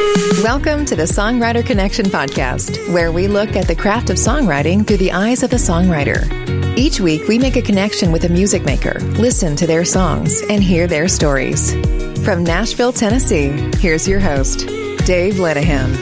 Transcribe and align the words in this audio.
Welcome 0.00 0.86
to 0.86 0.96
the 0.96 1.02
Songwriter 1.02 1.64
Connection 1.64 2.06
podcast, 2.06 2.90
where 2.90 3.12
we 3.12 3.28
look 3.28 3.54
at 3.54 3.66
the 3.66 3.74
craft 3.74 4.08
of 4.08 4.16
songwriting 4.16 4.86
through 4.86 4.96
the 4.96 5.12
eyes 5.12 5.42
of 5.42 5.50
the 5.50 5.58
songwriter. 5.58 6.24
Each 6.78 7.00
week, 7.00 7.28
we 7.28 7.38
make 7.38 7.56
a 7.56 7.62
connection 7.62 8.10
with 8.10 8.24
a 8.24 8.30
music 8.30 8.64
maker, 8.64 8.98
listen 9.18 9.54
to 9.56 9.66
their 9.66 9.84
songs, 9.84 10.40
and 10.48 10.62
hear 10.62 10.86
their 10.86 11.06
stories. 11.06 11.74
From 12.24 12.42
Nashville, 12.42 12.94
Tennessee, 12.94 13.50
here's 13.76 14.08
your 14.08 14.20
host, 14.20 14.60
Dave 15.04 15.34
Lenihan. 15.34 15.92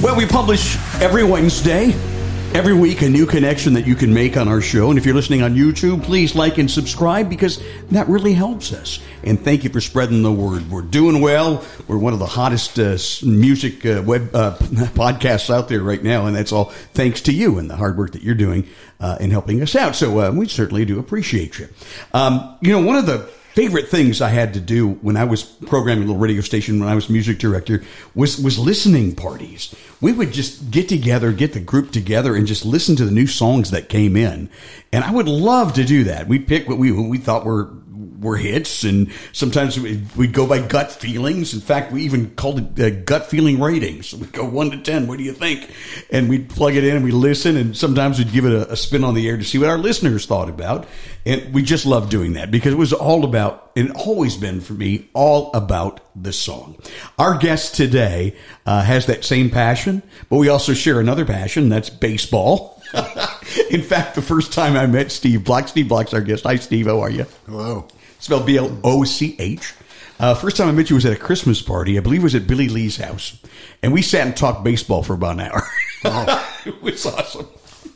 Well, 0.00 0.14
we 0.14 0.24
publish 0.24 0.76
every 1.02 1.24
Wednesday, 1.24 1.90
every 2.54 2.74
week, 2.74 3.02
a 3.02 3.08
new 3.08 3.26
connection 3.26 3.74
that 3.74 3.86
you 3.86 3.94
can 3.94 4.12
make 4.12 4.36
on 4.36 4.48
our 4.48 4.60
show. 4.60 4.90
And 4.90 4.98
if 4.98 5.04
you're 5.04 5.14
listening 5.14 5.42
on 5.42 5.54
YouTube, 5.54 6.02
please 6.02 6.34
like 6.34 6.58
and 6.58 6.70
subscribe 6.70 7.28
because 7.28 7.62
that 7.90 8.08
really 8.08 8.32
helps 8.32 8.72
us. 8.72 9.00
And 9.22 9.40
thank 9.40 9.64
you 9.64 9.70
for 9.70 9.80
spreading 9.80 10.22
the 10.22 10.32
word. 10.32 10.70
We're 10.70 10.82
doing 10.82 11.20
well. 11.20 11.64
We're 11.86 11.98
one 11.98 12.12
of 12.12 12.18
the 12.18 12.26
hottest 12.26 12.78
uh, 12.78 12.96
music 13.26 13.84
uh, 13.84 14.02
web 14.04 14.34
uh, 14.34 14.56
podcasts 14.60 15.52
out 15.52 15.68
there 15.68 15.82
right 15.82 16.02
now, 16.02 16.26
and 16.26 16.34
that's 16.34 16.52
all 16.52 16.66
thanks 16.94 17.20
to 17.22 17.32
you 17.32 17.58
and 17.58 17.68
the 17.68 17.76
hard 17.76 17.96
work 17.98 18.12
that 18.12 18.22
you're 18.22 18.34
doing 18.34 18.66
uh, 19.00 19.18
in 19.20 19.30
helping 19.30 19.60
us 19.62 19.76
out. 19.76 19.94
So 19.94 20.20
uh, 20.20 20.30
we 20.30 20.48
certainly 20.48 20.84
do 20.84 20.98
appreciate 20.98 21.58
you. 21.58 21.68
Um, 22.14 22.58
you 22.60 22.72
know, 22.72 22.80
one 22.84 22.96
of 22.96 23.06
the 23.06 23.28
favorite 23.54 23.88
things 23.88 24.20
I 24.20 24.28
had 24.28 24.54
to 24.54 24.60
do 24.60 24.88
when 24.88 25.16
I 25.16 25.24
was 25.24 25.42
programming 25.42 26.04
a 26.04 26.06
little 26.06 26.20
radio 26.20 26.40
station 26.40 26.80
when 26.80 26.88
I 26.88 26.94
was 26.94 27.08
music 27.08 27.38
director 27.38 27.82
was 28.14 28.38
was 28.38 28.58
listening 28.58 29.14
parties. 29.14 29.74
We 30.00 30.12
would 30.12 30.32
just 30.32 30.70
get 30.70 30.88
together, 30.88 31.32
get 31.32 31.52
the 31.52 31.60
group 31.60 31.90
together, 31.90 32.34
and 32.34 32.46
just 32.46 32.64
listen 32.64 32.96
to 32.96 33.04
the 33.04 33.10
new 33.10 33.26
songs 33.26 33.70
that 33.70 33.88
came 33.88 34.16
in. 34.16 34.48
And 34.92 35.04
I 35.04 35.10
would 35.10 35.28
love 35.28 35.74
to 35.74 35.84
do 35.84 36.04
that. 36.04 36.28
We'd 36.28 36.46
pick 36.46 36.68
what 36.68 36.78
we 36.78 36.92
what 36.92 37.08
we 37.08 37.18
thought 37.18 37.44
were 37.44 37.70
were 38.20 38.36
hits, 38.36 38.84
and 38.84 39.12
sometimes 39.32 39.78
we'd 39.78 40.32
go 40.32 40.46
by 40.46 40.60
gut 40.60 40.90
feelings. 40.90 41.54
In 41.54 41.60
fact, 41.60 41.92
we 41.92 42.02
even 42.02 42.30
called 42.30 42.78
it 42.78 43.04
gut 43.04 43.26
feeling 43.26 43.60
ratings. 43.60 44.12
We'd 44.14 44.32
go 44.32 44.44
one 44.44 44.70
to 44.72 44.78
ten. 44.78 45.06
What 45.06 45.18
do 45.18 45.24
you 45.24 45.32
think? 45.32 45.70
And 46.10 46.28
we'd 46.28 46.48
plug 46.48 46.74
it 46.74 46.84
in 46.84 46.96
and 46.96 47.04
we 47.04 47.12
listen, 47.12 47.56
and 47.56 47.76
sometimes 47.76 48.18
we'd 48.18 48.32
give 48.32 48.44
it 48.44 48.52
a, 48.52 48.72
a 48.72 48.76
spin 48.76 49.04
on 49.04 49.14
the 49.14 49.28
air 49.28 49.36
to 49.36 49.44
see 49.44 49.58
what 49.58 49.68
our 49.68 49.78
listeners 49.78 50.26
thought 50.26 50.48
about. 50.48 50.86
And 51.24 51.52
we 51.54 51.62
just 51.62 51.86
loved 51.86 52.10
doing 52.10 52.32
that 52.34 52.50
because 52.50 52.72
it 52.72 52.78
was 52.78 52.92
all 52.92 53.24
about, 53.24 53.70
and 53.76 53.92
always 53.92 54.36
been 54.36 54.60
for 54.60 54.72
me, 54.72 55.08
all 55.14 55.52
about 55.52 56.00
the 56.16 56.32
song. 56.32 56.76
Our 57.18 57.38
guest 57.38 57.74
today 57.74 58.34
uh, 58.66 58.82
has 58.82 59.06
that 59.06 59.24
same 59.24 59.50
passion, 59.50 60.02
but 60.28 60.36
we 60.38 60.48
also 60.48 60.74
share 60.74 61.00
another 61.00 61.24
passion 61.24 61.68
that's 61.68 61.90
baseball. 61.90 62.82
In 63.70 63.82
fact, 63.82 64.14
the 64.14 64.22
first 64.22 64.52
time 64.52 64.76
I 64.76 64.86
met 64.86 65.12
Steve 65.12 65.44
Bloch, 65.44 65.68
Steve 65.68 65.88
Bloch's 65.88 66.14
our 66.14 66.20
guest. 66.20 66.44
Hi, 66.44 66.56
Steve. 66.56 66.86
How 66.86 67.00
are 67.00 67.10
you? 67.10 67.26
Hello. 67.46 67.86
Spelled 68.18 68.46
B 68.46 68.56
L 68.56 68.78
O 68.84 69.04
C 69.04 69.36
H. 69.38 69.74
Uh, 70.20 70.34
first 70.34 70.56
time 70.56 70.68
I 70.68 70.72
met 70.72 70.90
you 70.90 70.96
was 70.96 71.06
at 71.06 71.12
a 71.12 71.16
Christmas 71.16 71.62
party. 71.62 71.96
I 71.96 72.00
believe 72.00 72.20
it 72.20 72.24
was 72.24 72.34
at 72.34 72.46
Billy 72.46 72.68
Lee's 72.68 72.96
house. 72.96 73.40
And 73.82 73.92
we 73.92 74.02
sat 74.02 74.26
and 74.26 74.36
talked 74.36 74.64
baseball 74.64 75.04
for 75.04 75.14
about 75.14 75.34
an 75.34 75.40
hour. 75.40 75.62
Oh. 76.04 76.60
it 76.66 76.82
was 76.82 77.06
awesome. 77.06 77.46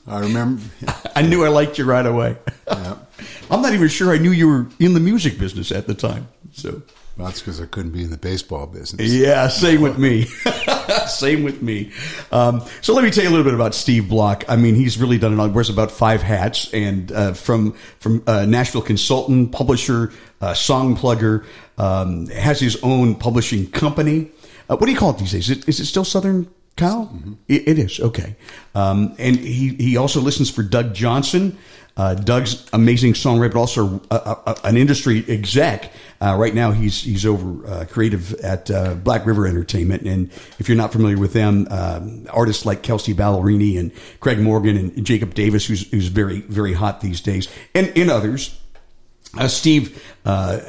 I 0.06 0.20
remember. 0.20 0.62
I 1.16 1.22
knew 1.22 1.44
I 1.44 1.48
liked 1.48 1.78
you 1.78 1.84
right 1.84 2.06
away. 2.06 2.36
Yeah. 2.66 2.96
I'm 3.50 3.62
not 3.62 3.74
even 3.74 3.88
sure 3.88 4.12
I 4.12 4.18
knew 4.18 4.30
you 4.30 4.48
were 4.48 4.66
in 4.78 4.94
the 4.94 5.00
music 5.00 5.38
business 5.38 5.72
at 5.72 5.86
the 5.86 5.94
time. 5.94 6.28
So, 6.52 6.82
that's 7.16 7.40
because 7.40 7.60
I 7.60 7.66
couldn't 7.66 7.92
be 7.92 8.02
in 8.02 8.10
the 8.10 8.16
baseball 8.16 8.66
business. 8.66 9.12
yeah, 9.12 9.48
same 9.48 9.80
with 9.82 9.98
me. 9.98 10.24
same 11.06 11.42
with 11.42 11.62
me. 11.62 11.92
Um, 12.30 12.62
so 12.80 12.94
let 12.94 13.04
me 13.04 13.10
tell 13.10 13.22
you 13.24 13.28
a 13.28 13.32
little 13.32 13.44
bit 13.44 13.54
about 13.54 13.74
Steve 13.74 14.08
Bloch. 14.08 14.44
I 14.48 14.56
mean, 14.56 14.74
he's 14.74 14.98
really 14.98 15.18
done 15.18 15.32
it 15.32 15.38
all. 15.38 15.46
He 15.46 15.52
wears 15.52 15.68
about 15.68 15.90
five 15.90 16.22
hats, 16.22 16.72
and 16.72 17.12
uh, 17.12 17.32
from 17.34 17.72
from 17.98 18.22
uh, 18.26 18.46
Nashville 18.46 18.82
consultant, 18.82 19.52
publisher, 19.52 20.12
uh, 20.40 20.54
song 20.54 20.96
plugger, 20.96 21.44
um, 21.78 22.28
has 22.28 22.60
his 22.60 22.82
own 22.82 23.14
publishing 23.14 23.70
company. 23.70 24.30
Uh, 24.68 24.76
what 24.76 24.86
do 24.86 24.92
you 24.92 24.98
call 24.98 25.10
it 25.10 25.18
these 25.18 25.32
days? 25.32 25.50
Is 25.50 25.58
it, 25.58 25.68
is 25.68 25.80
it 25.80 25.86
still 25.86 26.04
Southern 26.04 26.48
Cal? 26.76 27.14
It, 27.48 27.68
it 27.68 27.78
is 27.78 28.00
okay. 28.00 28.36
Um, 28.74 29.14
and 29.18 29.36
he 29.36 29.74
he 29.74 29.96
also 29.96 30.20
listens 30.20 30.50
for 30.50 30.62
Doug 30.62 30.94
Johnson. 30.94 31.58
Uh, 31.96 32.14
Doug's 32.14 32.66
amazing 32.72 33.12
songwriter, 33.12 33.52
but 33.52 33.58
also 33.60 34.00
a, 34.10 34.16
a, 34.16 34.56
an 34.64 34.76
industry 34.76 35.24
exec. 35.28 35.92
Uh, 36.22 36.36
right 36.38 36.54
now, 36.54 36.70
he's 36.70 37.02
he's 37.02 37.26
over 37.26 37.66
uh, 37.66 37.84
creative 37.84 38.32
at 38.34 38.70
uh, 38.70 38.94
Black 38.94 39.26
River 39.26 39.46
Entertainment, 39.46 40.02
and 40.02 40.30
if 40.58 40.68
you're 40.68 40.76
not 40.76 40.92
familiar 40.92 41.18
with 41.18 41.34
them, 41.34 41.66
artists 42.30 42.64
like 42.64 42.82
Kelsea 42.82 43.12
Ballerini 43.12 43.78
and 43.78 43.92
Craig 44.20 44.40
Morgan 44.40 44.76
and 44.76 45.04
Jacob 45.04 45.34
Davis, 45.34 45.66
who's 45.66 45.90
who's 45.90 46.06
very 46.06 46.40
very 46.40 46.72
hot 46.72 47.00
these 47.00 47.20
days, 47.20 47.48
and 47.74 47.92
and 47.96 48.10
others. 48.10 48.58
Uh, 49.34 49.48
Steve, 49.48 50.02
uh, 50.26 50.60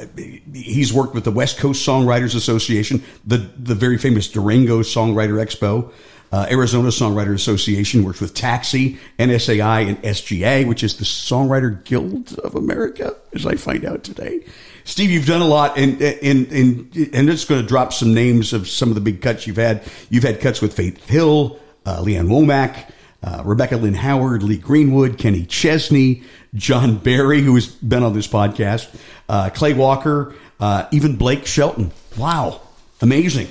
he's 0.54 0.90
worked 0.90 1.14
with 1.14 1.24
the 1.24 1.30
West 1.30 1.58
Coast 1.58 1.86
Songwriters 1.86 2.34
Association, 2.34 3.02
the 3.26 3.38
the 3.58 3.74
very 3.74 3.98
famous 3.98 4.26
Durango 4.28 4.80
Songwriter 4.80 5.34
Expo, 5.34 5.92
uh, 6.34 6.46
Arizona 6.50 6.88
Songwriter 6.88 7.32
Association, 7.32 8.02
works 8.02 8.20
with 8.20 8.34
Taxi, 8.34 8.98
NSAI, 9.20 9.88
and 9.88 10.02
SGA, 10.02 10.66
which 10.66 10.82
is 10.82 10.96
the 10.96 11.04
Songwriter 11.04 11.84
Guild 11.84 12.36
of 12.40 12.56
America, 12.56 13.14
as 13.34 13.46
I 13.46 13.54
find 13.54 13.84
out 13.84 14.02
today. 14.02 14.44
Steve, 14.82 15.12
you've 15.12 15.26
done 15.26 15.42
a 15.42 15.46
lot, 15.46 15.78
and 15.78 16.02
and 16.02 16.50
and 16.50 16.96
and 17.14 17.30
it's 17.30 17.44
going 17.44 17.62
to 17.62 17.66
drop 17.66 17.92
some 17.92 18.12
names 18.12 18.52
of 18.52 18.68
some 18.68 18.88
of 18.88 18.96
the 18.96 19.00
big 19.00 19.22
cuts 19.22 19.46
you've 19.46 19.58
had. 19.58 19.84
You've 20.10 20.24
had 20.24 20.40
cuts 20.40 20.60
with 20.60 20.74
Faith 20.74 21.08
Hill, 21.08 21.60
uh, 21.86 22.00
Lee 22.02 22.16
Ann 22.16 22.26
Womack. 22.26 22.90
Uh, 23.22 23.40
Rebecca 23.42 23.78
Lynn 23.78 23.94
Howard, 23.94 24.42
Lee 24.42 24.58
Greenwood, 24.58 25.16
Kenny 25.16 25.46
Chesney, 25.46 26.24
John 26.54 26.98
Berry, 26.98 27.40
who 27.40 27.54
has 27.54 27.68
been 27.68 28.02
on 28.02 28.12
this 28.12 28.28
podcast, 28.28 28.94
uh, 29.30 29.48
Clay 29.48 29.72
Walker, 29.72 30.34
uh, 30.60 30.86
even 30.90 31.16
Blake 31.16 31.46
Shelton. 31.46 31.90
Wow, 32.18 32.60
amazing. 33.00 33.48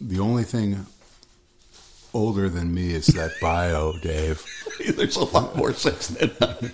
The 0.00 0.18
only 0.18 0.42
thing 0.42 0.86
older 2.16 2.48
than 2.48 2.72
me 2.74 2.92
is 2.92 3.06
that 3.08 3.32
bio, 3.40 3.92
Dave. 3.98 4.44
There's 4.96 5.16
a 5.16 5.24
lot 5.24 5.54
more 5.56 5.72
since 5.72 6.08
then. 6.08 6.30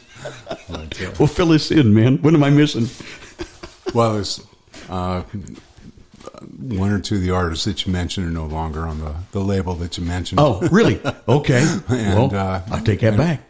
well, 1.18 1.26
fill 1.26 1.52
us 1.52 1.70
in, 1.70 1.92
man. 1.92 2.18
What 2.22 2.34
am 2.34 2.44
I 2.44 2.50
missing? 2.50 2.88
Well, 3.94 4.14
there's 4.14 4.44
uh, 4.88 5.22
one 6.58 6.90
or 6.92 6.98
two 7.00 7.16
of 7.16 7.22
the 7.22 7.30
artists 7.30 7.64
that 7.66 7.84
you 7.86 7.92
mentioned 7.92 8.26
are 8.26 8.30
no 8.30 8.46
longer 8.46 8.86
on 8.86 9.00
the, 9.00 9.14
the 9.32 9.40
label 9.40 9.74
that 9.76 9.98
you 9.98 10.04
mentioned. 10.04 10.40
Oh, 10.40 10.60
really? 10.70 11.00
Okay. 11.28 11.62
And, 11.88 12.32
well, 12.32 12.34
uh, 12.34 12.62
I'll 12.70 12.82
take 12.84 13.00
that 13.00 13.08
and- 13.08 13.16
back. 13.18 13.40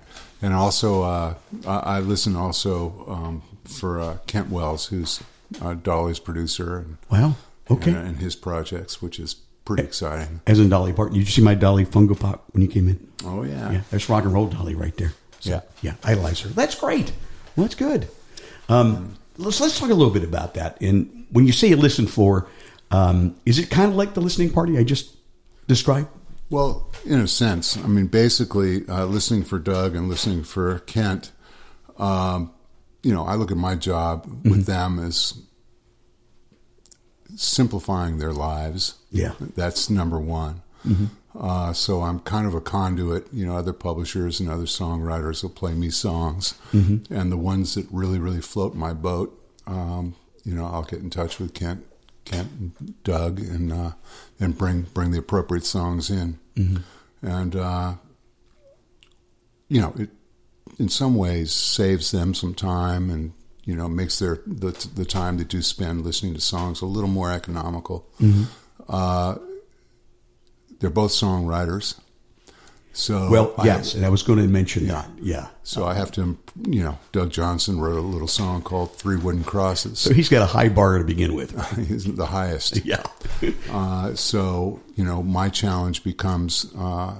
And 0.45 0.53
also, 0.53 1.03
uh, 1.03 1.35
I 1.67 1.77
I 1.79 2.01
listen 2.01 2.35
also 2.35 3.05
um, 3.07 3.43
for 3.65 4.01
uh, 4.01 4.17
Kent 4.27 4.51
Wells, 4.51 4.87
who's 4.87 5.23
uh, 5.61 5.75
Dolly's 5.75 6.19
producer, 6.19 6.79
and, 6.79 6.97
Wow. 7.11 7.37
Okay. 7.71 7.93
and, 7.93 8.07
and 8.09 8.17
his 8.19 8.35
projects, 8.35 9.01
which 9.01 9.21
is 9.21 9.37
pretty 9.65 9.83
exciting. 9.85 10.41
As 10.47 10.59
in 10.59 10.69
Dolly 10.69 10.93
Parton. 10.93 11.15
Did 11.19 11.25
you 11.27 11.31
see 11.33 11.43
my 11.43 11.55
Dolly 11.55 11.85
Funko 11.85 12.19
Pop 12.19 12.45
when 12.53 12.63
you 12.63 12.69
came 12.69 12.89
in? 12.89 13.09
Oh 13.25 13.43
yeah, 13.45 13.71
Yeah, 13.73 13.81
there's 13.91 14.09
rock 14.09 14.25
and 14.25 14.33
roll 14.33 14.47
Dolly 14.49 14.75
right 14.75 14.97
there. 14.97 15.13
So, 15.41 15.51
Yeah. 15.51 15.61
yeah, 15.83 15.95
idolize 16.05 16.41
her. 16.41 16.49
That's 16.51 16.75
great. 16.75 17.13
Well, 17.57 17.65
that's 17.65 17.75
good. 17.75 18.09
Um, 18.69 19.15
let's 19.39 19.61
let's 19.61 19.79
talk 19.79 19.91
a 19.91 19.95
little 19.95 20.13
bit 20.13 20.25
about 20.25 20.55
that. 20.55 20.81
And 20.81 21.27
when 21.31 21.47
you 21.47 21.53
say 21.53 21.69
you 21.69 21.77
listen 21.77 22.07
for, 22.07 22.47
um, 22.91 23.37
is 23.47 23.59
it 23.59 23.71
kind 23.71 23.91
of 23.91 23.97
like 23.97 24.15
the 24.15 24.21
listening 24.21 24.51
party 24.51 24.79
I 24.79 24.85
just 24.85 25.15
described? 25.69 26.09
Well, 26.51 26.91
in 27.07 27.19
a 27.21 27.29
sense, 27.29 27.77
I 27.79 27.87
mean, 27.87 28.07
basically, 28.09 28.87
uh, 28.89 29.07
listening 29.07 29.43
for 29.45 29.59
Doug 29.59 29.97
and 29.97 30.09
listening 30.09 30.45
for 30.45 30.81
Kent, 30.81 31.33
um, 31.99 32.51
you 33.03 33.13
know, 33.13 33.25
I 33.25 33.37
look 33.37 33.51
at 33.51 33.57
my 33.57 33.75
job 33.75 34.27
with 34.45 34.67
them 34.67 34.99
as 34.99 35.35
simplifying 37.37 38.19
their 38.19 38.33
lives. 38.33 38.95
Yeah. 39.11 39.33
That's 39.55 39.91
number 39.91 40.19
one. 40.19 40.63
Uh, 41.39 41.73
so 41.73 42.03
I'm 42.03 42.21
kind 42.21 42.47
of 42.47 42.55
a 42.55 42.61
conduit. 42.61 43.27
You 43.33 43.47
know, 43.47 43.57
other 43.57 43.73
publishers 43.73 44.41
and 44.41 44.51
other 44.51 44.65
songwriters 44.65 45.43
will 45.43 45.51
play 45.51 45.73
me 45.73 45.91
songs, 45.91 46.55
and 47.11 47.33
the 47.33 47.37
ones 47.39 47.75
that 47.75 47.87
really, 47.91 48.19
really 48.19 48.41
float 48.43 48.75
my 48.75 48.93
boat, 48.93 49.39
um, 49.67 50.15
you 50.45 50.55
know, 50.55 50.67
I'll 50.67 50.83
get 50.83 51.01
in 51.01 51.09
touch 51.09 51.39
with 51.39 51.55
Kent, 51.55 51.87
Kent 52.25 52.51
and 52.59 53.03
Doug, 53.05 53.41
and 53.41 53.73
uh, 53.73 53.93
and 54.41 54.59
bring 54.59 54.83
bring 54.93 55.11
the 55.13 55.19
appropriate 55.19 55.65
songs 55.65 56.11
in, 56.11 56.39
and 57.23 57.57
uh, 57.57 57.95
you 59.69 59.81
know, 59.81 59.95
it 59.99 60.11
in 60.79 60.89
some 60.89 61.15
ways 61.15 61.53
saves 61.53 62.11
them 62.11 62.35
some 62.35 62.55
time 62.55 63.09
and 63.09 63.33
you 63.65 63.75
know 63.77 63.89
makes 63.89 64.19
their 64.19 64.41
the 64.47 64.71
the 64.95 65.05
time 65.05 65.39
they 65.39 65.45
do 65.45 65.63
spend 65.63 66.05
listening 66.05 66.35
to 66.35 66.41
songs 66.41 66.81
a 66.83 66.87
little 66.87 67.11
more 67.11 67.31
economical. 67.33 68.07
Uh, 68.89 69.37
they're 70.81 70.91
both 70.91 71.13
songwriters. 71.13 71.95
So 72.95 73.31
Well, 73.31 73.55
I- 73.57 73.65
yes, 73.65 73.95
and 73.95 74.05
I 74.05 74.11
was 74.11 74.23
going 74.23 74.39
to 74.39 74.47
mention 74.49 74.85
Yeah. 74.85 74.93
that. 74.93 75.11
Yeah. 75.23 75.47
So 75.63 75.87
I 75.87 75.95
have 75.95 76.11
to, 76.13 76.37
you 76.69 76.83
know, 76.83 76.99
Doug 77.13 77.31
Johnson 77.31 77.81
wrote 77.81 77.97
a 77.97 78.03
little 78.03 78.29
song 78.29 78.61
called 78.61 78.95
Three 78.97 79.17
Wooden 79.17 79.45
Crosses. 79.45 79.99
So 79.99 80.13
he's 80.13 80.29
got 80.29 80.43
a 80.43 80.47
high 80.47 80.69
bar 80.69 80.99
to 80.99 81.05
begin 81.05 81.35
with. 81.35 81.53
He's 81.89 82.05
the 82.05 82.27
highest. 82.27 82.77
Yeah. 82.85 83.03
Uh, 83.71 84.15
so, 84.15 84.81
you 84.95 85.05
know, 85.05 85.23
my 85.23 85.49
challenge 85.49 86.05
becomes, 86.05 86.67
uh, 86.77 87.15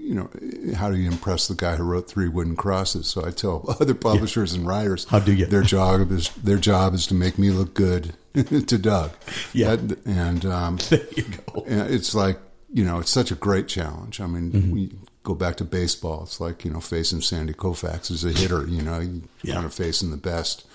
you 0.00 0.14
know, 0.14 0.74
how 0.74 0.90
do 0.90 0.96
you 0.96 1.08
impress 1.10 1.46
the 1.48 1.54
guy 1.54 1.76
who 1.76 1.84
wrote 1.84 2.08
Three 2.08 2.28
Wooden 2.28 2.56
Crosses? 2.56 3.06
So 3.06 3.24
I 3.24 3.30
tell 3.30 3.64
other 3.80 3.94
publishers 3.94 4.52
and 4.54 4.66
writers, 4.66 5.04
How 5.04 5.18
do 5.20 5.32
you? 5.32 5.46
Their 5.46 5.62
job 5.62 6.10
is 6.10 6.30
their 6.30 6.58
job 6.58 6.94
is 6.94 7.06
to 7.08 7.14
make 7.14 7.38
me 7.38 7.50
look 7.50 7.74
good 7.74 8.14
to 8.34 8.78
Doug. 8.78 9.12
Yeah. 9.52 9.76
That- 9.76 10.04
and 10.06 10.44
um, 10.46 10.76
There 10.88 11.00
you 11.16 11.24
go. 11.24 11.64
and 11.66 11.92
it's 11.92 12.14
like 12.14 12.38
you 12.72 12.84
know, 12.84 13.00
it's 13.00 13.10
such 13.10 13.30
a 13.32 13.34
great 13.34 13.66
challenge. 13.68 14.20
I 14.20 14.26
mean, 14.26 14.52
Mm-hmm. 14.52 14.70
we 14.70 14.92
go 15.22 15.34
back 15.34 15.56
to 15.56 15.64
baseball. 15.64 16.22
It's 16.22 16.40
like 16.40 16.64
you 16.64 16.70
know, 16.70 16.80
facing 16.80 17.20
Sandy 17.20 17.52
Koufax 17.52 18.10
as 18.10 18.24
a 18.24 18.30
hitter. 18.30 18.66
You 18.66 18.82
know, 18.82 19.00
you 19.00 19.22
Yeah. 19.42 19.54
kind 19.54 19.66
of 19.66 19.74
facing 19.74 20.10
the 20.12 20.16
best, 20.16 20.66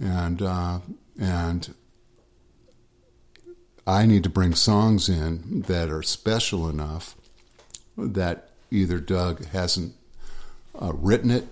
and 0.00 0.40
uh, 0.40 0.78
and 1.20 1.74
I 3.86 4.06
need 4.06 4.22
to 4.22 4.30
bring 4.30 4.54
songs 4.54 5.08
in 5.08 5.62
that 5.66 5.90
are 5.90 6.02
special 6.02 6.68
enough 6.70 7.16
that 7.98 8.50
either 8.74 8.98
Doug 9.00 9.44
hasn't 9.46 9.94
uh, 10.80 10.92
written 10.94 11.30
it, 11.30 11.46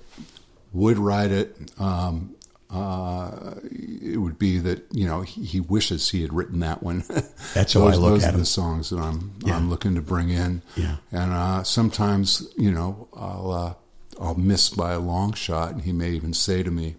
would 0.73 0.99
write 0.99 1.31
it. 1.31 1.57
Um, 1.79 2.35
uh, 2.71 3.55
it 3.71 4.17
would 4.19 4.39
be 4.39 4.57
that 4.59 4.83
you 4.93 5.07
know 5.07 5.21
he, 5.21 5.45
he 5.45 5.61
wishes 5.61 6.09
he 6.11 6.23
had 6.23 6.33
written 6.33 6.61
that 6.61 6.83
one. 6.83 7.05
That's 7.55 7.75
how 7.75 7.83
I 7.87 7.95
look 7.97 8.13
those 8.15 8.25
at 8.25 8.31
are 8.31 8.33
him. 8.35 8.41
the 8.41 8.47
songs 8.47 8.89
that 8.91 8.99
I'm 8.99 9.33
Yeah. 9.45 9.57
I'm 9.57 9.69
looking 9.69 9.95
to 9.97 10.01
bring 10.01 10.31
in. 10.31 10.63
Yeah. 10.77 10.97
and 11.11 11.33
uh, 11.33 11.63
sometimes 11.65 12.49
you 12.57 12.73
know 12.73 13.09
I'll 13.15 13.51
uh, 13.51 13.75
I'll 14.21 14.35
miss 14.37 14.71
by 14.71 14.93
a 14.93 14.99
long 15.01 15.35
shot, 15.35 15.73
and 15.73 15.83
he 15.83 15.93
may 15.93 16.13
even 16.13 16.33
say 16.33 16.63
to 16.63 16.71
me, 16.71 16.97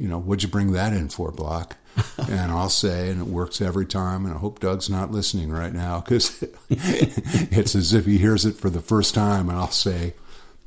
you 0.00 0.08
know, 0.08 0.18
what'd 0.18 0.42
you 0.42 0.48
bring 0.48 0.72
that 0.72 0.94
in 0.94 1.10
for, 1.10 1.30
Bloch? 1.30 1.76
and 2.30 2.50
I'll 2.50 2.70
say, 2.70 3.10
and 3.10 3.20
it 3.20 3.26
works 3.26 3.60
every 3.60 3.84
time. 3.84 4.24
And 4.24 4.34
I 4.34 4.38
hope 4.38 4.58
Doug's 4.58 4.88
not 4.88 5.12
listening 5.12 5.50
right 5.50 5.72
now 5.72 6.00
because 6.00 6.42
it's 6.70 7.74
as 7.74 7.92
if 7.92 8.06
he 8.06 8.16
hears 8.16 8.46
it 8.46 8.56
for 8.56 8.70
the 8.70 8.80
first 8.80 9.14
time. 9.14 9.50
And 9.50 9.58
I'll 9.58 9.70
say, 9.70 10.14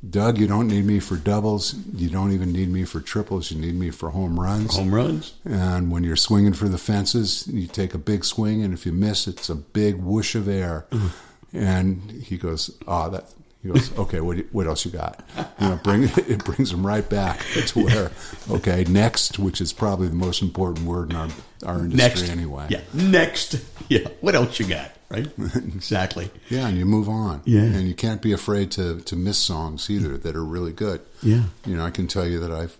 Doug, 0.08 0.38
you 0.38 0.46
don't 0.46 0.68
need 0.68 0.84
me 0.84 1.00
for 1.00 1.16
doubles. 1.16 1.74
You 1.94 2.10
don't 2.10 2.30
even 2.30 2.52
need 2.52 2.68
me 2.68 2.84
for 2.84 3.00
triples. 3.00 3.50
You 3.50 3.60
need 3.60 3.74
me 3.74 3.90
for 3.90 4.10
home 4.10 4.38
runs. 4.38 4.76
Home 4.76 4.94
runs. 4.94 5.34
And 5.44 5.90
when 5.90 6.04
you're 6.04 6.14
swinging 6.14 6.52
for 6.52 6.68
the 6.68 6.78
fences, 6.78 7.48
you 7.48 7.66
take 7.66 7.92
a 7.94 7.98
big 7.98 8.24
swing, 8.24 8.62
and 8.62 8.72
if 8.72 8.86
you 8.86 8.92
miss, 8.92 9.26
it's 9.26 9.48
a 9.48 9.54
big 9.54 9.96
whoosh 9.96 10.34
of 10.34 10.46
air. 10.46 10.86
Mm-hmm. 10.90 11.56
And 11.56 12.10
he 12.22 12.36
goes, 12.36 12.70
"Oh, 12.86 13.08
that." 13.10 13.32
He 13.64 13.70
goes, 13.70 13.98
"Okay, 13.98 14.20
what, 14.20 14.36
what 14.52 14.66
else 14.66 14.84
you 14.84 14.90
got?" 14.90 15.24
You 15.58 15.68
know, 15.70 15.80
bring 15.82 16.02
it 16.16 16.44
brings 16.44 16.70
him 16.70 16.86
right 16.86 17.08
back 17.08 17.40
to 17.68 17.84
where, 17.84 18.10
okay, 18.50 18.84
next, 18.84 19.38
which 19.38 19.60
is 19.62 19.72
probably 19.72 20.06
the 20.08 20.14
most 20.14 20.42
important 20.42 20.86
word 20.86 21.10
in 21.10 21.16
our 21.16 21.28
our 21.64 21.78
industry 21.78 22.20
Next. 22.20 22.28
anyway. 22.28 22.66
Yeah. 22.68 22.82
Next. 22.92 23.56
Yeah. 23.88 24.06
What 24.20 24.34
else 24.34 24.60
you 24.60 24.66
got? 24.66 24.90
Right. 25.08 25.26
exactly. 25.54 26.30
Yeah, 26.50 26.68
and 26.68 26.76
you 26.76 26.84
move 26.84 27.08
on. 27.08 27.40
Yeah. 27.46 27.62
and 27.62 27.88
you 27.88 27.94
can't 27.94 28.20
be 28.20 28.32
afraid 28.32 28.70
to 28.72 29.00
to 29.00 29.16
miss 29.16 29.38
songs 29.38 29.88
either 29.88 30.18
that 30.18 30.36
are 30.36 30.44
really 30.44 30.72
good. 30.72 31.00
Yeah. 31.22 31.44
you 31.64 31.74
know, 31.76 31.86
I 31.86 31.90
can 31.90 32.06
tell 32.06 32.26
you 32.26 32.38
that 32.40 32.50
I've 32.50 32.76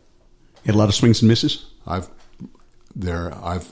Had 0.66 0.74
a 0.74 0.78
lot 0.78 0.88
of 0.90 0.94
swings 0.94 1.22
and 1.22 1.28
misses. 1.30 1.64
I've 1.86 2.08
there 2.94 3.32
I've 3.42 3.70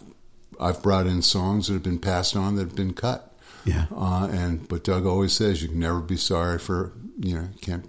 I've 0.59 0.83
brought 0.83 1.07
in 1.07 1.21
songs 1.23 1.67
that 1.67 1.75
have 1.75 1.83
been 1.83 1.99
passed 1.99 2.37
on 2.37 2.57
that 2.57 2.63
have 2.69 2.77
been 2.77 2.95
cut. 2.95 3.32
Yeah. 3.65 3.87
Uh, 3.95 4.29
and 4.33 4.67
but 4.69 4.85
Doug 4.85 5.07
always 5.07 5.33
says 5.33 5.63
you 5.63 5.69
can 5.69 5.79
never 5.81 6.01
be 6.01 6.17
sorry 6.17 6.59
for 6.59 6.93
you 7.21 7.35
know 7.37 7.49
can't 7.61 7.85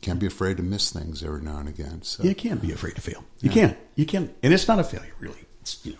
can't 0.00 0.18
be 0.18 0.26
afraid 0.26 0.56
to 0.56 0.62
miss 0.62 0.90
things 0.90 1.22
every 1.22 1.42
now 1.42 1.58
and 1.58 1.68
again. 1.68 2.02
So 2.02 2.24
You 2.24 2.34
can't 2.34 2.60
be 2.60 2.72
afraid 2.72 2.94
to 2.96 3.00
fail. 3.00 3.22
You 3.40 3.50
can't. 3.50 3.76
You 3.94 4.04
can't. 4.06 4.30
And 4.42 4.52
it's 4.52 4.66
not 4.66 4.78
a 4.80 4.84
failure, 4.84 5.12
really. 5.20 5.38
It's 5.60 5.78
you 5.84 5.92
know, 5.92 5.98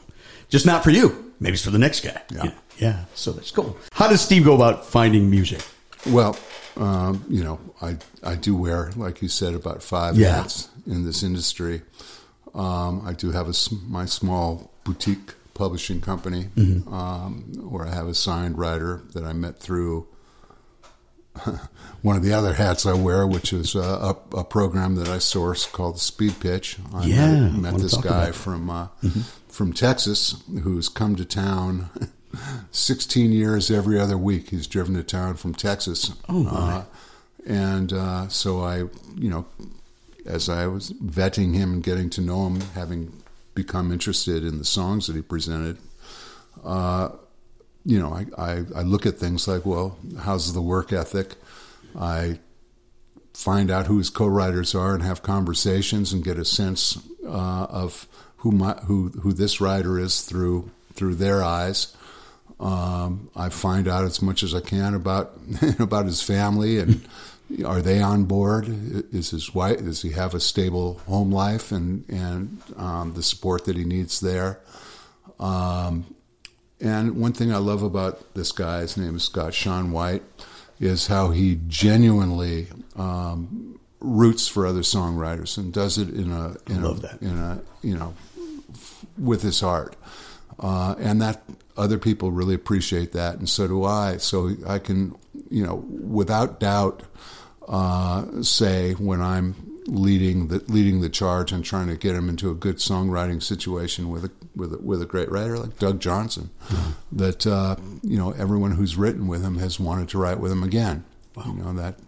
just 0.49 0.67
not 0.67 0.82
for 0.82 0.91
you. 0.91 1.32
Maybe 1.38 1.55
it's 1.55 1.64
for 1.64 1.70
the 1.70 1.79
next 1.79 2.00
guy. 2.00 2.20
Yeah. 2.32 2.44
Yeah. 2.44 2.53
Yeah. 2.79 3.05
So 3.14 3.32
that's 3.32 3.50
cool. 3.53 3.76
How 3.93 4.09
does 4.09 4.20
Steve 4.20 4.44
go 4.44 4.55
about 4.55 4.85
finding 4.87 5.31
music? 5.31 5.62
well, 6.06 6.37
um, 6.76 7.25
you 7.29 7.44
know 7.44 7.61
I 7.81 7.97
I 8.25 8.35
do 8.35 8.56
wear 8.56 8.91
like 8.97 9.23
you 9.23 9.29
said 9.29 9.55
about 9.55 9.82
five 9.82 10.17
Yeah. 10.17 10.35
hats 10.37 10.69
in 10.87 11.05
this 11.05 11.23
industry. 11.23 11.82
Um, 12.55 13.03
I 13.06 13.12
do 13.12 13.31
have 13.31 13.49
a, 13.49 13.55
my 13.88 14.05
small 14.06 14.73
boutique 14.85 15.35
publishing 15.54 16.00
company 16.00 16.49
Mm-hmm. 16.56 16.93
um, 16.93 17.43
where 17.70 17.87
I 17.87 17.94
have 17.94 18.06
a 18.06 18.14
signed 18.14 18.58
writer 18.58 19.02
that 19.14 19.25
I 19.25 19.32
met 19.32 19.58
through 19.58 20.06
one 22.02 22.16
of 22.16 22.22
the 22.22 22.32
other 22.32 22.52
hats 22.54 22.84
I 22.84 22.93
wear, 22.93 23.26
which 23.26 23.52
is 23.52 23.75
uh, 23.75 24.14
a, 24.32 24.38
a 24.38 24.44
program 24.44 24.96
that 24.96 25.08
I 25.08 25.19
source 25.19 25.64
called 25.66 25.99
Speed 25.99 26.40
Pitch. 26.40 26.76
I 26.94 27.06
Yeah, 27.06 27.40
met, 27.50 27.72
met 27.72 27.78
this 27.81 27.96
guy 27.96 28.32
from 28.32 28.69
uh, 28.69 28.88
from 29.49 29.72
Texas 29.72 30.43
who's 30.62 30.88
come 30.88 31.16
to 31.16 31.25
town. 31.25 31.88
16 32.70 33.31
years 33.31 33.70
every 33.70 34.00
other 34.00 34.16
week 34.16 34.49
he's 34.49 34.66
driven 34.66 34.94
to 34.94 35.02
town 35.02 35.34
from 35.34 35.54
Texas. 35.54 36.12
Oh. 36.31 36.46
Uh, 36.49 36.84
and 37.46 37.93
uh, 37.93 38.28
so 38.28 38.62
I, 38.62 38.78
you 39.16 39.28
know, 39.28 39.44
as 40.25 40.49
I 40.49 40.66
was 40.66 40.93
vetting 40.93 41.52
him 41.54 41.75
and 41.75 41.82
getting 41.82 42.08
to 42.08 42.22
know 42.22 42.46
him, 42.46 42.60
having 42.75 43.12
become 43.54 43.93
interested 43.93 44.44
in 44.44 44.58
the 44.58 44.64
songs 44.64 45.06
that 45.06 45.16
he 45.16 45.22
presented, 45.22 45.78
uh, 46.64 47.10
you 47.84 47.99
know, 47.99 48.12
I, 48.12 48.26
I, 48.38 48.50
I 48.76 48.82
look 48.82 49.06
at 49.06 49.19
things 49.19 49.49
like, 49.49 49.66
well, 49.66 49.99
how's 50.20 50.52
the 50.52 50.62
work 50.62 50.93
ethic? 50.93 51.34
I 51.99 52.38
find 53.34 53.70
out 53.70 53.87
who 53.87 53.99
his 53.99 54.10
co-writers 54.10 54.75
are 54.75 54.94
and 54.94 55.02
have 55.02 55.22
conversations 55.22 56.12
and 56.12 56.25
get 56.25 56.38
a 56.38 56.44
sense 56.44 56.99
uh, 57.25 57.66
of 57.69 58.06
who 58.38 58.52
my, 58.52 58.75
who 58.87 59.08
who 59.22 59.32
this 59.32 59.60
writer 59.60 59.99
is 59.99 60.22
through 60.22 60.70
through 60.94 61.14
their 61.14 61.43
eyes. 61.43 61.96
Um, 62.60 63.31
I 63.34 63.49
find 63.49 63.88
out 63.88 64.04
as 64.04 64.22
much 64.22 64.43
as 64.43 64.54
I 64.54 64.60
can 64.60 64.94
about 64.94 65.32
about 65.78 66.06
his 66.06 66.22
family 66.22 66.78
and 66.78 67.06
are 67.64 67.82
they 67.82 68.00
on 68.00 68.25
board? 68.25 68.66
Is 69.12 69.31
his 69.31 69.54
wife? 69.54 69.78
Does 69.78 70.02
he 70.02 70.10
have 70.10 70.34
a 70.34 70.40
stable 70.40 71.00
home 71.06 71.31
life 71.31 71.72
and 71.72 72.04
and 72.08 72.62
um, 72.76 73.14
the 73.14 73.22
support 73.22 73.64
that 73.66 73.76
he 73.76 73.84
needs 73.84 74.20
there? 74.20 74.60
Um, 75.38 76.14
and 76.81 77.16
one 77.16 77.32
thing 77.32 77.52
I 77.52 77.58
love 77.58 77.82
about 77.82 78.34
this 78.34 78.52
guy, 78.52 78.81
his 78.81 78.96
name 78.96 79.16
is 79.16 79.25
Scott 79.25 79.54
Sean 79.54 79.93
White, 79.93 80.22
is 80.80 81.06
how 81.06 81.30
he 81.30 81.61
genuinely 81.68 82.66
um, 82.97 83.78
roots 84.00 84.49
for 84.49 84.66
other 84.66 84.80
songwriters 84.80 85.56
and 85.56 85.73
does 85.73 85.99
it 85.99 86.09
in 86.09 86.32
a 86.32 86.56
in 86.68 86.82
love 86.82 86.99
a, 86.99 87.02
that. 87.02 87.23
in 87.23 87.38
a 87.38 87.62
you 87.82 87.97
know 87.97 88.14
f- 88.73 89.04
with 89.18 89.42
his 89.42 89.61
heart, 89.61 89.97
uh, 90.59 90.94
and 90.99 91.21
that 91.23 91.42
other 91.76 91.99
people 91.99 92.32
really 92.32 92.54
appreciate 92.54 93.12
that, 93.12 93.37
and 93.37 93.49
so 93.49 93.66
do 93.66 93.85
I. 93.85 94.16
So 94.16 94.50
I 94.66 94.78
can 94.78 95.16
you 95.50 95.64
know 95.64 95.76
without 95.88 96.59
doubt 96.59 97.02
uh, 97.69 98.42
say 98.42 98.92
when 98.95 99.21
I'm 99.21 99.54
leading 99.87 100.47
the 100.49 100.62
leading 100.69 101.00
the 101.00 101.09
charge 101.09 101.50
and 101.52 101.64
trying 101.64 101.88
to 101.88 101.97
get 101.97 102.14
him 102.14 102.28
into 102.28 102.50
a 102.50 102.54
good 102.54 102.76
songwriting 102.76 103.42
situation 103.42 104.11
with 104.11 104.25
a 104.25 104.31
with 104.54 104.73
a, 104.75 104.78
with 104.78 105.02
a 105.02 105.07
great 105.07 105.31
writer 105.31 105.59
like 105.59 105.78
Doug 105.78 106.00
Johnson, 106.00 106.50
that 107.11 107.47
uh, 107.47 107.76
you 108.02 108.16
know 108.19 108.31
everyone 108.33 108.73
who's 108.73 108.97
written 108.97 109.26
with 109.26 109.42
him 109.42 109.59
has 109.59 109.81
wanted 109.81 110.09
to 110.11 110.19
write 110.19 110.38
with 110.40 110.52
him 110.52 110.62
again. 110.62 111.04
You 111.37 111.54
know 111.54 111.73
that, 111.75 111.99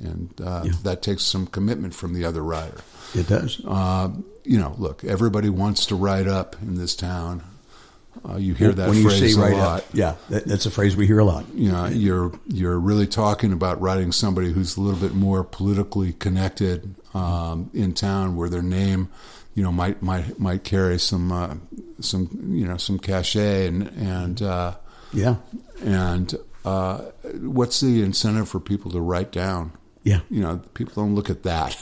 and 0.00 0.32
uh, 0.42 0.62
Yeah. 0.64 0.72
that 0.84 1.02
takes 1.02 1.24
some 1.24 1.46
commitment 1.46 1.94
from 1.94 2.14
the 2.14 2.24
other 2.24 2.42
writer. 2.42 2.78
It 3.14 3.26
does. 3.28 3.60
Uh, 3.66 4.10
you 4.44 4.58
know, 4.58 4.74
look, 4.78 5.04
everybody 5.04 5.48
wants 5.48 5.86
to 5.86 5.94
write 5.96 6.28
up 6.28 6.56
in 6.62 6.74
this 6.76 6.94
town. 6.94 7.42
Uh, 8.26 8.36
you 8.36 8.54
hear 8.54 8.72
that 8.72 8.88
when 8.88 8.96
you 8.96 9.04
phrase 9.04 9.34
say 9.34 9.40
a 9.40 9.44
right 9.44 9.52
lot 9.56 9.80
up, 9.80 9.84
yeah, 9.92 10.14
that, 10.30 10.46
that's 10.46 10.64
a 10.64 10.70
phrase 10.70 10.96
we 10.96 11.06
hear 11.06 11.18
a 11.18 11.24
lot. 11.24 11.44
you 11.54 11.70
know, 11.70 11.86
you're 11.86 12.32
you're 12.46 12.78
really 12.78 13.06
talking 13.06 13.52
about 13.52 13.80
writing 13.80 14.12
somebody 14.12 14.50
who's 14.50 14.76
a 14.76 14.80
little 14.80 14.98
bit 14.98 15.14
more 15.14 15.44
politically 15.44 16.14
connected 16.14 16.94
um, 17.12 17.70
in 17.74 17.92
town, 17.92 18.34
where 18.36 18.48
their 18.48 18.62
name, 18.62 19.10
you 19.54 19.62
know, 19.62 19.70
might 19.70 20.02
might 20.02 20.38
might 20.38 20.64
carry 20.64 20.98
some 20.98 21.30
uh, 21.30 21.54
some 22.00 22.30
you 22.54 22.66
know 22.66 22.78
some 22.78 22.98
cachet 22.98 23.66
and 23.66 23.88
and 23.88 24.40
uh, 24.40 24.74
Yeah, 25.12 25.36
and 25.84 26.34
uh, 26.64 26.98
what's 27.40 27.80
the 27.80 28.02
incentive 28.02 28.48
for 28.48 28.58
people 28.58 28.90
to 28.92 29.00
write 29.00 29.32
down? 29.32 29.72
yeah, 30.02 30.20
You 30.30 30.40
know, 30.40 30.62
people 30.74 31.02
don't 31.02 31.14
look 31.14 31.30
at 31.30 31.42
that. 31.44 31.76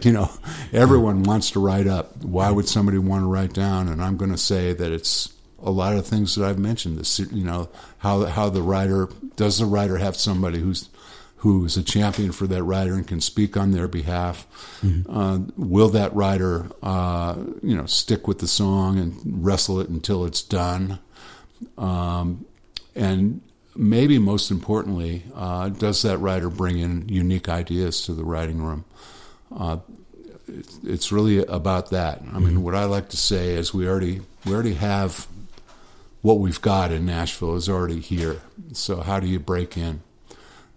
you 0.04 0.12
know, 0.12 0.30
everyone 0.72 1.22
wants 1.24 1.50
to 1.52 1.60
write 1.60 1.86
up. 1.88 2.24
Why 2.24 2.50
would 2.50 2.68
somebody 2.68 2.98
want 2.98 3.22
to 3.22 3.26
write 3.26 3.52
down? 3.52 3.88
And 3.88 4.02
I'm 4.02 4.16
going 4.16 4.30
to 4.30 4.38
say 4.38 4.72
that 4.72 4.92
it's 4.92 5.32
a 5.62 5.70
lot 5.70 5.96
of 5.96 6.06
things 6.06 6.34
that 6.34 6.44
I've 6.44 6.58
mentioned. 6.58 6.98
This, 6.98 7.18
you 7.18 7.44
know, 7.44 7.68
how 7.98 8.24
how 8.26 8.48
the 8.48 8.62
writer 8.62 9.08
does 9.36 9.58
the 9.58 9.66
writer 9.66 9.98
have 9.98 10.16
somebody 10.16 10.58
who's 10.58 10.88
who's 11.36 11.76
a 11.76 11.82
champion 11.82 12.30
for 12.30 12.46
that 12.46 12.62
writer 12.62 12.94
and 12.94 13.06
can 13.06 13.20
speak 13.20 13.56
on 13.56 13.72
their 13.72 13.88
behalf? 13.88 14.46
Uh, 15.08 15.40
will 15.56 15.88
that 15.88 16.14
writer, 16.14 16.68
uh, 16.82 17.34
you 17.62 17.76
know, 17.76 17.86
stick 17.86 18.28
with 18.28 18.38
the 18.38 18.46
song 18.46 18.98
and 18.98 19.44
wrestle 19.44 19.80
it 19.80 19.88
until 19.88 20.24
it's 20.24 20.42
done? 20.42 20.98
Um, 21.78 22.44
and 22.94 23.40
maybe 23.74 24.18
most 24.18 24.50
importantly, 24.50 25.24
uh, 25.34 25.68
does 25.70 26.02
that 26.02 26.18
writer 26.18 26.48
bring 26.48 26.78
in 26.78 27.08
unique 27.08 27.48
ideas 27.48 28.02
to 28.06 28.12
the 28.14 28.24
writing 28.24 28.62
room? 28.62 28.84
Uh, 29.56 29.78
it's 30.84 31.10
really 31.10 31.44
about 31.46 31.90
that. 31.90 32.22
I 32.32 32.38
mean, 32.38 32.62
what 32.62 32.74
I 32.74 32.84
like 32.84 33.08
to 33.10 33.16
say 33.16 33.54
is 33.54 33.72
we 33.72 33.88
already 33.88 34.20
we 34.44 34.52
already 34.52 34.74
have 34.74 35.26
what 36.22 36.38
we've 36.38 36.60
got 36.60 36.92
in 36.92 37.04
Nashville 37.04 37.56
is 37.56 37.68
already 37.68 38.00
here. 38.00 38.40
So 38.72 39.00
how 39.00 39.20
do 39.20 39.26
you 39.26 39.38
break 39.38 39.76
in? 39.76 40.02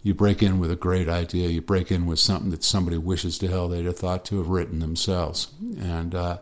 You 0.04 0.14
break 0.14 0.44
in 0.44 0.60
with 0.60 0.72
a 0.72 0.75
great 0.75 1.08
idea. 1.08 1.50
You 1.50 1.62
break 1.62 1.92
in 1.92 2.06
with 2.06 2.20
something 2.20 2.52
that 2.52 2.64
somebody 2.64 2.98
wishes 2.98 3.40
to 3.40 3.48
hell 3.48 3.68
they'd 3.68 3.86
have 3.86 3.98
thought 3.98 4.25
to 4.25 4.38
have 4.38 4.50
written 4.50 4.80
themselves. 4.80 5.48
And 5.80 6.14
uh, 6.14 6.38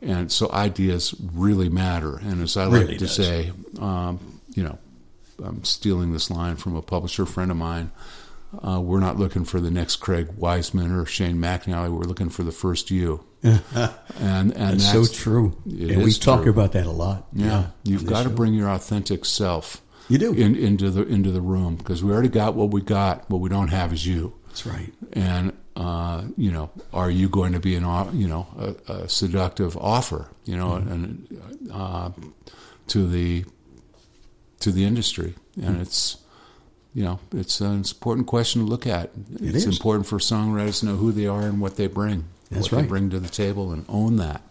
and 0.00 0.30
so 0.30 0.50
ideas 0.52 1.14
really 1.32 1.68
matter. 1.68 2.18
And 2.18 2.42
as 2.42 2.56
I 2.56 2.64
like 2.64 2.88
to 2.88 2.98
does. 2.98 3.14
say, 3.14 3.52
um, 3.80 4.40
you 4.54 4.64
know, 4.64 4.78
I'm 5.42 5.64
stealing 5.64 6.12
this 6.12 6.30
line 6.30 6.56
from 6.56 6.76
a 6.76 6.82
publisher 6.82 7.26
friend 7.26 7.50
of 7.50 7.56
mine. 7.56 7.92
Uh, 8.60 8.80
we're 8.80 9.00
not 9.00 9.18
looking 9.18 9.44
for 9.44 9.60
the 9.60 9.70
next 9.70 9.96
Craig 9.96 10.28
Wiseman 10.36 10.92
or 10.92 11.06
Shane 11.06 11.36
McAnally. 11.36 11.90
We're 11.90 12.04
looking 12.04 12.28
for 12.28 12.42
the 12.42 12.52
first 12.52 12.90
you. 12.90 13.24
and 13.42 13.62
and 14.20 14.52
That's, 14.52 14.92
that's, 14.92 14.92
so 14.92 15.06
true. 15.06 15.56
It 15.66 15.90
and 15.92 16.02
we 16.04 16.12
talk 16.12 16.42
true. 16.42 16.50
about 16.52 16.72
that 16.72 16.86
a 16.86 16.90
lot. 16.90 17.26
Yeah, 17.32 17.68
you've 17.84 18.06
got 18.06 18.24
to 18.24 18.28
bring 18.30 18.54
your 18.54 18.68
authentic 18.68 19.24
self. 19.24 19.80
You 20.08 20.18
do. 20.18 20.32
in, 20.34 20.54
into 20.54 20.90
the 20.90 21.02
into 21.06 21.30
the 21.30 21.40
room 21.40 21.76
because 21.76 22.04
we 22.04 22.12
already 22.12 22.28
got 22.28 22.54
what 22.54 22.70
we 22.70 22.82
got. 22.82 23.28
What 23.30 23.40
we 23.40 23.48
don't 23.48 23.68
have 23.68 23.92
is 23.92 24.06
you. 24.06 24.34
That's 24.48 24.66
right. 24.66 24.92
And 25.14 25.54
uh, 25.74 26.24
you 26.36 26.52
know, 26.52 26.70
are 26.92 27.10
you 27.10 27.28
going 27.30 27.52
to 27.54 27.60
be 27.60 27.74
an 27.76 27.84
you 28.18 28.28
know 28.28 28.46
a, 28.88 28.92
a 28.92 29.08
seductive 29.08 29.76
offer? 29.76 30.28
You 30.44 30.56
know, 30.56 30.72
Mm-hmm. 30.72 30.92
and 30.92 31.70
uh, 31.72 32.10
to 32.88 33.08
the 33.08 33.44
to 34.60 34.70
the 34.70 34.84
industry, 34.84 35.34
and 35.56 35.64
Mm-hmm. 35.74 35.82
it's 35.82 36.18
you 36.94 37.04
know 37.04 37.18
it's 37.32 37.60
an 37.60 37.76
important 37.78 38.26
question 38.26 38.62
to 38.62 38.68
look 38.68 38.86
at. 38.86 39.10
It 39.34 39.54
it's 39.54 39.64
is. 39.64 39.76
important 39.76 40.06
for 40.06 40.18
songwriters 40.18 40.80
to 40.80 40.86
know 40.86 40.96
who 40.96 41.12
they 41.12 41.26
are 41.26 41.42
and 41.42 41.60
what 41.60 41.76
they 41.76 41.86
bring. 41.86 42.24
That's 42.50 42.70
what 42.70 42.78
right. 42.78 42.82
They 42.82 42.88
bring 42.88 43.10
to 43.10 43.20
the 43.20 43.28
table 43.30 43.72
and 43.72 43.84
own 43.88 44.16
that, 44.16 44.42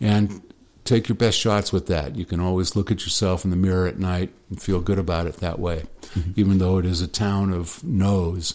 and 0.00 0.42
take 0.84 1.08
your 1.08 1.16
best 1.16 1.38
shots 1.38 1.72
with 1.72 1.86
that. 1.88 2.14
You 2.14 2.24
can 2.24 2.40
always 2.40 2.76
look 2.76 2.90
at 2.90 3.02
yourself 3.02 3.44
in 3.44 3.50
the 3.50 3.56
mirror 3.56 3.86
at 3.86 3.98
night 3.98 4.30
and 4.50 4.60
feel 4.62 4.80
good 4.80 4.98
about 4.98 5.26
it 5.26 5.36
that 5.38 5.58
way, 5.58 5.84
Mm-hmm. 6.14 6.32
even 6.36 6.58
though 6.58 6.78
it 6.78 6.84
is 6.86 7.00
a 7.00 7.08
town 7.08 7.52
of 7.52 7.82
no's. 7.82 8.54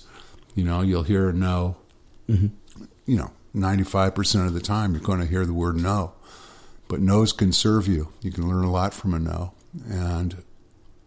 You 0.55 0.63
know, 0.63 0.81
you'll 0.81 1.03
hear 1.03 1.29
a 1.29 1.33
no. 1.33 1.75
Mm-hmm. 2.29 2.47
You 3.05 3.17
know, 3.17 3.31
ninety-five 3.53 4.15
percent 4.15 4.45
of 4.47 4.53
the 4.53 4.61
time 4.61 4.93
you're 4.93 5.01
going 5.01 5.19
to 5.19 5.25
hear 5.25 5.45
the 5.45 5.53
word 5.53 5.75
no, 5.75 6.13
but 6.87 7.01
no's 7.01 7.33
can 7.33 7.51
serve 7.51 7.87
you. 7.87 8.13
You 8.21 8.31
can 8.31 8.47
learn 8.47 8.63
a 8.63 8.71
lot 8.71 8.93
from 8.93 9.13
a 9.13 9.19
no, 9.19 9.53
and 9.89 10.43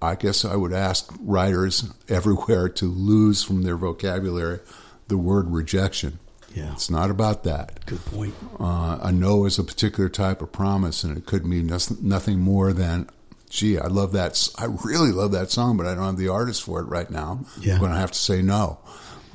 I 0.03 0.17
guess 0.17 0.45
I 0.45 0.57
would 0.57 0.73
ask 0.73 1.13
writers 1.21 1.93
everywhere 2.09 2.69
to 2.69 2.87
lose 2.87 3.45
from 3.45 3.63
their 3.63 3.77
vocabulary 3.77 4.61
the 5.09 5.17
word 5.17 5.51
rejection. 5.51 6.19
Yeah. 6.55 6.73
It's 6.73 6.91
not 6.91 7.11
about 7.11 7.45
that. 7.45 7.87
Good 7.87 8.05
point. 8.05 8.35
Uh, 8.61 8.99
a 9.01 9.13
no 9.13 9.47
is 9.47 9.59
a 9.59 9.65
particular 9.65 10.09
type 10.09 10.43
of 10.43 10.53
promise, 10.53 11.03
and 11.03 11.17
it 11.17 11.25
could 11.25 11.47
mean 11.47 11.69
nothing 12.03 12.41
more 12.41 12.75
than, 12.75 13.09
gee, 13.49 13.79
I 13.79 13.87
love 13.87 14.13
that. 14.13 14.51
I 14.59 14.67
really 14.85 15.13
love 15.13 15.33
that 15.33 15.51
song, 15.51 15.79
but 15.79 15.87
I 15.87 15.95
don't 15.95 16.05
have 16.05 16.17
the 16.19 16.29
artist 16.29 16.63
for 16.63 16.81
it 16.81 16.85
right 16.85 17.11
now. 17.11 17.47
Yeah. 17.61 17.75
I'm 17.75 17.81
going 17.81 17.93
to 17.93 17.99
have 17.99 18.13
to 18.13 18.19
say 18.19 18.43
no. 18.43 18.81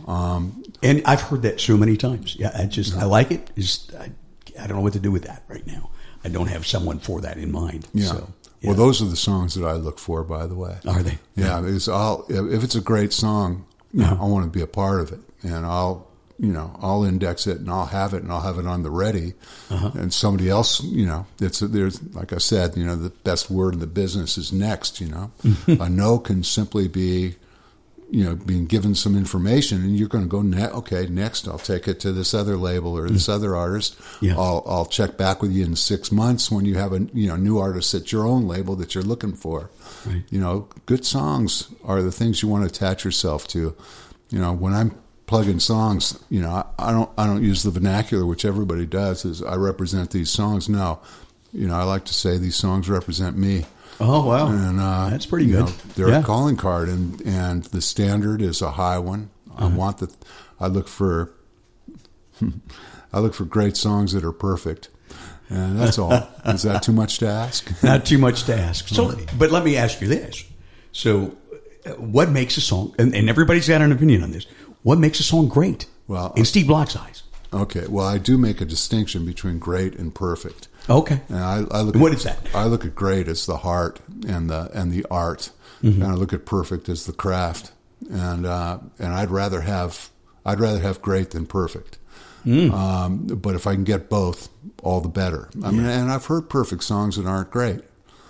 And 0.08 1.02
I've 1.06 1.22
heard 1.22 1.42
that 1.42 1.60
so 1.60 1.76
many 1.76 1.98
times. 1.98 2.36
Yeah, 2.36 2.52
I 2.56 2.66
just 2.66 2.96
I 2.96 3.06
like 3.06 3.32
it. 3.32 3.50
It's, 3.56 3.92
I, 3.96 4.12
I 4.60 4.68
don't 4.68 4.78
know 4.78 4.84
what 4.84 4.94
to 4.94 5.00
do 5.00 5.12
with 5.12 5.24
that 5.24 5.44
right 5.48 5.66
now. 5.66 5.90
I 6.24 6.30
don't 6.30 6.48
have 6.48 6.68
someone 6.68 7.00
for 7.00 7.22
that 7.22 7.38
in 7.38 7.52
mind. 7.52 7.88
Yeah. 7.94 8.08
So, 8.08 8.30
yeah. 8.62 8.70
Well, 8.70 8.78
those 8.78 9.02
are 9.02 9.06
the 9.06 9.16
songs 9.16 9.54
that 9.56 9.66
I 9.66 9.74
look 9.74 10.00
for, 10.00 10.24
by 10.24 10.46
the 10.48 10.56
way. 10.56 10.78
Are 10.88 11.04
they? 11.04 11.18
Yeah, 11.36 11.62
it's 11.66 11.88
I'll 11.88 12.26
if 12.30 12.64
it's 12.64 12.76
a 12.76 12.82
great 12.82 13.14
song, 13.14 13.66
know, 13.94 14.18
I 14.22 14.26
want 14.26 14.46
to 14.46 14.50
be 14.52 14.62
a 14.64 14.68
part 14.68 15.00
of 15.02 15.12
it, 15.12 15.20
and 15.44 15.66
I'll 15.66 16.08
you 16.40 16.52
know 16.54 16.78
I'll 16.82 17.04
index 17.04 17.48
it 17.48 17.58
and 17.60 17.70
I'll 17.70 17.86
have 17.88 18.14
it 18.14 18.22
and 18.24 18.32
I'll 18.32 18.42
have 18.42 18.60
it 18.60 18.68
on 18.68 18.84
the 18.84 18.92
ready, 18.92 19.34
Uh-huh. 19.70 19.92
and 19.96 20.14
somebody 20.14 20.50
else, 20.50 20.84
you 20.84 21.06
know, 21.06 21.26
it's 21.40 21.60
there's 21.60 22.02
like 22.14 22.34
I 22.34 22.38
said, 22.40 22.76
you 22.78 22.84
know, 22.86 22.96
the 22.96 23.10
best 23.24 23.50
word 23.50 23.74
in 23.76 23.80
the 23.80 23.88
business 23.88 24.38
is 24.38 24.52
next. 24.52 25.00
You 25.02 25.08
know, 25.10 25.32
a 25.68 25.90
no 25.90 26.20
can 26.20 26.44
simply 26.44 26.88
be. 26.88 27.36
You 28.10 28.24
know, 28.24 28.36
being 28.36 28.68
given 28.68 28.96
some 28.96 29.18
information, 29.18 29.82
and 29.82 29.98
you're 29.98 30.08
going 30.08 30.24
to 30.24 30.30
go, 30.30 30.42
ne- 30.42 30.70
okay, 30.70 31.08
next 31.08 31.46
I'll 31.46 31.60
take 31.60 31.90
it 31.90 32.00
to 32.02 32.14
this 32.14 32.34
other 32.34 32.56
label 32.56 32.98
or 32.98 33.10
this 33.10 33.28
mm. 33.28 33.34
other 33.34 33.54
artist. 33.54 34.00
Yeah. 34.22 34.36
I'll 34.38 34.64
I'll 34.66 34.86
check 34.86 35.18
back 35.18 35.42
with 35.42 35.52
you 35.52 35.66
in 35.66 35.76
six 35.76 36.10
months 36.10 36.50
when 36.50 36.64
you 36.64 36.76
have 36.76 36.94
a 36.94 37.02
you 37.14 37.28
know 37.28 37.36
new 37.36 37.58
artist 37.58 37.94
at 37.94 38.12
your 38.12 38.26
own 38.26 38.48
label 38.48 38.78
that 38.78 38.96
you're 38.96 39.04
looking 39.04 39.34
for. 39.34 39.70
Right. 40.06 40.24
You 40.30 40.40
know, 40.40 40.70
good 40.86 41.06
songs 41.06 41.68
are 41.84 42.02
the 42.02 42.12
things 42.12 42.42
you 42.42 42.48
want 42.48 42.64
to 42.64 42.74
attach 42.74 43.04
yourself 43.04 43.46
to. 43.50 43.76
You 44.30 44.40
know, 44.40 44.54
when 44.54 44.74
I'm 44.74 44.98
plugging 45.26 45.60
songs, 45.60 46.18
you 46.30 46.42
know, 46.42 46.50
I, 46.50 46.66
I 46.80 46.92
don't 46.92 47.10
I 47.18 47.28
don't 47.28 47.44
use 47.44 47.64
the 47.64 47.72
vernacular 47.72 48.26
which 48.26 48.46
everybody 48.46 48.86
does. 48.86 49.26
Is 49.26 49.44
I 49.44 49.56
represent 49.56 50.12
these 50.12 50.30
songs. 50.30 50.70
No, 50.70 51.00
you 51.54 51.68
know, 51.68 51.76
I 51.76 51.84
like 51.84 52.06
to 52.06 52.14
say 52.14 52.38
these 52.38 52.56
songs 52.56 52.90
represent 52.90 53.38
me. 53.38 53.66
Oh 54.00 54.28
wow, 54.28 54.48
And 54.50 54.80
uh, 54.80 55.10
that's 55.10 55.26
pretty 55.26 55.48
good. 55.48 55.66
know, 55.66 55.72
they're 55.96 56.10
yeah. 56.10 56.20
a 56.20 56.24
calling 56.24 56.56
card, 56.56 56.88
and 56.90 57.20
and 57.22 57.64
the 57.66 57.82
standard 57.82 58.42
is 58.42 58.62
a 58.62 58.72
high 58.72 59.00
one. 59.00 59.30
I 59.56 59.66
Uh-huh. 59.66 59.76
want 59.76 59.98
the. 59.98 60.14
I 60.60 60.68
look 60.68 60.88
for. 60.88 61.32
I 63.14 63.20
look 63.20 63.34
for 63.34 63.46
great 63.46 63.76
songs 63.78 64.14
that 64.14 64.24
are 64.24 64.32
perfect, 64.34 64.90
and 65.50 65.80
that's 65.80 65.98
all. 65.98 66.14
is 66.46 66.64
that 66.64 66.84
too 66.84 66.92
much 66.92 67.18
to 67.20 67.28
ask? 67.28 67.72
Not 67.84 68.06
too 68.06 68.18
much 68.18 68.44
to 68.44 68.56
ask. 68.56 68.88
So, 68.90 69.18
but 69.38 69.50
let 69.52 69.64
me 69.64 69.78
ask 69.78 70.02
you 70.02 70.08
this: 70.08 70.44
So, 70.92 71.36
uh, 71.86 71.92
what 71.94 72.30
makes 72.30 72.58
a 72.58 72.62
song? 72.62 72.94
And, 73.00 73.16
and 73.16 73.30
everybody's 73.30 73.68
got 73.68 73.82
an 73.82 73.92
opinion 73.92 74.24
on 74.24 74.32
this. 74.32 74.46
What 74.84 75.00
makes 75.00 75.20
a 75.20 75.24
song 75.24 75.48
great? 75.48 75.88
Well, 76.08 76.34
in 76.36 76.46
Steve 76.46 76.68
Bloch's 76.68 76.96
eyes. 76.96 77.24
Okay, 77.54 77.86
well, 77.88 78.06
I 78.06 78.18
do 78.18 78.38
make 78.38 78.62
a 78.62 78.66
distinction 78.66 79.26
between 79.26 79.58
great 79.58 79.96
and 79.96 80.14
perfect. 80.14 80.68
Okay. 80.90 81.22
And 81.30 81.38
I, 81.38 81.64
I 81.72 81.82
look. 81.82 81.96
What 81.96 82.12
at, 82.14 82.18
is 82.20 82.24
that? 82.24 82.40
I 82.56 82.66
look 82.66 82.86
at 82.86 82.96
great 82.96 83.28
as 83.28 83.46
the 83.46 83.58
heart 83.58 84.00
and 84.28 84.50
the 84.50 84.70
and 84.74 84.92
the 84.92 85.06
art, 85.12 85.52
Mm-hmm. 85.84 86.02
and 86.02 86.12
I 86.12 86.16
look 86.16 86.34
at 86.34 86.46
perfect 86.46 86.90
as 86.90 87.06
the 87.06 87.14
craft. 87.14 87.72
And 88.10 88.46
uh, 88.46 88.80
and 89.00 89.14
I'd 89.14 89.30
rather 89.32 89.62
have 89.62 90.10
I'd 90.46 90.60
rather 90.60 90.80
have 90.80 91.02
great 91.02 91.32
than 91.32 91.46
perfect. 91.46 91.98
Mm. 92.46 92.72
Um, 92.72 93.18
but 93.28 93.56
if 93.56 93.68
I 93.68 93.74
can 93.74 93.84
get 93.84 94.10
both, 94.10 94.48
all 94.82 95.02
the 95.02 95.10
better. 95.10 95.50
I 95.64 95.72
mean, 95.72 95.86
and 95.86 96.10
I've 96.10 96.26
heard 96.28 96.50
perfect 96.50 96.84
songs 96.84 97.18
that 97.18 97.26
aren't 97.26 97.52
great, 97.52 97.82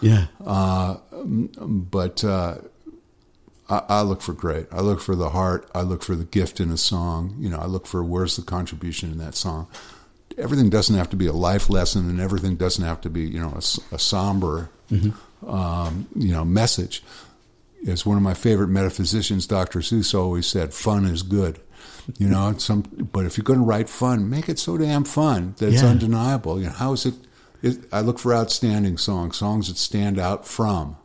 Yeah. 0.01 0.25
but 1.11 2.23
uh, 2.23 2.57
I, 3.69 3.81
I 3.89 4.01
look 4.01 4.21
for 4.21 4.33
great. 4.33 4.67
I 4.71 4.79
look 4.81 5.01
for 5.01 5.15
the 5.15 5.29
heart. 5.29 5.69
I 5.75 5.81
look 5.81 6.01
for 6.03 6.15
the 6.15 6.23
gift 6.25 6.59
in 6.59 6.71
a 6.71 6.77
song. 6.77 7.35
You 7.39 7.49
know, 7.49 7.59
I 7.59 7.65
look 7.65 7.85
for 7.85 8.03
where's 8.03 8.35
the 8.37 8.41
contribution 8.41 9.11
in 9.11 9.17
that 9.19 9.35
song. 9.35 9.67
Everything 10.37 10.69
doesn't 10.69 10.95
have 10.95 11.09
to 11.09 11.15
be 11.15 11.25
a 11.27 11.33
life 11.33 11.69
lesson, 11.69 12.09
and 12.09 12.19
everything 12.19 12.55
doesn't 12.55 12.83
have 12.85 13.01
to 13.01 13.09
be 13.09 13.21
you 13.21 13.39
know 13.39 13.49
a, 13.55 13.95
a 13.95 13.99
somber 13.99 14.69
um, 15.45 16.07
you 16.15 16.31
know 16.31 16.45
message. 16.45 17.03
As 17.87 18.05
one 18.05 18.17
of 18.17 18.23
my 18.23 18.33
favorite 18.33 18.69
metaphysicians, 18.69 19.45
Dr. 19.47 19.79
Seuss, 19.79 20.13
always 20.17 20.47
said, 20.47 20.73
"Fun 20.73 21.05
is 21.05 21.23
good." 21.23 21.59
You 22.17 22.27
know, 22.27 22.53
some. 22.57 22.81
But 22.81 23.25
if 23.25 23.37
you're 23.37 23.43
going 23.43 23.59
to 23.59 23.65
write 23.65 23.89
fun, 23.89 24.29
make 24.29 24.47
it 24.49 24.59
so 24.59 24.77
damn 24.77 25.03
fun 25.03 25.55
that 25.57 25.73
it's 25.73 25.81
Yeah. 25.81 25.89
undeniable. 25.89 26.59
You 26.59 26.67
know, 26.67 26.71
how 26.73 26.93
is 26.93 27.05
it? 27.05 27.13
it 27.61 27.79
I 27.91 28.01
look 28.01 28.17
for 28.19 28.33
outstanding 28.33 28.97
songs, 28.97 29.37
songs 29.37 29.67
that 29.67 29.77
stand 29.77 30.17
out 30.19 30.47
from. 30.47 30.95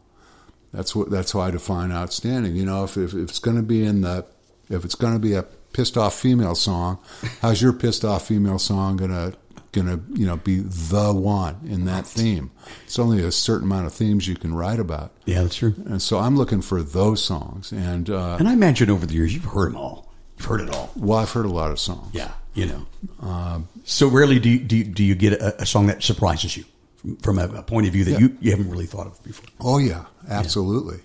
That's 0.73 0.95
what. 0.97 1.11
That's 1.11 1.33
how 1.33 1.41
I 1.41 1.51
define 1.51 1.93
outstanding. 1.93 2.57
You 2.57 2.65
know, 2.65 2.85
if 2.85 2.97
if, 2.97 3.13
if 3.15 3.29
it's 3.31 3.39
going 3.39 3.57
to 3.57 3.63
be 3.63 3.85
in 3.85 4.01
the, 4.03 4.25
if 4.71 4.85
it's 4.85 4.95
going 4.95 5.13
to 5.15 5.19
be 5.19 5.35
a 5.35 5.45
pissed 5.73 5.97
off 5.97 6.15
female 6.19 6.55
song, 6.55 6.99
how's 7.41 7.61
your 7.63 7.73
pissed 7.73 8.05
off 8.05 8.27
female 8.29 8.59
song 8.59 8.97
gonna 8.97 9.33
gonna 9.73 10.01
you 10.13 10.27
know 10.27 10.37
be 10.37 10.61
the 10.61 11.13
one 11.15 11.57
in 11.69 11.85
that 11.87 12.07
theme? 12.07 12.51
It's 12.85 12.99
only 12.99 13.23
a 13.25 13.33
certain 13.33 13.65
amount 13.67 13.87
of 13.87 13.93
themes 13.95 14.29
you 14.29 14.37
can 14.37 14.55
write 14.55 14.79
about, 14.81 15.13
Yeah, 15.25 15.43
that's 15.43 15.57
true. 15.57 15.75
and 15.87 16.01
so 16.03 16.19
I'm 16.19 16.37
looking 16.37 16.61
for 16.63 16.83
those 16.83 17.25
songs. 17.25 17.73
And 17.73 18.11
uh, 18.11 18.37
And 18.39 18.49
I 18.49 18.53
imagine 18.53 18.91
over 18.91 19.07
the 19.07 19.15
years 19.15 19.33
you've 19.35 19.45
heard 19.45 19.71
them 19.73 19.77
all. 19.79 20.13
You've 20.39 20.47
heard 20.47 20.61
it 20.61 20.71
all. 20.75 20.91
well, 20.97 21.19
I've 21.19 21.31
heard 21.31 21.47
a 21.47 21.51
lot 21.53 21.71
of 21.71 21.79
songs. 21.79 22.11
Yeah, 22.13 22.33
you 22.55 22.67
know. 22.67 22.87
Um, 23.27 23.69
so 23.85 24.09
rarely 24.09 24.39
do 24.39 24.49
you, 24.51 24.59
do 24.59 24.77
you, 24.77 24.85
do 24.85 25.03
you 25.05 25.15
get 25.15 25.35
a, 25.35 25.63
a 25.63 25.67
song 25.67 25.87
that 25.87 26.03
surprises 26.03 26.57
you 26.57 26.65
from, 26.97 27.17
from 27.19 27.39
a, 27.39 27.45
a 27.59 27.63
point 27.63 27.87
of 27.87 27.93
view 27.93 28.05
that 28.05 28.13
Yeah. 28.13 28.19
you, 28.19 28.37
you 28.41 28.51
haven't 28.51 28.71
really 28.71 28.87
thought 28.87 29.07
of 29.07 29.23
before. 29.25 29.47
Oh 29.61 29.79
yeah, 29.79 30.05
absolutely. 30.29 31.01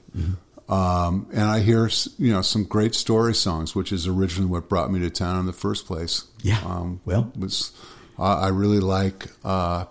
Um, 0.69 1.27
and 1.31 1.43
I 1.43 1.61
hear 1.61 1.89
you 2.17 2.31
know 2.33 2.41
some 2.41 2.63
great 2.65 2.93
story 2.93 3.33
songs, 3.33 3.73
which 3.75 3.91
is 3.91 4.05
originally 4.07 4.49
what 4.49 4.67
brought 4.67 4.91
me 4.91 4.99
to 4.99 5.09
town 5.09 5.39
in 5.39 5.45
the 5.45 5.53
first 5.53 5.85
place. 5.85 6.25
Yeah. 6.41 6.59
Um, 6.65 6.99
Well. 7.05 7.31
was 7.37 7.71
I, 8.19 8.33
I 8.33 8.47
really 8.49 8.79
like 8.81 9.27
uh, 9.45 9.85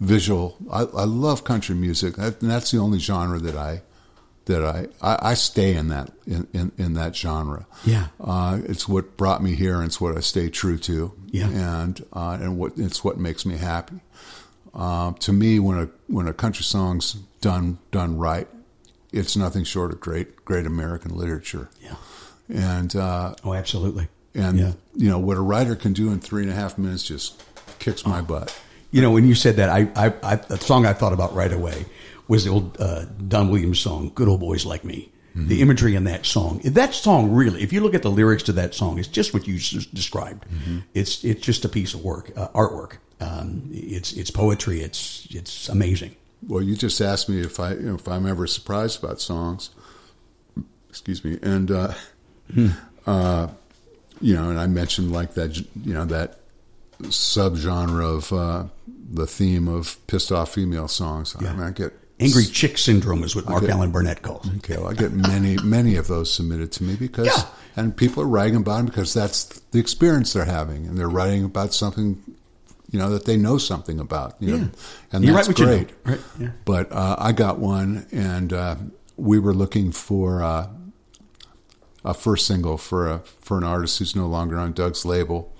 visual. 0.00 0.56
I, 0.70 0.80
I 0.80 1.04
love 1.04 1.44
country 1.44 1.74
music, 1.76 2.18
and 2.18 2.34
that's 2.40 2.70
the 2.72 2.78
only 2.78 2.98
genre 2.98 3.38
that 3.38 3.56
I 3.56 3.82
that 4.46 4.64
I, 4.64 4.86
I, 5.02 5.30
I 5.30 5.34
stay 5.34 5.74
in 5.74 5.88
that 5.88 6.10
in, 6.26 6.46
in, 6.52 6.72
in 6.78 6.94
that 6.94 7.14
genre. 7.16 7.66
Yeah. 7.84 8.08
uh, 8.20 8.60
it's 8.64 8.88
what 8.88 9.16
brought 9.16 9.42
me 9.42 9.54
here, 9.54 9.76
and 9.76 9.86
it's 9.86 10.00
what 10.00 10.16
I 10.16 10.20
stay 10.20 10.48
true 10.50 10.78
to. 10.78 11.12
Yeah. 11.30 11.48
and 11.50 12.04
uh, 12.12 12.38
and 12.40 12.58
what 12.58 12.72
it's 12.76 13.04
what 13.04 13.18
makes 13.18 13.44
me 13.46 13.56
happy. 13.58 14.00
Uh, 14.74 15.12
to 15.20 15.32
me, 15.32 15.58
when 15.60 15.78
a 15.78 15.88
when 16.08 16.26
a 16.26 16.32
country 16.32 16.64
song's 16.64 17.12
done 17.40 17.78
done 17.92 18.18
right, 18.18 18.48
it's 19.16 19.36
nothing 19.36 19.64
short 19.64 19.92
of 19.92 20.00
great 20.00 20.44
great 20.44 20.66
American 20.66 21.16
literature. 21.16 21.68
Yeah. 21.82 21.96
And 22.48 22.94
uh, 22.94 23.34
Oh, 23.44 23.54
absolutely. 23.54 24.08
and 24.34 24.58
Yeah. 24.58 24.72
you 24.94 25.08
know 25.10 25.18
what 25.18 25.36
a 25.36 25.40
writer 25.40 25.74
can 25.74 25.92
do 25.92 26.12
in 26.12 26.20
three 26.20 26.42
and 26.42 26.50
a 26.52 26.54
half 26.54 26.78
minutes 26.78 27.02
just 27.02 27.42
kicks 27.78 28.02
Oh. 28.06 28.10
my 28.10 28.20
butt. 28.20 28.56
You 28.92 29.02
know, 29.02 29.10
when 29.10 29.26
you 29.26 29.34
said 29.34 29.56
that, 29.56 29.68
I, 29.68 29.88
I, 29.96 30.12
I 30.22 30.36
the 30.36 30.58
song 30.58 30.86
I 30.86 30.92
thought 30.92 31.12
about 31.12 31.34
right 31.34 31.52
away 31.52 31.84
was 32.28 32.44
the 32.44 32.50
old 32.50 32.76
uh, 32.80 33.04
Don 33.28 33.50
Williams 33.50 33.80
song, 33.80 34.10
"Good 34.14 34.28
Old 34.28 34.40
Boys 34.40 34.64
Like 34.64 34.84
Me." 34.84 35.10
Mm-hmm. 35.36 35.48
The 35.48 35.60
imagery 35.60 35.94
in 35.96 36.04
that 36.04 36.24
song, 36.24 36.60
that 36.64 36.94
song 36.94 37.30
really, 37.32 37.62
if 37.62 37.70
you 37.72 37.82
look 37.82 37.94
at 37.94 38.02
the 38.02 38.10
lyrics 38.10 38.42
to 38.44 38.52
that 38.52 38.74
song, 38.74 38.98
it's 38.98 39.08
just 39.08 39.34
what 39.34 39.46
you 39.46 39.56
s- 39.56 39.86
described. 39.92 40.46
Mm-hmm. 40.48 40.78
It's 40.94 41.24
it's 41.24 41.42
just 41.42 41.64
a 41.64 41.68
piece 41.68 41.92
of 41.94 42.02
work, 42.02 42.30
uh, 42.36 42.48
artwork. 42.54 42.92
Um, 43.20 43.68
it's 43.72 44.12
it's 44.14 44.30
poetry. 44.30 44.80
It's 44.80 45.26
it's 45.30 45.68
amazing. 45.68 46.14
Well, 46.46 46.62
you 46.62 46.76
just 46.76 47.00
asked 47.00 47.28
me 47.28 47.40
if 47.40 47.58
I 47.58 47.72
you 47.74 47.80
know, 47.82 47.94
if 47.96 48.06
I'm 48.08 48.26
ever 48.26 48.46
surprised 48.46 49.02
about 49.02 49.20
songs. 49.20 49.70
Excuse 50.88 51.24
me, 51.24 51.38
and 51.42 51.70
uh, 51.70 51.92
uh, 53.06 53.48
you 54.20 54.34
know, 54.34 54.50
and 54.50 54.58
I 54.58 54.66
mentioned 54.66 55.12
like 55.12 55.34
that 55.34 55.56
you 55.56 55.92
know 55.94 56.04
that 56.06 56.38
subgenre 57.02 58.02
of 58.16 58.32
uh, 58.32 58.64
the 59.12 59.26
theme 59.26 59.68
of 59.68 59.98
pissed 60.06 60.32
off 60.32 60.54
female 60.54 60.88
songs. 60.88 61.36
I, 61.38 61.42
mean, 61.52 61.60
I 61.60 61.70
get 61.70 61.92
Angry 62.18 62.44
chick 62.46 62.78
syndrome 62.78 63.22
is 63.24 63.36
what 63.36 63.46
Mark 63.46 63.62
Okay. 63.64 63.72
Allen 63.72 63.90
Barnette 63.92 64.22
calls. 64.22 64.46
it. 64.48 64.56
Okay, 64.58 64.78
well, 64.78 64.88
I 64.88 64.94
get 64.94 65.12
many, 65.12 65.58
many 65.62 65.96
of 65.96 66.06
those 66.06 66.32
submitted 66.32 66.72
to 66.72 66.82
me 66.82 66.94
because, 66.96 67.26
Yeah. 67.26 67.42
and 67.76 67.94
people 67.94 68.22
are 68.22 68.26
writing 68.26 68.56
about 68.56 68.78
them 68.78 68.86
because 68.86 69.12
that's 69.12 69.44
the 69.72 69.78
experience 69.78 70.32
they're 70.32 70.46
having, 70.46 70.86
and 70.86 70.96
they're 70.96 71.10
writing 71.10 71.44
about 71.44 71.74
something, 71.74 72.22
you 72.96 73.02
know, 73.02 73.10
that 73.10 73.26
they 73.26 73.36
know 73.36 73.58
something 73.58 74.00
about. 74.00 74.36
You 74.40 74.56
know, 74.56 74.68
and 75.12 75.22
You 75.22 75.34
that's 75.34 75.48
what 75.48 75.58
you 75.58 75.66
know, 75.66 75.76
great. 75.76 75.90
right, 76.04 76.20
yeah. 76.40 76.48
But 76.64 76.90
uh, 76.90 77.16
I 77.18 77.32
got 77.32 77.58
one, 77.58 78.06
and 78.10 78.54
uh, 78.54 78.76
we 79.18 79.38
were 79.38 79.52
looking 79.52 79.92
for 79.92 80.42
uh, 80.42 80.68
a 82.06 82.14
first 82.14 82.46
single 82.46 82.78
for 82.78 83.06
a 83.10 83.18
for 83.40 83.58
an 83.58 83.64
artist 83.64 83.98
who's 83.98 84.16
no 84.16 84.26
longer 84.26 84.58
on 84.58 84.72
Doug's 84.72 85.04
label. 85.04 85.54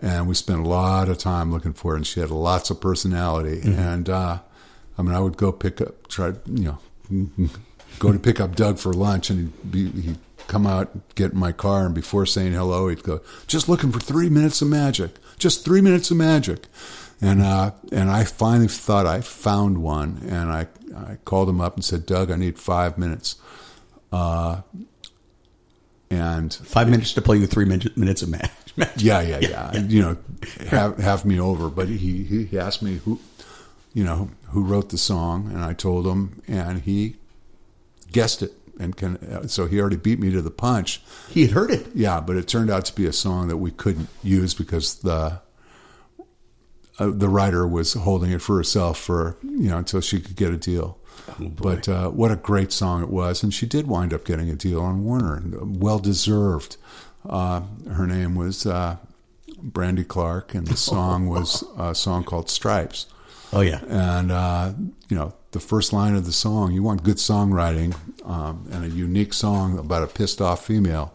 And 0.00 0.28
we 0.28 0.34
spent 0.34 0.60
a 0.60 0.68
lot 0.68 1.08
of 1.08 1.16
time 1.16 1.50
looking 1.50 1.72
for 1.72 1.94
it, 1.94 1.96
and 1.96 2.06
she 2.06 2.20
had 2.20 2.30
lots 2.30 2.68
of 2.70 2.80
personality. 2.82 3.60
Mm-hmm. 3.60 3.78
And 3.80 4.10
uh, 4.10 4.38
I 4.98 5.02
mean, 5.02 5.14
I 5.14 5.20
would 5.20 5.38
go 5.38 5.52
pick 5.52 5.80
up, 5.80 6.06
try, 6.08 6.32
you 6.46 6.78
know, 7.10 7.48
go 7.98 8.12
to 8.12 8.18
pick 8.18 8.40
up 8.40 8.56
Doug 8.56 8.78
for 8.78 8.92
lunch, 8.92 9.30
and 9.30 9.38
he'd, 9.62 9.70
be, 9.72 9.90
he'd 10.02 10.18
come 10.48 10.66
out, 10.66 11.14
get 11.14 11.32
in 11.32 11.38
my 11.38 11.52
car, 11.52 11.86
and 11.86 11.94
before 11.94 12.26
saying 12.26 12.52
hello, 12.52 12.88
he'd 12.88 13.02
go, 13.02 13.20
"Just 13.46 13.68
looking 13.70 13.90
for 13.90 14.00
three 14.00 14.28
minutes 14.28 14.60
of 14.60 14.68
magic, 14.68 15.12
just 15.42 15.64
three 15.64 15.80
minutes 15.80 16.10
of 16.10 16.16
magic." 16.16 16.66
And 17.20 17.42
uh, 17.42 17.72
and 17.92 18.10
I 18.10 18.24
finally 18.24 18.68
thought 18.68 19.06
I 19.06 19.20
found 19.20 19.78
one, 19.82 20.22
and 20.28 20.50
I 20.50 20.66
I 20.96 21.16
called 21.24 21.48
him 21.48 21.60
up 21.60 21.74
and 21.76 21.84
said, 21.84 22.06
"Doug, 22.06 22.30
I 22.30 22.36
need 22.36 22.58
five 22.58 22.98
minutes." 22.98 23.36
Uh, 24.10 24.62
and 26.10 26.52
Five 26.52 26.90
minutes 26.90 27.14
to 27.14 27.22
play 27.22 27.38
you 27.38 27.46
three 27.46 27.64
min- 27.64 27.90
minutes 27.96 28.20
of 28.22 28.28
match. 28.28 28.50
match. 28.76 29.02
yeah, 29.02 29.22
yeah, 29.22 29.38
yeah. 29.40 29.72
You 29.78 30.02
know, 30.02 30.16
have 30.68 30.98
have 30.98 31.24
me 31.24 31.40
over. 31.40 31.68
But 31.70 31.88
he 31.88 32.24
he 32.24 32.58
asked 32.58 32.82
me 32.82 32.96
who, 33.04 33.18
you 33.94 34.04
know, 34.04 34.30
who 34.48 34.62
wrote 34.62 34.90
the 34.90 34.98
song, 34.98 35.46
and 35.52 35.62
I 35.64 35.72
told 35.72 36.06
him, 36.06 36.42
and 36.46 36.82
he 36.82 37.16
guessed 38.10 38.42
it, 38.42 38.52
and 38.78 38.96
can. 38.96 39.48
So 39.48 39.66
he 39.66 39.80
already 39.80 39.96
beat 39.96 40.18
me 40.18 40.30
to 40.32 40.42
the 40.42 40.50
punch. 40.50 41.02
He 41.28 41.42
had 41.42 41.52
heard 41.52 41.70
it. 41.70 41.86
Yeah, 41.94 42.20
but 42.20 42.36
it 42.36 42.48
turned 42.48 42.70
out 42.70 42.84
to 42.86 42.94
be 42.94 43.06
a 43.06 43.12
song 43.12 43.48
that 43.48 43.58
we 43.58 43.70
couldn't 43.70 44.08
use 44.22 44.54
because 44.54 44.96
the 45.00 45.40
uh, 46.98 47.10
the 47.10 47.28
writer 47.28 47.66
was 47.66 47.94
holding 47.94 48.30
it 48.30 48.42
for 48.42 48.56
herself 48.56 48.98
for 48.98 49.36
you 49.42 49.68
know 49.68 49.78
until 49.78 50.00
she 50.00 50.20
could 50.20 50.36
get 50.36 50.52
a 50.52 50.56
deal. 50.56 50.98
but 51.38 51.88
uh, 51.88 52.08
what 52.10 52.30
a 52.30 52.36
great 52.36 52.72
song 52.72 53.02
it 53.02 53.08
was, 53.08 53.42
and 53.42 53.52
she 53.54 53.66
did 53.66 53.86
wind 53.86 54.12
up 54.12 54.24
getting 54.24 54.50
a 54.50 54.54
deal 54.54 54.80
on 54.80 55.04
Warner, 55.04 55.36
and 55.36 55.80
well 55.80 55.98
deserved. 55.98 56.76
Uh, 57.28 57.62
her 57.92 58.06
name 58.06 58.34
was 58.34 58.66
uh, 58.66 58.96
Brandy 59.58 60.04
Clark, 60.04 60.54
and 60.54 60.66
the 60.66 60.76
song 60.90 61.28
was 61.28 61.64
a 61.78 61.94
song 61.94 62.24
called 62.24 62.50
Stripes. 62.50 63.06
Oh 63.52 63.60
yeah. 63.60 63.80
And 63.88 64.32
uh, 64.32 64.72
you 65.08 65.16
know, 65.16 65.34
the 65.52 65.60
first 65.60 65.92
line 65.92 66.14
of 66.14 66.24
the 66.24 66.32
song, 66.32 66.72
you 66.72 66.82
want 66.82 67.02
good 67.02 67.18
songwriting 67.18 67.94
um, 68.24 68.66
and 68.72 68.84
a 68.84 68.88
unique 68.88 69.32
song 69.34 69.78
about 69.78 70.02
a 70.02 70.06
pissed 70.06 70.40
off 70.40 70.64
female 70.66 71.14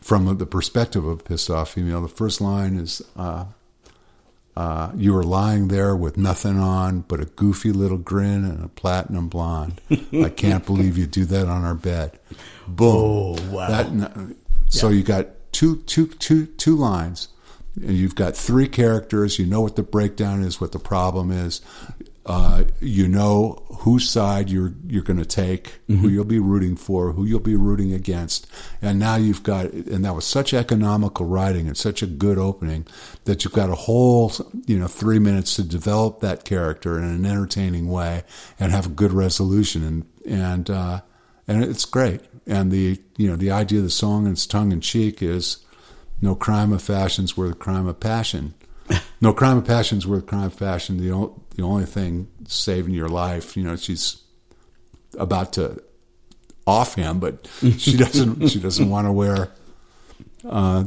from 0.00 0.38
the 0.38 0.46
perspective 0.46 1.04
of 1.04 1.20
a 1.20 1.22
pissed 1.22 1.50
off 1.50 1.72
female. 1.72 2.00
The 2.00 2.08
first 2.08 2.40
line 2.40 2.76
is, 2.76 3.02
uh, 3.16 3.46
uh, 4.56 4.92
"You 4.96 5.12
were 5.12 5.24
lying 5.24 5.68
there 5.68 5.94
with 5.94 6.16
nothing 6.16 6.58
on 6.58 7.00
but 7.00 7.20
a 7.20 7.26
goofy 7.26 7.72
little 7.72 7.98
grin 7.98 8.44
and 8.44 8.64
a 8.64 8.68
platinum 8.68 9.28
blonde. 9.28 9.80
I 10.14 10.30
can't 10.30 10.64
believe 10.64 10.96
you 10.96 11.06
do 11.06 11.26
that 11.26 11.46
on 11.48 11.64
our 11.64 11.74
bed." 11.74 12.18
Boom. 12.66 12.96
Oh 12.96 13.36
wow. 13.50 13.68
That, 13.68 14.36
so 14.70 14.88
you 14.88 15.02
got 15.02 15.26
two, 15.52 15.76
two, 15.82 16.06
two, 16.06 16.46
two 16.46 16.76
lines. 16.76 17.28
And 17.76 17.96
you've 17.96 18.14
got 18.14 18.36
three 18.36 18.68
characters. 18.68 19.38
You 19.38 19.46
know 19.46 19.60
what 19.60 19.76
the 19.76 19.82
breakdown 19.82 20.42
is, 20.42 20.60
what 20.60 20.72
the 20.72 20.78
problem 20.78 21.30
is. 21.30 21.60
Uh, 22.24 22.64
you 22.80 23.06
know 23.06 23.62
whose 23.78 24.10
side 24.10 24.50
you're 24.50 24.74
you're 24.88 25.04
going 25.04 25.18
to 25.18 25.24
take, 25.24 25.78
who 25.86 26.08
you'll 26.08 26.24
be 26.24 26.40
rooting 26.40 26.74
for, 26.74 27.12
who 27.12 27.24
you'll 27.24 27.38
be 27.38 27.54
rooting 27.54 27.92
against, 27.92 28.48
and 28.82 28.98
now 28.98 29.14
you've 29.14 29.44
got 29.44 29.66
and 29.66 30.04
that 30.04 30.12
was 30.12 30.24
such 30.24 30.52
economical 30.52 31.24
writing 31.24 31.68
and 31.68 31.76
such 31.76 32.02
a 32.02 32.06
good 32.06 32.36
opening 32.36 32.84
that 33.26 33.44
you've 33.44 33.52
got 33.52 33.70
a 33.70 33.76
whole 33.76 34.32
you 34.66 34.76
know 34.76 34.88
three 34.88 35.20
minutes 35.20 35.54
to 35.54 35.62
develop 35.62 36.18
that 36.18 36.44
character 36.44 36.98
in 36.98 37.04
an 37.04 37.24
entertaining 37.24 37.88
way 37.88 38.24
and 38.58 38.72
have 38.72 38.86
a 38.86 38.90
good 38.90 39.12
resolution 39.12 39.84
and 39.84 40.04
and 40.26 40.68
uh, 40.68 41.00
and 41.46 41.62
it's 41.62 41.84
great. 41.84 42.22
And 42.46 42.70
the 42.70 43.00
you 43.16 43.28
know 43.28 43.36
the 43.36 43.50
idea 43.50 43.78
of 43.78 43.84
the 43.84 43.90
song 43.90 44.26
and 44.26 44.32
its 44.32 44.46
tongue 44.46 44.72
in 44.72 44.80
cheek 44.80 45.22
is 45.22 45.58
no 46.20 46.34
crime 46.34 46.72
of 46.72 46.82
fashion's 46.82 47.36
worth 47.36 47.58
crime 47.58 47.86
of 47.86 48.00
passion. 48.00 48.54
no 49.20 49.32
crime 49.32 49.58
of 49.58 49.64
passion's 49.66 50.06
worth 50.06 50.26
crime 50.26 50.44
of 50.46 50.54
fashion. 50.54 50.96
The 50.98 51.12
o- 51.12 51.40
the 51.56 51.62
only 51.62 51.84
thing 51.86 52.28
saving 52.46 52.94
your 52.94 53.08
life, 53.08 53.56
you 53.56 53.62
know, 53.64 53.76
she's 53.76 54.22
about 55.18 55.52
to 55.54 55.82
off 56.66 56.94
him, 56.94 57.18
but 57.20 57.48
she 57.78 57.96
doesn't. 57.96 58.48
she 58.48 58.60
doesn't 58.60 58.88
want 58.90 59.06
to 59.06 59.12
wear. 59.12 59.50
Uh, 60.48 60.84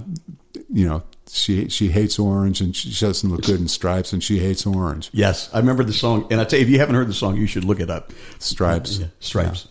you 0.71 0.87
know, 0.87 1.03
she 1.31 1.69
she 1.69 1.89
hates 1.89 2.17
orange 2.19 2.61
and 2.61 2.75
she 2.75 2.89
doesn't 3.05 3.29
look 3.29 3.43
good 3.43 3.59
in 3.59 3.67
stripes, 3.67 4.13
and 4.13 4.23
she 4.23 4.39
hates 4.39 4.65
orange 4.65 5.09
yes, 5.13 5.49
I 5.53 5.59
remember 5.59 5.83
the 5.83 5.93
song, 5.93 6.27
and 6.31 6.39
I 6.41 6.43
tell 6.45 6.59
you, 6.59 6.65
if 6.65 6.69
you 6.71 6.79
haven't 6.79 6.95
heard 6.95 7.07
the 7.07 7.13
song, 7.13 7.37
you 7.37 7.45
should 7.47 7.63
look 7.63 7.79
it 7.79 7.89
up. 7.89 8.11
stripes. 8.39 8.97
Yeah, 8.99 9.07
Stripes. 9.19 9.67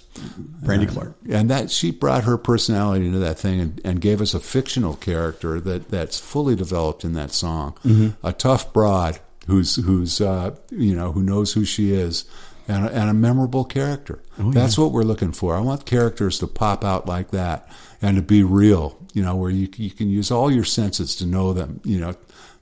Brandy 0.64 0.86
Clark. 0.86 1.14
and 1.30 1.48
that 1.48 1.70
she 1.70 1.92
brought 1.92 2.24
her 2.24 2.36
personality 2.36 3.06
into 3.06 3.20
that 3.20 3.38
thing 3.38 3.60
and, 3.60 3.80
and 3.84 4.00
gave 4.00 4.20
us 4.20 4.34
a 4.34 4.40
fictional 4.40 4.96
character 4.96 5.60
that 5.60 5.88
that's 5.90 6.18
fully 6.18 6.56
developed 6.56 7.04
in 7.04 7.12
that 7.14 7.30
song 7.30 8.14
a 8.24 8.32
tough 8.32 8.72
broad 8.72 9.20
who's 9.46 9.76
who's 9.76 10.20
uh, 10.20 10.54
you 10.70 10.94
know 10.94 11.12
who 11.12 11.22
knows 11.22 11.52
who 11.52 11.64
she 11.64 11.92
is 11.92 12.24
and 12.68 12.84
a, 12.86 12.92
and 12.92 13.10
a 13.10 13.14
memorable 13.14 13.64
character 13.64 14.20
that's 14.38 14.78
what 14.78 14.92
we're 14.92 15.02
looking 15.02 15.32
for 15.32 15.56
i 15.56 15.60
want 15.60 15.84
characters 15.86 16.38
to 16.38 16.46
pop 16.46 16.84
out 16.84 17.06
like 17.06 17.30
that 17.30 17.68
and 18.02 18.16
to 18.16 18.22
be 18.22 18.42
real 18.42 18.96
you 19.14 19.22
know 19.22 19.34
where 19.34 19.50
you 19.50 19.68
you 19.76 19.90
can 19.90 20.08
use 20.08 20.30
all 20.30 20.50
your 20.50 20.64
senses 20.64 21.16
to 21.16 21.26
know 21.26 21.52
them 21.52 21.80
you 21.84 21.98
know 21.98 22.14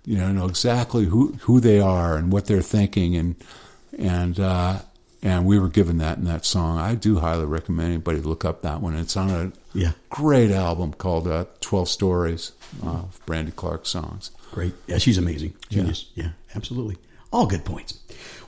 you 0.04 0.16
know 0.16 0.30
know 0.32 0.46
exactly 0.46 1.04
who 1.04 1.32
who 1.42 1.60
they 1.60 1.80
are 1.80 2.16
and 2.16 2.32
what 2.32 2.46
they're 2.46 2.62
thinking 2.62 3.16
and 3.16 3.34
and 3.98 4.38
uh 4.40 4.78
and 5.22 5.44
we 5.44 5.58
were 5.58 5.70
given 5.70 5.98
that 5.98 6.18
in 6.18 6.24
that 6.24 6.44
song. 6.44 6.78
I 6.78 6.94
do 6.94 7.18
highly 7.18 7.46
recommend 7.46 7.88
anybody 7.88 8.20
look 8.20 8.44
up 8.44 8.62
that 8.62 8.80
one. 8.80 8.94
It's 8.94 9.16
on 9.16 9.30
a 9.30 9.52
Yeah. 9.76 9.92
great 10.08 10.52
album 10.52 10.92
called 10.92 11.26
uh, 11.26 11.46
12 11.62 11.88
Stories 11.88 12.52
uh, 12.84 12.90
of 12.90 13.20
Brandy 13.26 13.50
Clark 13.50 13.86
songs. 13.86 14.30
Great. 14.52 14.74
Yeah, 14.86 14.98
she's 14.98 15.18
amazing. 15.18 15.54
Genius. 15.68 16.10
Yeah, 16.14 16.28
absolutely. 16.54 16.98
All 17.32 17.46
good 17.46 17.64
points. 17.64 17.98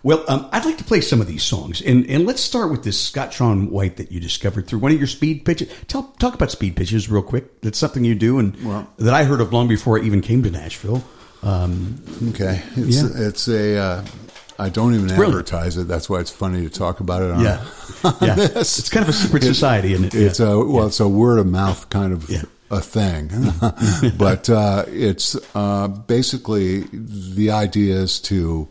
Well, 0.03 0.25
um, 0.29 0.49
I'd 0.53 0.65
like 0.65 0.79
to 0.79 0.85
play 0.85 1.01
some 1.01 1.21
of 1.21 1.27
these 1.27 1.43
songs, 1.43 1.81
and, 1.83 2.07
and 2.09 2.25
let's 2.25 2.41
start 2.41 2.71
with 2.71 2.85
this 2.85 2.99
Scott 3.01 3.33
Sean 3.33 3.71
White 3.71 3.97
that 3.97 4.13
you 4.13 4.21
discovered 4.21 4.67
through 4.69 4.79
one 4.79 4.93
of 4.93 4.99
your 4.99 5.07
speed 5.09 5.45
pitches. 5.45 5.69
Tell 5.89 6.05
talk 6.19 6.35
about 6.35 6.51
speed 6.51 6.77
pitches 6.77 7.11
real 7.11 7.23
quick. 7.23 7.61
That's 7.63 7.79
something 7.79 8.05
you 8.05 8.15
do, 8.15 8.39
and 8.39 8.57
Well- 8.65 8.87
that 8.99 9.13
I 9.15 9.25
heard 9.25 9.41
of 9.41 9.53
long 9.53 9.67
before 9.69 9.99
I 9.99 10.03
even 10.03 10.21
came 10.21 10.43
to 10.45 10.51
Nashville. 10.51 11.03
Um, 11.43 12.03
Okay. 12.31 12.63
It's, 12.77 12.97
Yeah. 13.03 13.09
it's 13.29 13.49
a, 13.49 13.77
uh, 13.77 14.05
I 14.59 14.69
don't 14.71 14.95
even 14.95 15.11
advertise 15.11 15.77
it. 15.77 15.87
That's 15.87 16.09
why 16.11 16.19
it's 16.21 16.31
funny 16.31 16.63
to 16.63 16.71
talk 16.71 16.99
about 17.01 17.23
it 17.23 17.31
on, 17.31 17.41
yeah, 17.45 17.65
yeah. 18.21 18.35
It's 18.39 18.89
kind 18.89 19.05
of 19.05 19.09
a 19.11 19.13
secret 19.13 19.45
society, 19.45 19.93
isn't 19.93 20.07
it? 20.07 20.15
It's 20.15 20.41
yeah. 20.41 20.47
a 20.53 20.65
well, 20.65 20.87
it's 20.89 20.99
a 21.01 21.07
word 21.09 21.39
of 21.39 21.47
mouth 21.47 21.89
kind 21.91 22.13
of 22.13 22.29
Yeah. 22.29 22.43
a 22.71 22.81
thing, 22.81 23.31
but 24.19 24.51
uh, 24.51 24.85
it's 24.89 25.37
uh, 25.55 25.87
basically 25.89 26.87
the 26.93 27.53
idea 27.53 27.97
is 27.97 28.19
to 28.23 28.67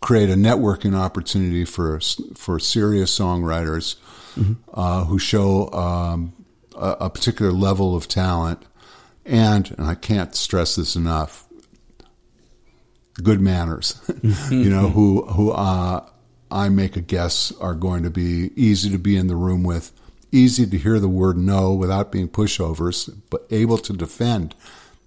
create 0.00 0.30
a 0.30 0.34
networking 0.34 0.94
opportunity 0.94 1.64
for 1.64 2.00
for 2.34 2.58
serious 2.58 3.16
songwriters 3.16 3.96
uh, 4.74 5.04
who 5.04 5.18
show 5.18 5.70
um, 5.72 6.32
a, 6.76 6.96
a 7.00 7.10
particular 7.10 7.52
level 7.52 7.96
of 7.96 8.08
talent, 8.08 8.62
and 9.24 9.74
and 9.78 9.86
I 9.86 9.94
can't 9.94 10.34
stress 10.34 10.76
this 10.76 10.96
enough, 10.96 11.46
good 13.22 13.40
manners. 13.40 14.00
you 14.50 14.70
know 14.70 14.90
who 14.90 15.26
who 15.26 15.52
uh, 15.52 16.06
I 16.50 16.68
make 16.68 16.96
a 16.96 17.00
guess 17.00 17.52
are 17.60 17.74
going 17.74 18.02
to 18.02 18.10
be 18.10 18.52
easy 18.56 18.90
to 18.90 18.98
be 18.98 19.16
in 19.16 19.26
the 19.26 19.36
room 19.36 19.62
with, 19.62 19.92
easy 20.30 20.66
to 20.66 20.78
hear 20.78 20.98
the 21.00 21.08
word 21.08 21.36
no 21.36 21.72
without 21.72 22.12
being 22.12 22.28
pushovers, 22.28 23.12
but 23.30 23.46
able 23.50 23.78
to 23.78 23.92
defend, 23.92 24.54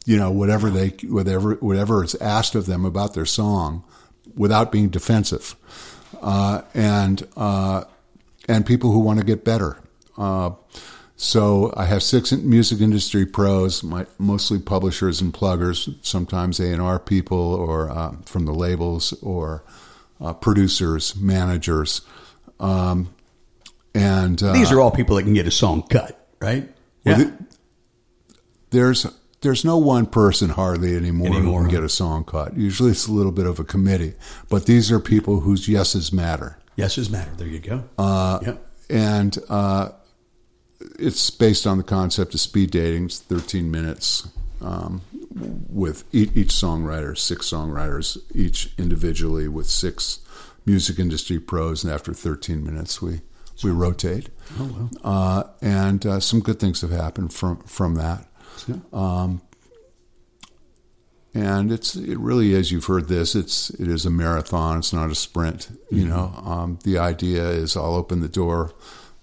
you 0.06 0.17
know, 0.17 0.32
whatever 0.32 0.69
they 0.69 0.89
whatever 1.04 1.56
whatever 1.56 2.04
is 2.04 2.15
asked 2.15 2.56
of 2.56 2.65
them 2.65 2.84
about 2.84 3.13
their 3.13 3.25
song, 3.25 3.84
without 4.36 4.72
being 4.72 4.89
defensive, 4.89 5.56
uh, 6.22 6.62
and 6.74 7.28
uh, 7.38 7.84
and 8.48 8.65
people 8.65 8.92
who 8.92 9.00
want 9.00 9.20
to 9.20 9.26
get 9.26 9.44
better. 9.46 9.78
Uh, 10.18 10.52
so 11.15 11.74
I 11.76 11.86
have 11.86 12.02
six 12.02 12.32
music 12.32 12.80
industry 12.80 13.26
pros, 13.26 13.84
my, 13.84 14.06
mostly 14.18 14.58
publishers 14.58 15.20
and 15.20 15.34
pluggers, 15.34 15.89
sometimes 16.02 16.60
A 16.62 16.72
and 16.72 16.82
R 16.82 16.98
people, 16.98 17.38
or 17.56 17.89
uh, 17.89 18.13
from 18.26 18.46
the 18.46 18.54
labels, 18.54 19.12
or 19.22 19.63
uh, 20.22 20.34
producers, 20.34 21.15
managers, 21.18 22.02
um, 22.60 23.13
and 23.94 24.42
uh, 24.42 24.54
These 24.54 24.72
are 24.72 24.80
all 24.80 24.92
people 24.92 25.18
that 25.18 25.24
can 25.24 25.34
get 25.34 25.46
a 25.48 25.52
song 25.52 25.84
cut, 25.84 26.28
right? 26.39 26.70
well, 27.06 27.20
yeah. 27.20 27.26
the- 27.26 27.34
there's 28.72 29.06
there's 29.41 29.63
no 29.63 29.78
one 29.78 30.06
person 30.06 30.49
hardly 30.49 30.95
anymore, 30.95 31.28
Anymore, 31.28 31.62
who 31.62 31.67
can 31.67 31.75
get 31.75 31.84
a 31.84 31.89
song 31.89 32.23
cut. 32.23 32.58
Usually 32.58 32.91
it's 32.91 33.08
a 33.08 33.12
little 33.12 33.32
bit 33.32 33.45
of 33.45 33.60
a 33.60 33.63
committee, 33.63 34.13
but 34.49 34.65
these 34.65 34.91
are 34.91 34.99
people 34.99 35.41
whose 35.41 35.67
yeses 35.67 36.12
matter. 36.12 36.58
Yeses 36.75 37.10
matter. 37.10 37.32
There 37.38 37.47
you 37.47 37.60
go. 37.60 37.84
Uh, 37.97 38.39
yep. 38.45 38.67
and 38.89 39.38
uh, 39.49 39.89
it's 40.97 41.30
based 41.30 41.65
on 41.67 41.78
the 41.78 41.84
concept 41.84 42.34
of 42.34 42.39
speed 42.39 42.71
dating. 42.71 43.06
It's 43.06 43.19
13 43.19 43.69
minutes 43.71 44.28
um, 44.62 45.02
with 45.69 46.04
each, 46.13 46.32
each 46.36 46.49
songwriter, 46.49 47.17
six 47.17 47.49
songwriters, 47.49 48.17
each 48.34 48.73
individually 48.78 49.47
with 49.47 49.67
six 49.67 50.19
music 50.65 50.99
industry 50.99 51.39
pros. 51.39 51.84
And 51.84 51.93
after 51.93 52.13
13 52.13 52.63
minutes, 52.63 53.02
we 53.02 53.21
we 53.62 53.71
rotate. 53.71 54.30
Oh, 54.58 54.89
Uh, 55.04 55.43
and 55.62 56.06
uh, 56.06 56.19
some 56.21 56.39
good 56.39 56.60
things 56.62 56.80
have 56.80 56.91
happened 56.91 57.34
from 57.34 57.58
from 57.63 57.95
that. 57.95 58.25
Um, 58.93 59.41
and 61.34 61.72
it's 61.72 61.95
it 61.95 62.17
really 62.17 62.54
is. 62.54 62.72
You've 62.72 62.86
heard 62.86 63.08
this. 63.08 63.36
It's 63.36 63.69
it 63.72 63.88
is 63.88 64.06
a 64.06 64.10
marathon. 64.10 64.80
It's 64.80 64.91
not 64.93 65.12
a 65.12 65.15
sprint. 65.15 65.69
You 65.91 66.06
know, 66.08 66.34
um, 66.43 66.80
the 66.84 66.98
idea 66.98 67.48
is 67.50 67.78
I'll 67.78 67.93
open 67.95 68.22
the 68.22 68.28
door, 68.28 68.74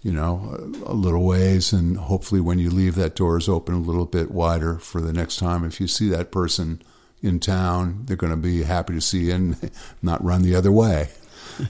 you 0.03 0.13
know, 0.13 0.57
a, 0.87 0.93
a 0.93 0.95
little 0.95 1.25
ways, 1.25 1.73
and 1.73 1.97
hopefully 1.97 2.41
when 2.41 2.59
you 2.61 2.71
leave, 2.71 2.95
that 2.95 3.17
door 3.17 3.37
is 3.39 3.49
open 3.49 3.75
a 3.75 3.79
little 3.81 4.07
bit 4.07 4.31
wider 4.31 4.79
for 4.79 5.01
the 5.01 5.13
next 5.13 5.39
time. 5.39 5.65
If 5.65 5.81
you 5.81 5.89
see 5.89 6.09
that 6.11 6.31
person 6.31 6.81
in 7.23 7.41
town, 7.41 8.03
they're 8.05 8.17
going 8.17 8.31
to 8.33 8.37
be 8.37 8.63
happy 8.63 8.95
to 8.95 9.01
see 9.01 9.25
you 9.27 9.35
and 9.35 9.71
not 10.03 10.23
run 10.25 10.43
the 10.43 10.55
other 10.55 10.73
way. 10.73 11.09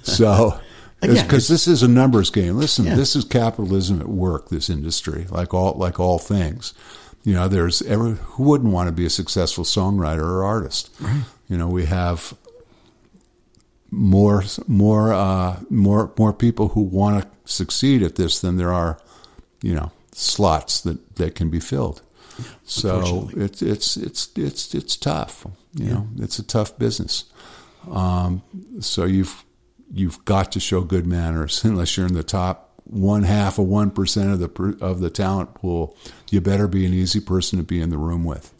So. 0.02 0.59
Because 1.00 1.46
this 1.46 1.68
is 1.68 1.83
a 1.85 1.88
numbers 1.88 2.31
game. 2.31 2.57
Listen, 2.57 2.87
Yeah. 2.87 2.96
this 2.96 3.14
is 3.14 3.24
capitalism 3.24 4.00
at 4.00 4.09
work. 4.09 4.48
This 4.48 4.68
industry, 4.68 5.26
like 5.31 5.55
all 5.55 5.74
like 5.74 6.00
all 6.00 6.18
things, 6.18 6.72
you 7.27 7.33
know, 7.33 7.49
there's 7.49 7.83
ever 7.83 8.11
who 8.11 8.45
wouldn't 8.45 8.73
want 8.73 8.87
to 8.87 8.93
be 8.93 9.05
a 9.05 9.11
successful 9.11 9.65
songwriter 9.65 10.23
or 10.23 10.45
artist. 10.45 10.95
You 11.49 11.57
know, 11.57 11.67
we 11.67 11.87
have 11.87 12.35
more 13.91 14.45
more 14.69 15.12
uh, 15.12 15.59
more 15.69 16.12
more 16.17 16.33
people 16.33 16.69
who 16.69 16.83
want 16.83 17.25
to 17.25 17.29
succeed 17.45 18.05
at 18.05 18.15
this 18.15 18.41
than 18.41 18.59
there 18.59 18.73
are, 18.73 19.01
you 19.61 19.75
know, 19.75 19.91
slots 20.12 20.81
that 20.83 21.17
that 21.17 21.35
can 21.35 21.51
be 21.51 21.59
filled. 21.59 22.01
So 22.62 23.29
it's 23.35 23.61
it's 23.61 23.97
it's 23.97 24.31
it's 24.37 24.73
it's 24.73 24.97
tough. 24.97 25.45
You 25.75 25.91
know, 25.91 26.09
it's 26.19 26.39
a 26.39 26.45
tough 26.45 26.79
business. 26.79 27.25
Um, 27.91 28.43
so 28.79 29.05
you've 29.05 29.45
you've 29.93 30.25
got 30.25 30.53
to 30.53 30.61
show 30.61 30.83
good 30.83 31.09
manners 31.09 31.65
unless 31.65 31.97
you're 31.97 32.07
in 32.07 32.15
the 32.15 32.23
top 32.23 32.65
one 32.87 33.22
half 33.25 33.59
of 33.59 33.66
one 33.66 33.90
percent 33.90 34.31
of 34.33 34.38
the 34.38 34.79
of 34.81 35.01
the 35.01 35.11
talent 35.11 35.55
pool. 35.55 35.96
You 36.31 36.40
better 36.40 36.66
be 36.68 36.87
an 36.87 36.92
easy 36.92 37.20
person 37.20 37.59
to 37.59 37.64
be 37.64 37.81
in 37.81 37.90
the 37.90 37.99
room 37.99 38.25
with. 38.25 38.53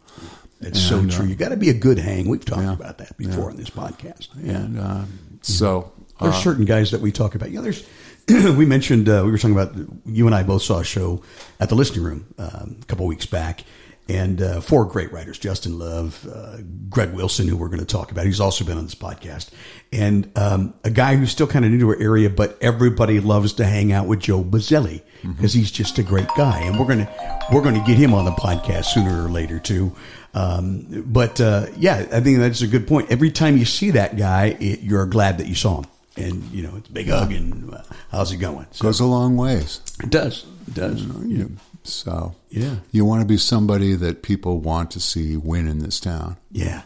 It's 0.59 0.81
so 0.81 0.99
and, 0.99 1.11
uh, 1.11 1.15
true. 1.15 1.25
You 1.27 1.35
got 1.35 1.49
to 1.49 1.57
be 1.57 1.69
a 1.69 1.73
good 1.73 1.99
hang. 1.99 2.27
We've 2.27 2.43
talked 2.43 2.61
Yeah. 2.63 2.73
about 2.73 2.97
that 2.97 3.15
before 3.17 3.49
on 3.51 3.57
this 3.57 3.69
podcast. 3.69 4.29
And 4.35 4.79
uh, 4.79 5.03
so 5.41 5.91
There's 6.19 6.33
uh, 6.33 6.41
certain 6.41 6.65
guys 6.65 6.91
that 6.91 7.01
we 7.01 7.11
talk 7.11 7.35
about. 7.35 7.51
You 7.51 7.57
know, 7.57 7.61
there's 7.61 7.85
we 8.57 8.65
mentioned 8.65 9.07
uh, 9.07 9.21
we 9.23 9.31
were 9.31 9.37
talking 9.37 9.55
about 9.55 9.75
you 10.05 10.25
and 10.25 10.33
I 10.33 10.41
both 10.43 10.63
saw 10.63 10.79
a 10.79 10.83
show 10.83 11.21
at 11.59 11.69
the 11.69 11.75
listening 11.75 12.03
room 12.03 12.33
um, 12.39 12.77
a 12.81 12.85
couple 12.85 13.05
weeks 13.05 13.27
back, 13.27 13.63
and 14.09 14.41
uh, 14.41 14.61
four 14.61 14.85
great 14.85 15.11
writers: 15.11 15.37
Justin 15.37 15.77
Love, 15.77 16.27
uh, 16.31 16.57
Greg 16.89 17.11
Wilson, 17.13 17.47
who 17.47 17.57
we're 17.57 17.67
going 17.67 17.79
to 17.79 17.85
talk 17.85 18.11
about. 18.11 18.25
He's 18.25 18.39
also 18.39 18.63
been 18.65 18.77
on 18.77 18.85
this 18.85 18.95
podcast, 18.95 19.49
and 19.91 20.31
um, 20.37 20.73
a 20.83 20.89
guy 20.89 21.15
who's 21.15 21.31
still 21.31 21.47
kind 21.47 21.65
of 21.65 21.71
new 21.71 21.79
to 21.79 21.89
our 21.89 22.01
area, 22.01 22.29
but 22.29 22.57
everybody 22.61 23.19
loves 23.19 23.53
to 23.53 23.65
hang 23.65 23.91
out 23.91 24.07
with 24.07 24.19
Joe 24.19 24.43
Bazzelli 24.43 25.01
because 25.23 25.53
he's 25.53 25.71
just 25.71 25.97
a 25.97 26.03
great 26.03 26.27
guy, 26.37 26.59
and 26.59 26.79
we're 26.79 26.87
gonna 26.87 27.09
we're 27.51 27.61
going 27.61 27.75
to 27.75 27.85
get 27.85 27.97
him 27.97 28.13
on 28.13 28.25
the 28.25 28.31
podcast 28.31 28.85
sooner 28.85 29.25
or 29.25 29.29
later 29.29 29.59
too. 29.59 29.93
Um, 30.33 31.03
but 31.07 31.41
uh, 31.41 31.67
yeah, 31.77 32.05
I 32.11 32.19
think 32.19 32.39
that's 32.39 32.61
a 32.61 32.67
good 32.67 32.87
point. 32.87 33.11
Every 33.11 33.31
time 33.31 33.57
you 33.57 33.65
see 33.65 33.91
that 33.91 34.17
guy, 34.17 34.57
it, 34.59 34.81
you're 34.81 35.05
glad 35.05 35.39
that 35.39 35.47
you 35.47 35.55
saw 35.55 35.81
him, 35.81 35.85
and 36.15 36.43
you 36.51 36.63
know 36.63 36.75
it's 36.77 36.89
a 36.89 36.91
big 36.91 37.07
hug 37.09 37.31
and 37.31 37.73
uh, 37.73 37.81
how's 38.11 38.31
it 38.31 38.37
going? 38.37 38.67
So 38.71 38.83
goes 38.83 38.99
a 38.99 39.05
long 39.05 39.35
ways. 39.35 39.81
it 40.03 40.09
does, 40.09 40.45
it 40.67 40.73
does. 40.73 41.01
You, 41.25 41.51
so 41.87 42.35
Yeah. 42.49 42.75
you 42.91 43.05
want 43.05 43.21
to 43.21 43.27
be 43.27 43.37
somebody 43.37 43.93
that 43.95 44.21
people 44.21 44.59
want 44.59 44.91
to 44.91 44.99
see 44.99 45.35
win 45.37 45.67
in 45.67 45.79
this 45.79 45.99
town. 45.99 46.37
Yeah, 46.51 46.81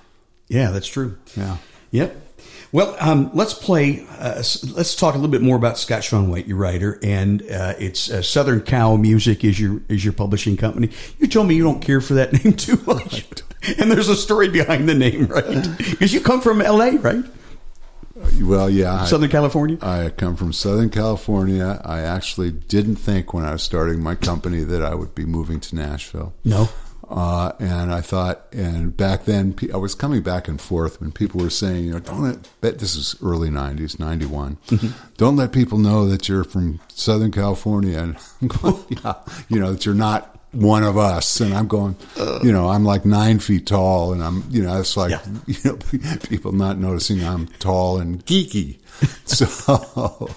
yeah, 0.47 0.71
that's 0.71 0.87
true. 0.87 1.17
Yeah. 1.35 1.57
Yep. 1.91 2.15
Well, 2.73 2.95
um, 3.01 3.31
let's 3.33 3.53
play. 3.53 4.05
Uh, 4.17 4.35
let's 4.75 4.95
talk 4.95 5.13
a 5.13 5.17
little 5.17 5.29
bit 5.31 5.41
more 5.41 5.57
about 5.57 5.77
Scott 5.77 6.05
Sean 6.05 6.29
White, 6.29 6.47
your 6.47 6.55
writer, 6.57 6.97
and 7.03 7.41
uh, 7.51 7.73
it's 7.77 8.09
uh, 8.09 8.21
Southern 8.21 8.61
Cow 8.61 8.95
Music 8.95 9.43
is 9.43 9.59
your 9.59 9.81
is 9.89 10.05
your 10.05 10.13
publishing 10.13 10.55
company. 10.55 10.89
You 11.19 11.27
told 11.27 11.47
me 11.49 11.55
you 11.55 11.63
don't 11.63 11.81
care 11.81 11.99
for 11.99 12.13
that 12.13 12.31
name 12.45 12.53
too 12.53 12.79
much, 12.87 13.25
and 13.77 13.91
there's 13.91 14.07
a 14.07 14.15
story 14.15 14.47
behind 14.47 14.87
the 14.87 14.93
name, 14.95 15.25
right? 15.27 15.67
Because 15.77 16.13
you 16.13 16.21
come 16.21 16.39
from 16.39 16.61
L.A., 16.61 16.95
right? 16.97 17.25
Well, 18.41 18.69
yeah. 18.69 19.02
I- 19.02 19.06
Southern 19.06 19.30
California. 19.30 19.78
I 19.82 20.10
come 20.10 20.36
from 20.36 20.54
Southern 20.54 20.89
California. 20.89 21.82
I 21.86 22.02
actually 22.02 22.52
didn't 22.52 22.97
think 22.97 23.34
when 23.34 23.45
I 23.45 23.52
was 23.54 23.63
starting 23.63 24.02
my 24.02 24.15
company 24.15 24.63
that 24.63 24.84
I 24.84 24.95
would 24.95 25.15
be 25.15 25.26
moving 25.26 25.60
to 25.62 25.76
Nashville. 25.76 26.34
No. 26.43 26.69
Uh, 27.10 27.52
and 27.60 27.93
I 27.93 28.00
thought, 28.00 28.45
and 28.54 28.95
back 28.95 29.26
then, 29.26 29.54
I 29.74 29.76
was 29.76 29.93
coming 29.95 30.21
back 30.21 30.47
and 30.47 30.62
forth 30.62 31.02
when 31.02 31.12
people 31.12 31.41
were 31.41 31.50
saying, 31.50 31.84
you 31.84 31.91
know, 31.91 32.00
don't 32.00 32.21
let, 32.24 32.47
bet 32.62 32.80
this 32.80 32.95
is 32.95 33.17
early 33.21 33.50
90s, 33.50 34.00
91. 34.00 34.58
Don't 35.17 35.36
let 35.36 35.52
people 35.52 35.78
know 35.78 36.08
that 36.08 36.30
you're 36.30 36.45
from 36.45 36.80
Southern 36.88 37.32
California. 37.32 38.15
And 38.39 38.50
going, 38.50 38.82
yeah, 39.04 39.15
you 39.50 39.60
know, 39.60 39.74
that 39.74 39.86
you're 39.86 39.93
not 39.93 40.31
one 40.51 40.83
of 40.83 40.97
us. 40.97 41.39
And 41.39 41.53
I'm 41.53 41.67
going, 41.67 41.95
you 42.43 42.51
know, 42.51 42.69
I'm 42.69 42.83
like 42.83 43.05
nine 43.05 43.39
feet 43.39 43.65
tall. 43.67 44.13
And 44.13 44.23
I'm, 44.23 44.43
you 44.49 44.63
know, 44.63 44.79
it's 44.79 44.97
like, 44.97 45.11
Yeah. 45.11 45.21
you 45.47 45.55
know, 45.63 45.77
people 46.27 46.51
not 46.51 46.77
noticing 46.77 47.23
I'm 47.23 47.47
tall 47.59 47.99
and 47.99 48.25
geeky. 48.25 48.77
So, 49.25 50.29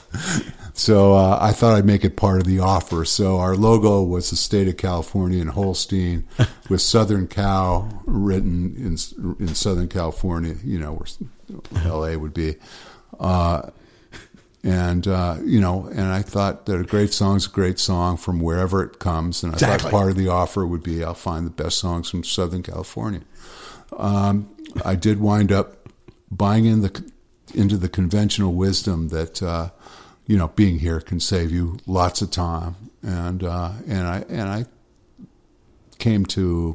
so 0.73 1.13
uh, 1.15 1.39
I 1.41 1.53
thought 1.53 1.77
I'd 1.77 1.85
make 1.85 2.05
it 2.05 2.17
part 2.17 2.39
of 2.41 2.47
the 2.47 2.61
offer. 2.61 3.05
So 3.05 3.37
our 3.39 3.57
logo 3.57 4.03
was 4.03 4.31
the 4.31 4.37
state 4.37 4.69
of 4.69 4.77
California 4.79 5.41
and 5.41 5.51
Holstein, 5.51 6.25
with 6.71 6.81
Southern 6.81 7.27
Cal 7.27 8.03
written 8.07 8.75
in 8.77 8.97
in 9.39 9.55
Southern 9.55 9.89
California. 9.89 10.55
You 10.65 10.79
know 10.79 10.95
where 10.95 11.85
L.A. 11.85 12.17
would 12.17 12.33
be. 12.33 12.57
Uh, 13.21 13.71
and 14.65 15.07
uh, 15.07 15.37
you 15.45 15.61
know, 15.61 15.87
and 15.87 16.07
I 16.13 16.23
thought 16.23 16.65
that 16.67 16.81
a 16.81 16.85
great 16.85 17.13
song's 17.13 17.47
a 17.47 17.51
great 17.51 17.79
song 17.79 18.17
from 18.17 18.41
wherever 18.41 18.83
it 18.83 18.99
comes, 18.99 19.43
and 19.43 19.53
I 19.53 19.57
Exactly. 19.57 19.91
thought 19.91 19.97
part 19.97 20.11
of 20.11 20.17
the 20.17 20.29
offer 20.29 20.67
would 20.67 20.83
be 20.83 21.05
I'll 21.05 21.15
find 21.15 21.47
the 21.47 21.51
best 21.51 21.79
songs 21.79 22.09
from 22.11 22.25
Southern 22.25 22.63
California. 22.63 23.21
Um, 23.97 24.49
I 24.85 24.95
did 24.97 25.21
wind 25.21 25.53
up 25.53 25.89
buying 26.31 26.65
in 26.65 26.81
the 26.81 27.05
into 27.55 27.77
the 27.77 27.89
conventional 27.91 28.55
wisdom 28.55 29.09
that 29.09 29.43
uh, 29.43 29.69
you 30.27 30.39
know 30.39 30.49
being 30.49 30.79
here 30.79 31.01
can 31.01 31.21
save 31.21 31.53
you 31.53 31.77
lots 31.87 32.23
of 32.23 32.31
time, 32.31 32.75
and 33.03 33.45
uh, 33.45 33.73
and 33.87 34.07
I 34.07 34.25
and 34.31 34.49
I 34.49 34.65
came 35.99 36.25
to 36.27 36.75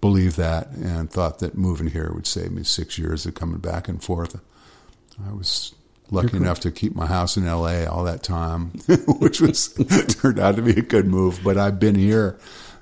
believe 0.00 0.36
that 0.36 0.68
and 0.70 1.10
thought 1.10 1.40
that 1.40 1.58
moving 1.58 1.88
here 1.88 2.10
would 2.14 2.26
save 2.26 2.52
me 2.52 2.62
six 2.62 2.98
years 2.98 3.26
of 3.26 3.34
coming 3.34 3.58
back 3.58 3.88
and 3.88 4.02
forth. 4.02 4.40
I 5.28 5.32
was 5.32 5.74
lucky 6.10 6.36
enough 6.36 6.60
to 6.60 6.70
keep 6.70 6.94
my 6.94 7.06
house 7.06 7.36
in 7.36 7.46
L.A. 7.46 7.86
all 7.86 8.04
that 8.04 8.22
time, 8.22 8.66
which 9.18 9.40
was 9.40 9.72
turned 10.08 10.38
out 10.38 10.56
to 10.56 10.62
be 10.62 10.72
a 10.72 10.82
good 10.82 11.06
move. 11.06 11.40
But 11.44 11.56
I've 11.58 11.78
been 11.78 11.94
here 11.94 12.38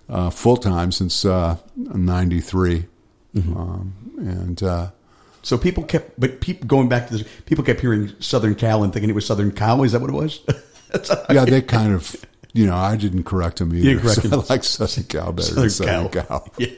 uh, 0.09 0.31
full 0.31 0.57
time 0.57 0.93
since 0.93 1.25
'93, 1.25 2.87
um, 3.37 3.93
and 4.19 4.63
uh, 4.63 4.91
So 5.43 5.59
people 5.59 5.85
kept, 5.85 6.19
but 6.19 6.41
people 6.41 6.67
going 6.67 6.89
back 6.89 7.09
to 7.09 7.19
this, 7.19 7.29
people 7.47 7.65
kept 7.65 7.81
hearing 7.81 8.13
Southern 8.21 8.55
Cal 8.55 8.83
and 8.83 8.93
thinking 8.93 9.11
it 9.11 9.15
was 9.15 9.27
Southern 9.27 9.53
Cow. 9.53 9.83
Is 9.83 9.93
that 9.93 10.01
what 10.01 10.11
it 10.11 10.15
was? 10.15 10.41
That's 10.91 11.09
how 11.11 11.25
I- 11.29 11.35
yeah, 11.35 11.45
they 11.45 11.63
kind 11.63 11.93
of. 11.95 12.17
You 12.55 12.67
know, 12.67 12.75
I 12.77 12.97
didn't 12.97 13.25
correct 13.25 13.59
them 13.59 13.75
either. 13.75 14.01
correct 14.01 14.23
so. 14.23 14.41
I 14.41 14.45
like 14.55 14.65
Southern 14.65 15.05
Cal 15.05 15.33
better 15.33 15.55
than 15.55 15.71
Southern 15.71 16.09
Cal. 16.09 16.49
Yeah. 16.57 16.69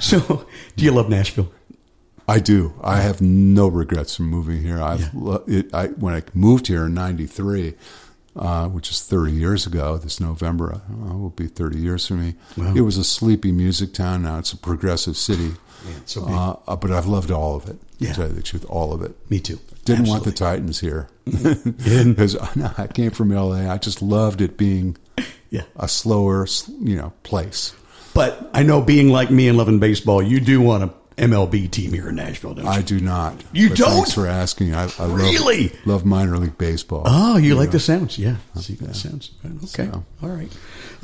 So, 0.00 0.46
do 0.76 0.84
you 0.84 0.92
love 0.92 1.08
Nashville? 1.08 1.50
I 2.28 2.38
do. 2.40 2.74
I 2.82 3.00
have 3.00 3.20
no 3.22 3.68
regrets 3.68 4.14
from 4.16 4.26
moving 4.26 4.62
here. 4.62 4.80
I've 4.82 5.14
lo- 5.14 5.42
it, 5.46 5.72
I 5.74 5.86
when 5.88 6.14
I 6.14 6.22
moved 6.34 6.66
here 6.66 6.84
in 6.86 6.94
'93, 6.94 7.74
uh, 8.36 8.68
which 8.68 8.90
is 8.90 9.00
30 9.02 9.32
years 9.32 9.66
ago. 9.66 9.96
This 9.96 10.20
November 10.20 10.74
uh, 10.74 11.16
will 11.16 11.30
be 11.30 11.46
30 11.46 11.78
years 11.78 12.06
for 12.06 12.14
me. 12.14 12.34
It 12.76 12.82
was 12.82 12.98
a 12.98 13.04
sleepy 13.04 13.50
music 13.50 13.94
town. 13.94 14.22
Now 14.24 14.38
it's 14.38 14.52
a 14.52 14.58
progressive 14.58 15.16
city. 15.16 15.52
it's 15.96 16.12
so 16.12 16.24
uh, 16.26 16.56
uh, 16.68 16.76
but 16.76 16.90
I've 16.90 17.06
loved 17.06 17.30
all 17.30 17.56
of 17.56 17.66
it. 17.68 17.78
Yeah. 17.98 18.10
To 18.10 18.14
tell 18.14 18.28
you 18.28 18.34
the 18.34 18.42
truth, 18.42 18.66
all 18.68 18.92
of 18.92 19.02
it. 19.02 19.16
Me 19.30 19.40
too. 19.40 19.58
Didn't 19.86 20.06
want 20.06 20.24
the 20.24 20.32
Titans 20.32 20.78
here 20.80 21.08
because 21.24 22.36
no, 22.56 22.70
I 22.76 22.86
came 22.88 23.10
from 23.10 23.30
LA. 23.30 23.72
I 23.72 23.78
just 23.78 24.02
loved 24.02 24.40
it 24.42 24.56
being 24.58 24.96
Yeah. 25.50 25.62
a 25.76 25.88
slower, 25.88 26.46
you 26.80 26.94
know, 26.94 27.12
place. 27.22 27.72
But 28.14 28.50
I 28.52 28.62
know 28.64 28.82
being 28.82 29.08
like 29.08 29.30
me 29.30 29.48
and 29.48 29.56
loving 29.56 29.78
baseball, 29.78 30.22
you 30.22 30.40
do 30.40 30.60
want 30.60 30.84
a 30.84 30.88
MLB 31.18 31.70
team 31.70 31.92
here 31.92 32.08
in 32.08 32.14
Nashville, 32.16 32.54
don't 32.54 32.64
you? 32.64 32.70
I 32.70 32.80
do 32.82 33.00
not. 33.00 33.42
You 33.52 33.68
But 33.70 33.78
don't? 33.78 33.90
Thanks 33.90 34.12
for 34.14 34.26
asking. 34.26 34.74
I, 34.74 34.84
I 34.98 35.06
Really? 35.06 35.68
love, 35.68 35.86
love 35.86 36.04
minor 36.06 36.38
league 36.38 36.56
baseball. 36.58 37.02
Oh, 37.04 37.36
you 37.36 37.54
like 37.54 37.70
the 37.70 37.80
sounds? 37.80 38.18
Yeah, 38.18 38.36
see 38.56 38.74
the 38.74 38.94
sounds. 38.94 39.32
Okay, 39.44 39.90
So. 39.90 40.04
all 40.22 40.28
right, 40.28 40.50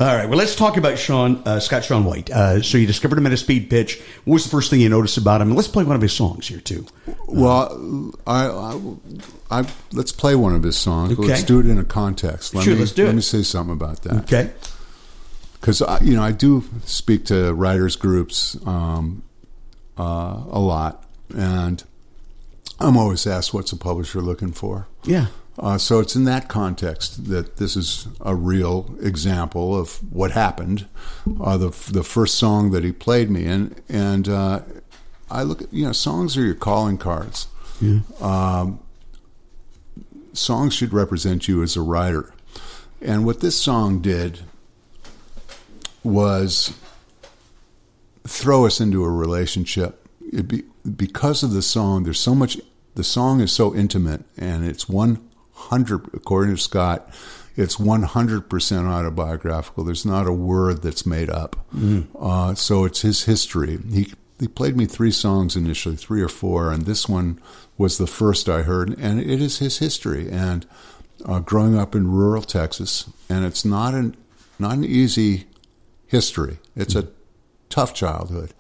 all 0.00 0.07
right. 0.16 0.29
Well, 0.29 0.38
let's 0.38 0.55
talk 0.57 0.77
about 0.77 0.98
Sean 0.98 1.42
uh, 1.44 1.61
Scott 1.61 1.85
Sean 1.85 2.05
White. 2.05 2.31
Uh, 2.31 2.62
so 2.62 2.79
you 2.79 2.87
discovered 2.87 3.18
him 3.18 3.27
at 3.27 3.33
a 3.33 3.37
speed 3.37 3.68
pitch. 3.70 4.00
What 4.24 4.35
was 4.35 4.44
the 4.44 4.50
first 4.50 4.70
thing 4.70 4.81
you 4.81 4.88
noticed 4.88 5.18
about 5.18 5.40
him? 5.40 5.55
Let's 5.55 5.68
play 5.68 5.85
one 5.85 5.96
of 5.96 6.03
his 6.03 6.12
songs 6.12 6.46
here 6.48 6.61
too. 6.61 6.87
Well, 7.27 8.12
I, 8.27 8.46
I, 8.46 8.81
I, 9.61 9.68
let's 9.92 10.12
play 10.12 10.35
one 10.35 10.55
of 10.55 10.62
his 10.62 10.77
songs. 10.77 11.12
Okay. 11.12 11.22
Let's 11.29 11.42
do 11.44 11.61
it 11.61 11.66
in 11.66 11.79
a 11.79 11.85
context. 11.85 12.55
Let 12.55 12.64
Sure, 12.64 12.74
me, 12.74 12.81
let's 12.81 12.92
do 12.92 13.05
let 13.05 13.12
it. 13.12 13.16
me 13.16 13.22
say 13.22 13.42
something 13.42 13.72
about 13.74 14.03
that. 14.03 14.22
Okay, 14.24 14.50
because 15.61 15.81
you 16.03 16.14
know 16.14 16.22
I 16.22 16.33
do 16.33 16.64
speak 16.85 17.24
to 17.27 17.53
writers 17.55 17.96
groups 17.96 18.57
um, 18.66 19.22
uh, 19.98 20.42
a 20.50 20.59
lot, 20.61 21.04
and 21.37 21.83
I'm 22.80 22.96
always 22.96 23.26
asked 23.26 23.54
what's 23.54 23.72
a 23.72 23.76
publisher 23.76 24.20
looking 24.20 24.52
for. 24.52 24.87
yeah, 25.04 25.26
Uh, 25.59 25.78
so 25.78 26.00
it's 26.00 26.16
in 26.16 26.24
that 26.24 26.48
context 26.48 27.28
that 27.28 27.57
this 27.59 27.76
is 27.76 28.09
a 28.20 28.35
real 28.35 28.92
example 29.00 29.78
of 29.78 30.00
what 30.12 30.33
happened. 30.33 30.87
Uh, 31.40 31.57
the 31.57 31.70
the 31.92 32.02
first 32.02 32.35
song 32.35 32.72
that 32.72 32.83
he 32.83 32.90
played 32.92 33.30
me, 33.30 33.44
and 33.46 33.80
and 33.88 34.28
uh, 34.28 34.61
I 35.30 35.42
look 35.44 35.62
at 35.62 35.72
you 35.72 35.87
know 35.87 35.92
songs 35.92 36.37
are 36.37 36.44
your 36.44 36.57
calling 36.57 36.98
cards. 36.98 37.46
Um, 38.20 38.80
songs 40.33 40.74
should 40.74 40.92
represent 40.92 41.46
you 41.46 41.62
as 41.62 41.76
a 41.76 41.83
writer, 41.83 42.33
and 43.00 43.24
what 43.24 43.38
this 43.40 43.54
song 43.61 44.00
did 44.02 44.40
was 46.02 46.72
throw 48.26 48.66
us 48.66 48.80
into 48.80 49.04
a 49.04 49.10
relationship. 49.10 50.08
It 50.32 50.48
be, 50.48 50.64
because 50.96 51.42
of 51.42 51.52
the 51.52 51.62
song, 51.62 52.04
there's 52.04 52.20
so 52.20 52.34
much. 52.34 52.58
The 52.94 53.04
song 53.04 53.40
is 53.40 53.52
so 53.52 53.74
intimate, 53.74 54.24
and 54.37 54.64
it's 54.64 54.88
one 54.88 55.28
hundred. 55.52 56.08
According 56.14 56.54
to 56.56 56.60
Scott, 56.60 57.12
it's 57.56 57.78
one 57.78 58.02
hundred 58.02 58.48
percent 58.48 58.87
autobiographical. 58.87 59.84
There's 59.84 60.06
not 60.06 60.26
a 60.26 60.32
word 60.32 60.82
that's 60.82 61.04
made 61.06 61.30
up. 61.30 61.56
Uh, 62.18 62.54
so 62.54 62.84
it's 62.84 63.02
his 63.02 63.24
history. 63.24 63.78
He 63.90 64.12
he 64.40 64.48
played 64.48 64.76
me 64.76 64.87
three 64.87 65.10
songs 65.10 65.56
initially, 65.56 65.96
three 65.96 66.22
or 66.22 66.28
four, 66.28 66.72
and 66.72 66.87
this 66.87 67.08
one 67.08 67.40
was 67.76 67.98
the 67.98 68.06
first 68.06 68.48
I 68.48 68.62
heard, 68.62 68.96
and 68.98 69.20
it 69.20 69.40
is 69.40 69.58
his 69.58 69.78
history. 69.78 70.30
And 70.30 70.66
uh, 71.24 71.40
growing 71.40 71.76
up 71.78 71.94
in 71.94 72.10
rural 72.10 72.42
Texas, 72.42 73.10
and 73.28 73.44
it's 73.44 73.64
not 73.64 73.94
an 73.94 74.16
not 74.58 74.74
an 74.74 74.84
easy 74.84 75.46
history. 76.06 76.58
It's 76.76 76.94
a 76.94 77.08
tough 77.74 77.92
childhood. 77.92 78.54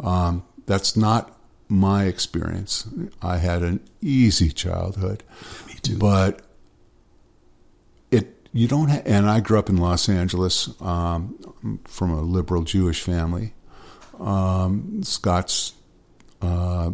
Um, 0.00 0.42
that's 0.66 0.96
not 0.96 1.38
my 1.68 2.06
experience. 2.06 2.88
I 3.22 3.36
had 3.36 3.62
an 3.62 3.78
easy 4.02 4.50
childhood. 4.50 5.22
Me 5.68 5.74
too. 5.80 5.96
But 5.96 6.42
it 8.10 8.48
you 8.52 8.66
don't 8.66 8.88
ha- 8.88 9.02
and 9.06 9.30
I 9.30 9.38
grew 9.38 9.60
up 9.60 9.68
in 9.68 9.76
Los 9.76 10.08
Angeles 10.08 10.68
um, 10.80 11.38
from 11.84 12.10
a 12.10 12.20
liberal 12.20 12.64
Jewish 12.64 13.00
family. 13.00 13.54
Um, 14.18 15.04
Scott's 15.04 15.74
uh, 16.42 16.90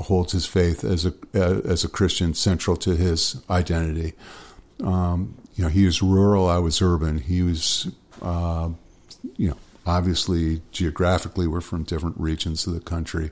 holds 0.00 0.32
his 0.32 0.46
faith 0.46 0.82
as 0.82 1.04
a 1.04 1.12
as 1.34 1.84
a 1.84 1.88
Christian 1.88 2.32
central 2.32 2.76
to 2.78 2.96
his 2.96 3.42
identity. 3.50 4.14
Um, 4.82 5.34
you 5.56 5.64
know, 5.64 5.68
he 5.70 5.84
was 5.84 6.00
rural. 6.00 6.48
I 6.48 6.56
was 6.56 6.80
urban. 6.80 7.18
He 7.18 7.42
was, 7.42 7.90
uh, 8.22 8.70
you 9.36 9.50
know, 9.50 9.58
obviously 9.86 10.62
geographically 10.70 11.46
we're 11.46 11.60
from 11.60 11.82
different 11.84 12.18
regions 12.18 12.66
of 12.66 12.74
the 12.74 12.80
country. 12.80 13.30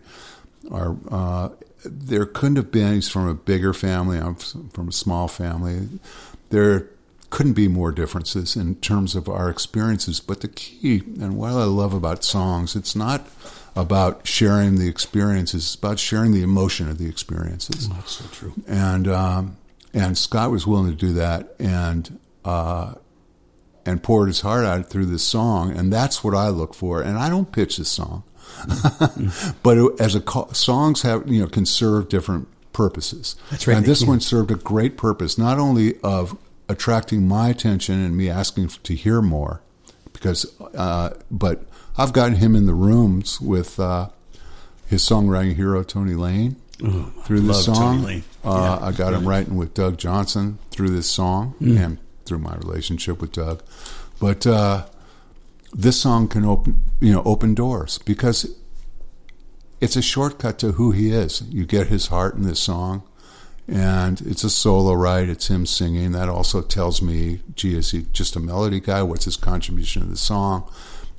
Our 0.70 0.96
uh, 1.10 1.48
there 1.84 2.26
couldn't 2.26 2.56
have 2.56 2.70
been. 2.70 2.94
He's 2.94 3.08
from 3.08 3.26
a 3.26 3.34
bigger 3.34 3.72
family. 3.72 4.18
I'm 4.18 4.34
from 4.34 4.88
a 4.88 4.92
small 4.92 5.28
family. 5.28 5.88
There 6.50 6.90
couldn't 7.30 7.52
be 7.54 7.68
more 7.68 7.92
differences 7.92 8.56
in 8.56 8.74
terms 8.76 9.14
of 9.14 9.28
our 9.28 9.48
experiences. 9.48 10.20
But 10.20 10.40
the 10.40 10.48
key, 10.48 11.02
and 11.20 11.36
what 11.36 11.52
I 11.52 11.64
love 11.64 11.94
about 11.94 12.24
songs, 12.24 12.76
it's 12.76 12.94
not 12.94 13.26
about 13.76 14.26
sharing 14.26 14.76
the 14.76 14.88
experiences. 14.88 15.64
It's 15.64 15.74
about 15.76 15.98
sharing 15.98 16.32
the 16.32 16.42
emotion 16.42 16.88
of 16.88 16.98
the 16.98 17.08
experiences. 17.08 17.88
that's 17.88 18.12
so 18.12 18.24
true. 18.32 18.52
And 18.66 19.08
um, 19.08 19.56
and 19.94 20.18
Scott 20.18 20.50
was 20.50 20.66
willing 20.66 20.90
to 20.90 20.96
do 20.96 21.12
that, 21.14 21.54
and 21.58 22.18
uh, 22.44 22.94
and 23.90 24.02
poured 24.02 24.28
his 24.28 24.40
heart 24.40 24.64
out 24.64 24.88
through 24.88 25.06
this 25.06 25.22
song, 25.22 25.76
and 25.76 25.92
that's 25.92 26.22
what 26.24 26.34
I 26.34 26.48
look 26.48 26.74
for. 26.74 27.02
And 27.02 27.18
I 27.18 27.28
don't 27.28 27.50
pitch 27.52 27.76
this 27.76 27.88
song, 27.90 28.22
but 29.62 29.78
it- 29.78 30.00
as 30.00 30.14
a 30.14 30.20
co- 30.20 30.48
songs 30.52 31.02
have 31.02 31.28
you 31.30 31.40
know 31.40 31.46
can 31.48 31.66
serve 31.66 32.08
different 32.08 32.48
purposes. 32.72 33.36
That's 33.50 33.66
right, 33.66 33.76
And 33.76 33.86
this 33.86 34.04
one 34.04 34.20
served 34.20 34.50
a 34.50 34.54
great 34.54 34.96
purpose, 34.96 35.36
not 35.38 35.58
only 35.58 35.98
of 36.00 36.36
attracting 36.68 37.26
my 37.26 37.48
attention 37.48 38.02
and 38.04 38.16
me 38.16 38.30
asking 38.30 38.68
to 38.68 38.94
hear 38.94 39.20
more, 39.20 39.60
because 40.12 40.46
uh, 40.74 41.10
but 41.30 41.64
I've 41.98 42.12
gotten 42.12 42.36
him 42.36 42.54
in 42.54 42.66
the 42.66 42.74
rooms 42.74 43.40
with 43.40 43.78
uh, 43.80 44.08
his 44.86 45.02
songwriting 45.02 45.56
hero 45.56 45.82
Tony 45.82 46.14
Lane 46.14 46.56
through 47.24 47.40
this 47.40 47.66
song. 47.66 48.02
Uh, 48.42 48.76
Yeah. 48.80 48.86
I 48.86 48.92
got 48.92 49.12
him 49.12 49.28
writing 49.28 49.56
with 49.56 49.74
Doug 49.74 49.98
Johnson 49.98 50.58
through 50.70 50.90
this 50.90 51.08
song 51.08 51.54
and 51.60 51.98
through 52.30 52.38
my 52.38 52.54
relationship 52.54 53.20
with 53.20 53.32
Doug. 53.32 53.60
But 54.20 54.46
uh, 54.46 54.86
this 55.72 56.00
song 56.00 56.28
can 56.28 56.44
open, 56.44 56.80
you 57.00 57.12
know, 57.12 57.22
open 57.24 57.54
doors 57.54 57.98
because 57.98 58.56
it's 59.80 59.96
a 59.96 60.02
shortcut 60.02 60.60
to 60.60 60.72
who 60.72 60.92
he 60.92 61.10
is. 61.10 61.42
You 61.42 61.66
get 61.66 61.88
his 61.88 62.06
heart 62.06 62.36
in 62.36 62.42
this 62.42 62.60
song, 62.60 63.02
and 63.66 64.20
it's 64.20 64.44
a 64.44 64.50
solo, 64.50 64.92
right? 64.92 65.28
It's 65.28 65.48
him 65.48 65.66
singing. 65.66 66.12
That 66.12 66.28
also 66.28 66.62
tells 66.62 67.02
me, 67.02 67.40
gee, 67.56 67.76
is 67.76 67.90
he 67.90 68.06
just 68.12 68.36
a 68.36 68.40
melody 68.40 68.78
guy? 68.78 69.02
What's 69.02 69.24
his 69.24 69.36
contribution 69.36 70.02
to 70.02 70.08
the 70.08 70.16
song? 70.16 70.70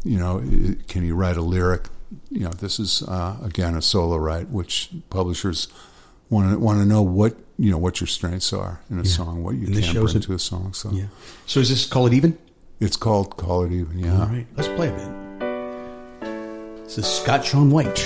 You 0.06 0.18
know, 0.18 0.40
can 0.88 1.04
he 1.04 1.12
write 1.12 1.36
a 1.36 1.42
lyric? 1.42 1.90
You 2.30 2.46
know, 2.46 2.52
this 2.52 2.80
is 2.80 3.04
uh, 3.04 3.36
again 3.44 3.76
a 3.76 3.82
solo 3.82 4.16
write, 4.16 4.50
which 4.50 4.92
publishers 5.10 5.68
want 6.30 6.52
to 6.52 6.58
want 6.58 6.80
to 6.80 6.86
know 6.86 7.02
what 7.02 7.36
you 7.62 7.70
know 7.72 7.78
what 7.78 8.00
your 8.02 8.08
strengths 8.08 8.52
are 8.54 8.82
in 8.90 8.98
a 9.00 9.06
song, 9.06 9.44
what 9.44 9.54
you 9.56 9.68
And 9.68 9.76
can 9.84 9.94
bring 10.04 10.16
it. 10.18 10.24
to 10.24 10.34
a 10.34 10.40
song. 10.40 10.74
So 10.74 10.90
Yeah. 10.92 11.06
So 11.46 11.60
is 11.60 11.70
this 11.70 11.86
call 11.86 12.08
it 12.08 12.14
even? 12.14 12.38
it's 12.80 12.98
called 12.98 13.38
"Call 13.38 13.64
It 13.66 13.72
Even." 13.72 14.00
Yeah. 14.00 14.20
All 14.20 14.26
right, 14.28 14.48
let's 14.58 14.68
play 14.78 14.90
a 14.90 14.94
bit. 15.00 15.12
This 16.86 16.98
is 16.98 17.06
Scott 17.06 17.46
Sean 17.46 17.70
White, 17.70 18.00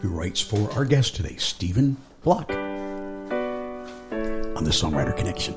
who 0.00 0.08
writes 0.08 0.40
for 0.40 0.70
our 0.74 0.84
guest 0.84 1.16
today, 1.16 1.36
Stephen 1.38 1.96
Bloch, 2.22 2.48
on 4.56 4.62
the 4.64 4.70
Songwriter 4.70 5.14
Connection. 5.16 5.54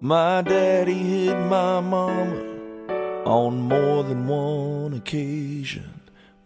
My 0.00 0.42
daddy 0.42 0.94
hit 0.94 1.38
my 1.38 1.80
mama 1.80 2.34
on 3.24 3.60
more 3.60 4.02
than 4.02 4.26
one 4.26 4.94
occasion, 4.94 5.99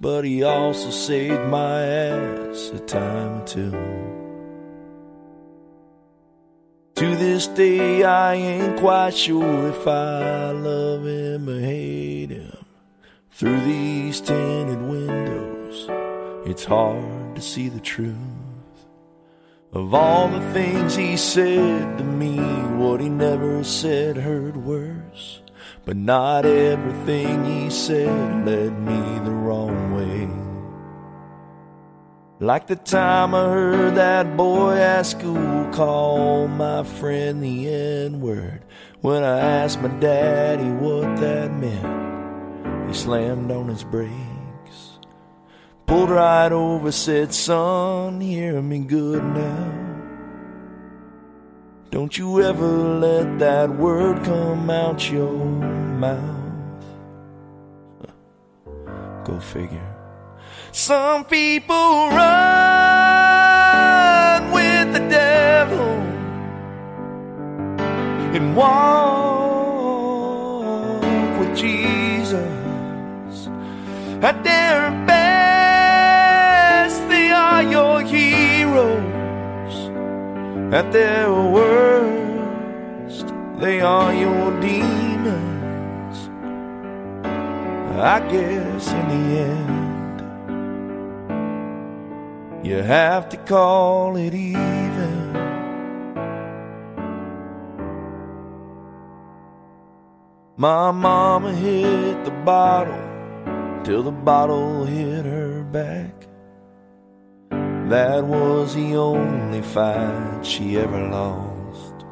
but 0.04 0.22
he 0.22 0.42
also 0.42 0.90
saved 0.90 1.46
my 1.48 1.80
ass 1.80 2.70
a 2.74 2.78
time 2.80 3.40
or 3.40 3.46
two. 3.46 3.70
To 6.96 7.16
this 7.16 7.46
day, 7.46 8.04
I 8.04 8.34
ain't 8.34 8.78
quite 8.80 9.14
sure 9.14 9.70
if 9.70 9.88
I 9.88 10.50
love 10.50 11.06
him 11.06 11.48
or 11.48 11.58
hate 11.58 12.28
him. 12.28 12.66
Through 13.30 13.58
these 13.62 14.20
tinted 14.20 14.82
windows, 14.82 15.88
it's 16.44 16.66
hard 16.66 17.34
to 17.36 17.40
see 17.40 17.70
the 17.70 17.80
truth. 17.80 18.14
Of 19.72 19.94
all 19.94 20.28
the 20.28 20.52
things 20.52 20.94
he 20.94 21.16
said 21.16 21.96
to 21.96 22.04
me, 22.04 22.36
what 22.76 23.00
he 23.00 23.08
never 23.08 23.64
said 23.64 24.18
hurt 24.18 24.54
worse. 24.54 25.40
But 25.84 25.96
not 25.96 26.46
everything 26.46 27.44
he 27.44 27.68
said 27.68 28.46
led 28.46 28.80
me 28.80 29.18
the 29.24 29.30
wrong 29.30 29.94
way. 29.94 30.44
Like 32.40 32.66
the 32.66 32.76
time 32.76 33.34
I 33.34 33.44
heard 33.44 33.94
that 33.96 34.36
boy 34.36 34.76
at 34.76 35.02
school 35.02 35.70
call 35.72 36.48
my 36.48 36.84
friend 36.84 37.42
the 37.42 37.68
N 37.68 38.20
word. 38.20 38.64
When 39.02 39.22
I 39.22 39.38
asked 39.38 39.82
my 39.82 39.88
daddy 39.88 40.70
what 40.70 41.16
that 41.18 41.52
meant, 41.52 42.88
he 42.88 42.94
slammed 42.94 43.50
on 43.50 43.68
his 43.68 43.84
brakes. 43.84 44.98
pulled 45.86 46.10
right 46.10 46.50
over, 46.50 46.90
said, 46.90 47.34
Son, 47.34 48.20
hear 48.20 48.62
me 48.62 48.80
good 48.80 49.22
now. 49.22 49.93
Don't 51.94 52.18
you 52.18 52.42
ever 52.42 52.98
let 52.98 53.38
that 53.38 53.70
word 53.70 54.18
come 54.24 54.68
out 54.68 55.08
your 55.12 55.44
mouth. 56.02 56.82
Go 59.24 59.38
figure. 59.38 59.94
Some 60.72 61.24
people 61.24 62.10
run 62.18 62.32
with 64.50 64.92
the 64.92 65.08
devil 65.08 65.94
and 68.34 68.56
walk 68.56 69.44
with 71.38 71.56
Jesus. 71.56 73.46
At 74.20 74.42
their 74.42 74.90
best, 75.06 77.08
they 77.08 77.30
are 77.30 77.62
your 77.62 78.00
heroes. 78.00 79.13
At 80.74 80.90
their 80.90 81.30
worst, 81.32 83.28
they 83.60 83.80
are 83.80 84.12
your 84.12 84.60
demons. 84.60 86.28
I 87.96 88.18
guess 88.28 88.90
in 88.90 89.08
the 89.14 89.38
end, 89.52 90.22
you 92.66 92.78
have 92.78 93.28
to 93.28 93.36
call 93.36 94.16
it 94.16 94.34
even. 94.34 95.32
My 100.56 100.90
mama 100.90 101.52
hit 101.52 102.24
the 102.24 102.32
bottle 102.44 102.98
till 103.84 104.02
the 104.02 104.10
bottle 104.10 104.84
hit 104.84 105.24
her 105.24 105.62
back. 105.62 106.23
That 107.88 108.24
was 108.24 108.74
the 108.74 108.96
only 108.96 109.60
fight 109.60 110.40
she 110.42 110.78
ever 110.78 111.06
lost. 111.08 112.06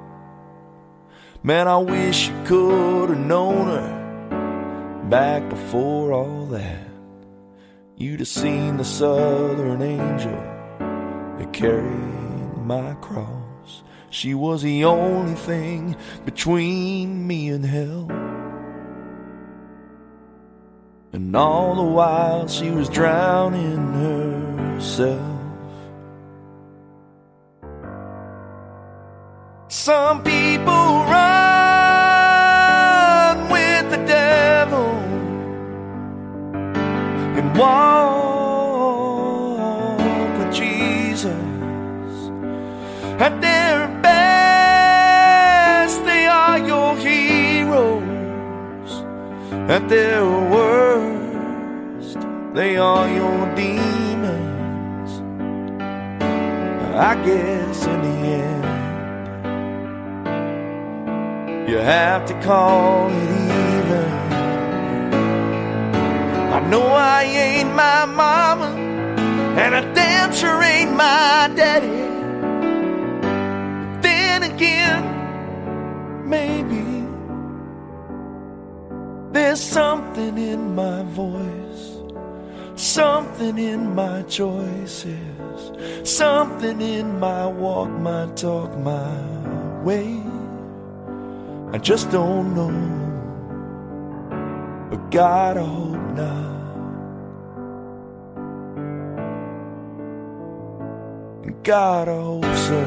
Man, 1.42 1.66
I 1.66 1.78
wish 1.78 2.28
you 2.28 2.35
could 2.44 3.08
have 3.08 3.18
known 3.18 3.68
her 3.68 5.08
back 5.08 5.48
before 5.48 6.12
all 6.12 6.44
that. 6.46 6.88
You'd 7.96 8.20
have 8.20 8.28
seen 8.28 8.76
the 8.76 8.85
southern 8.85 9.80
angel 9.80 10.38
that 11.38 11.52
carried 11.54 12.58
my 12.66 12.94
cross. 13.00 13.82
She 14.11 14.35
was 14.35 14.61
the 14.61 14.85
only 14.85 15.35
thing 15.35 15.96
between 16.26 17.26
me 17.26 17.48
and 17.48 17.64
hell. 17.64 18.11
And 21.14 21.35
all 21.35 21.76
the 21.76 21.82
while 21.82 22.46
she 22.46 22.70
was 22.70 22.90
drowning 22.90 23.94
herself. 23.94 25.41
Some 29.83 30.23
people 30.23 30.62
run 31.11 31.21
something 86.42 86.81
in 86.81 87.20
my 87.20 87.46
walk, 87.46 87.88
my 87.88 88.26
talk, 88.35 88.76
my 88.78 89.16
way. 89.85 90.20
I 91.72 91.78
just 91.78 92.11
don't 92.11 92.52
know, 92.59 92.74
but 94.90 95.02
God, 95.12 95.57
I 95.57 95.61
hope 95.62 96.09
not. 96.22 96.52
And 101.44 101.62
God, 101.62 102.09
I 102.09 102.20
hope 102.31 102.57
so. 102.68 102.81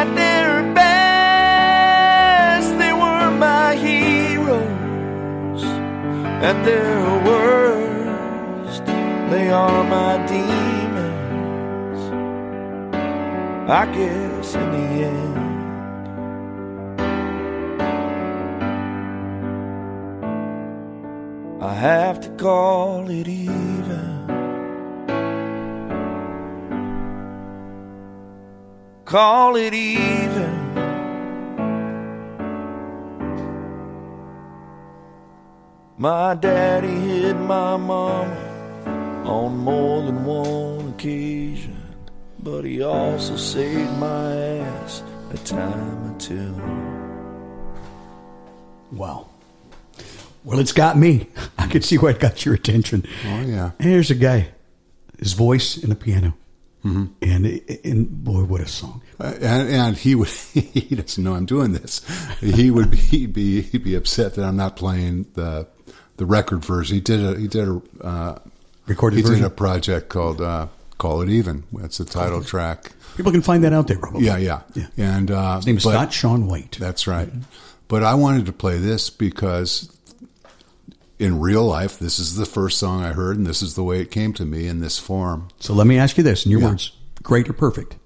At 0.00 0.08
their 0.20 0.74
best, 0.74 2.68
they 2.78 2.92
were 2.92 3.30
my 3.48 3.74
heroes. 3.74 5.64
At 6.48 6.62
their 6.66 7.17
are 9.50 9.84
my 9.84 10.16
demons. 10.26 12.00
I 13.70 13.86
guess 13.86 14.54
in 14.54 14.70
the 14.72 15.04
end. 15.04 15.38
I 21.62 21.74
have 21.74 22.20
to 22.20 22.30
call 22.30 23.08
it 23.10 23.28
even. 23.28 24.26
Call 29.04 29.56
it 29.56 29.74
even. 29.74 30.68
My 35.96 36.34
daddy 36.34 36.94
hit 36.94 37.36
my 37.36 37.76
mama 37.76 38.47
on 39.28 39.58
more 39.58 40.02
than 40.02 40.24
one 40.24 40.88
occasion, 40.88 41.76
but 42.40 42.64
he 42.64 42.82
also 42.82 43.36
saved 43.36 43.92
my 43.98 44.32
ass 44.32 45.02
a 45.30 45.36
time 45.38 46.14
or 46.14 46.18
two. 46.18 46.54
Wow. 48.90 49.28
Well, 50.44 50.58
it's 50.58 50.72
got 50.72 50.96
me. 50.96 51.28
I 51.58 51.66
can 51.66 51.82
see 51.82 51.98
why 51.98 52.10
it 52.10 52.20
got 52.20 52.44
your 52.46 52.54
attention. 52.54 53.04
Oh, 53.26 53.40
yeah. 53.42 53.72
And 53.78 53.90
here's 53.90 54.10
a 54.10 54.14
guy, 54.14 54.48
his 55.18 55.34
voice 55.34 55.76
and 55.76 55.92
the 55.92 55.96
piano. 55.96 56.34
Mm-hmm. 56.84 57.06
And, 57.20 57.84
and 57.84 58.24
boy, 58.24 58.44
what 58.44 58.62
a 58.62 58.66
song. 58.66 59.02
Uh, 59.20 59.34
and, 59.40 59.68
and 59.68 59.96
he 59.96 60.14
would 60.14 60.28
he 60.54 60.94
doesn't 60.94 61.22
know 61.22 61.34
I'm 61.34 61.44
doing 61.44 61.72
this. 61.72 62.00
He 62.40 62.70
would 62.70 62.90
be 62.90 62.96
he'd 62.96 63.32
be 63.32 63.62
he'd 63.62 63.84
be 63.84 63.96
upset 63.96 64.36
that 64.36 64.44
I'm 64.44 64.56
not 64.56 64.76
playing 64.76 65.26
the 65.34 65.66
the 66.16 66.24
record 66.24 66.64
version. 66.64 66.94
He 66.94 67.00
did 67.00 67.20
a 67.20 67.38
he 67.38 67.48
did 67.48 67.68
a 67.68 67.82
uh, 68.00 68.38
Recorded 68.88 69.16
he 69.16 69.22
version? 69.22 69.42
did 69.42 69.46
a 69.46 69.50
project 69.50 70.08
called 70.08 70.40
uh, 70.40 70.66
Call 70.98 71.20
It 71.22 71.28
Even. 71.30 71.64
That's 71.72 71.98
the 71.98 72.04
title 72.04 72.42
track. 72.42 72.92
People 73.16 73.32
can 73.32 73.42
find 73.42 73.62
that 73.64 73.72
out 73.72 73.86
there, 73.88 73.98
probably. 73.98 74.24
Yeah, 74.26 74.36
yeah, 74.38 74.62
Yeah. 74.74 74.86
And 74.96 75.30
uh, 75.30 75.56
His 75.56 75.66
name 75.66 75.76
is 75.76 75.84
but- 75.84 75.90
Scott 75.92 76.12
Sean 76.12 76.46
White. 76.46 76.76
That's 76.80 77.06
right. 77.06 77.28
But 77.88 78.02
I 78.04 78.14
wanted 78.14 78.46
to 78.46 78.52
play 78.52 78.78
this 78.78 79.08
because 79.10 79.90
in 81.18 81.40
real 81.40 81.64
life, 81.64 81.98
this 81.98 82.18
is 82.18 82.36
the 82.36 82.44
first 82.46 82.78
song 82.78 83.02
I 83.02 83.12
heard, 83.12 83.36
and 83.38 83.46
this 83.46 83.62
is 83.62 83.74
the 83.74 83.82
way 83.82 84.00
it 84.00 84.10
came 84.10 84.32
to 84.34 84.44
me 84.44 84.66
in 84.68 84.80
this 84.80 84.98
form. 84.98 85.48
So 85.58 85.72
let 85.74 85.86
me 85.86 85.98
ask 85.98 86.16
you 86.18 86.22
this 86.24 86.44
in 86.44 86.50
your 86.52 86.60
Yeah. 86.60 86.68
words 86.68 86.92
great 87.22 87.48
or 87.48 87.52
perfect? 87.54 87.96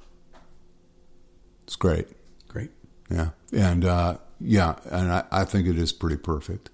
It's 1.64 1.76
great. 1.76 2.06
Great. 2.48 2.70
Yeah, 3.10 3.30
and 3.52 3.84
uh, 3.84 4.16
yeah, 4.40 4.76
and 4.90 5.12
I, 5.12 5.24
I 5.30 5.44
think 5.44 5.66
it 5.68 5.76
is 5.78 5.92
pretty 5.92 6.16
perfect. 6.16 6.70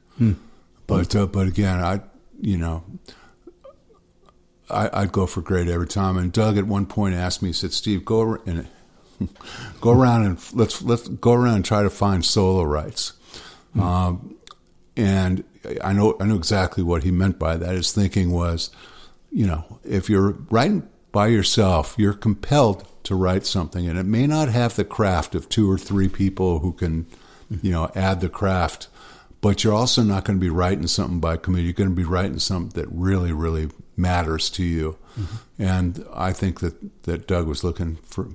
But 0.86 1.14
uh, 1.16 1.26
but 1.26 1.46
again, 1.48 1.80
I 1.80 2.00
you 2.40 2.56
know, 2.58 2.84
I, 4.70 4.90
I'd 4.92 5.12
go 5.12 5.26
for 5.26 5.40
great 5.40 5.68
every 5.68 5.86
time. 5.86 6.16
And 6.16 6.32
Doug 6.32 6.58
at 6.58 6.66
one 6.66 6.86
point 6.86 7.14
asked 7.14 7.42
me, 7.42 7.50
he 7.50 7.52
said, 7.52 7.72
"Steve, 7.72 8.04
go 8.04 8.34
and 8.46 8.68
go 9.80 9.90
around 9.90 10.24
and 10.26 10.38
let's 10.52 10.82
let's 10.82 11.08
go 11.08 11.32
around 11.32 11.56
and 11.56 11.64
try 11.64 11.82
to 11.82 11.90
find 11.90 12.24
solo 12.24 12.62
writes." 12.62 13.12
Um, 13.78 14.36
and 14.96 15.44
I 15.82 15.92
know 15.92 16.16
I 16.20 16.26
know 16.26 16.36
exactly 16.36 16.82
what 16.82 17.04
he 17.04 17.10
meant 17.10 17.38
by 17.38 17.56
that. 17.56 17.74
His 17.74 17.92
thinking 17.92 18.32
was, 18.32 18.70
you 19.30 19.46
know, 19.46 19.80
if 19.84 20.10
you're 20.10 20.32
writing 20.50 20.88
by 21.12 21.28
yourself, 21.28 21.94
you're 21.98 22.12
compelled 22.12 22.86
to 23.04 23.14
write 23.14 23.46
something, 23.46 23.88
and 23.88 23.98
it 23.98 24.04
may 24.04 24.26
not 24.26 24.48
have 24.48 24.76
the 24.76 24.84
craft 24.84 25.34
of 25.34 25.48
two 25.48 25.70
or 25.70 25.78
three 25.78 26.08
people 26.08 26.58
who 26.58 26.72
can, 26.72 27.06
you 27.62 27.70
know, 27.70 27.90
add 27.94 28.20
the 28.20 28.28
craft. 28.28 28.88
but 29.40 29.62
you're 29.62 29.72
also 29.74 30.02
not 30.02 30.24
going 30.24 30.36
to 30.36 30.44
be 30.44 30.50
writing 30.50 30.86
something 30.88 31.20
by 31.20 31.36
committee. 31.36 31.64
You're 31.64 31.72
going 31.72 31.90
to 31.90 31.94
be 31.94 32.04
writing 32.04 32.40
something 32.40 32.80
that 32.80 32.88
really, 32.90 33.32
really 33.32 33.68
matters 33.98 34.48
to 34.50 34.62
you. 34.62 34.96
Mm-hmm. 35.18 35.62
And 35.62 36.06
I 36.14 36.32
think 36.32 36.60
that, 36.60 37.02
that 37.02 37.26
Doug 37.26 37.46
was 37.46 37.64
looking 37.64 37.96
for, 38.04 38.28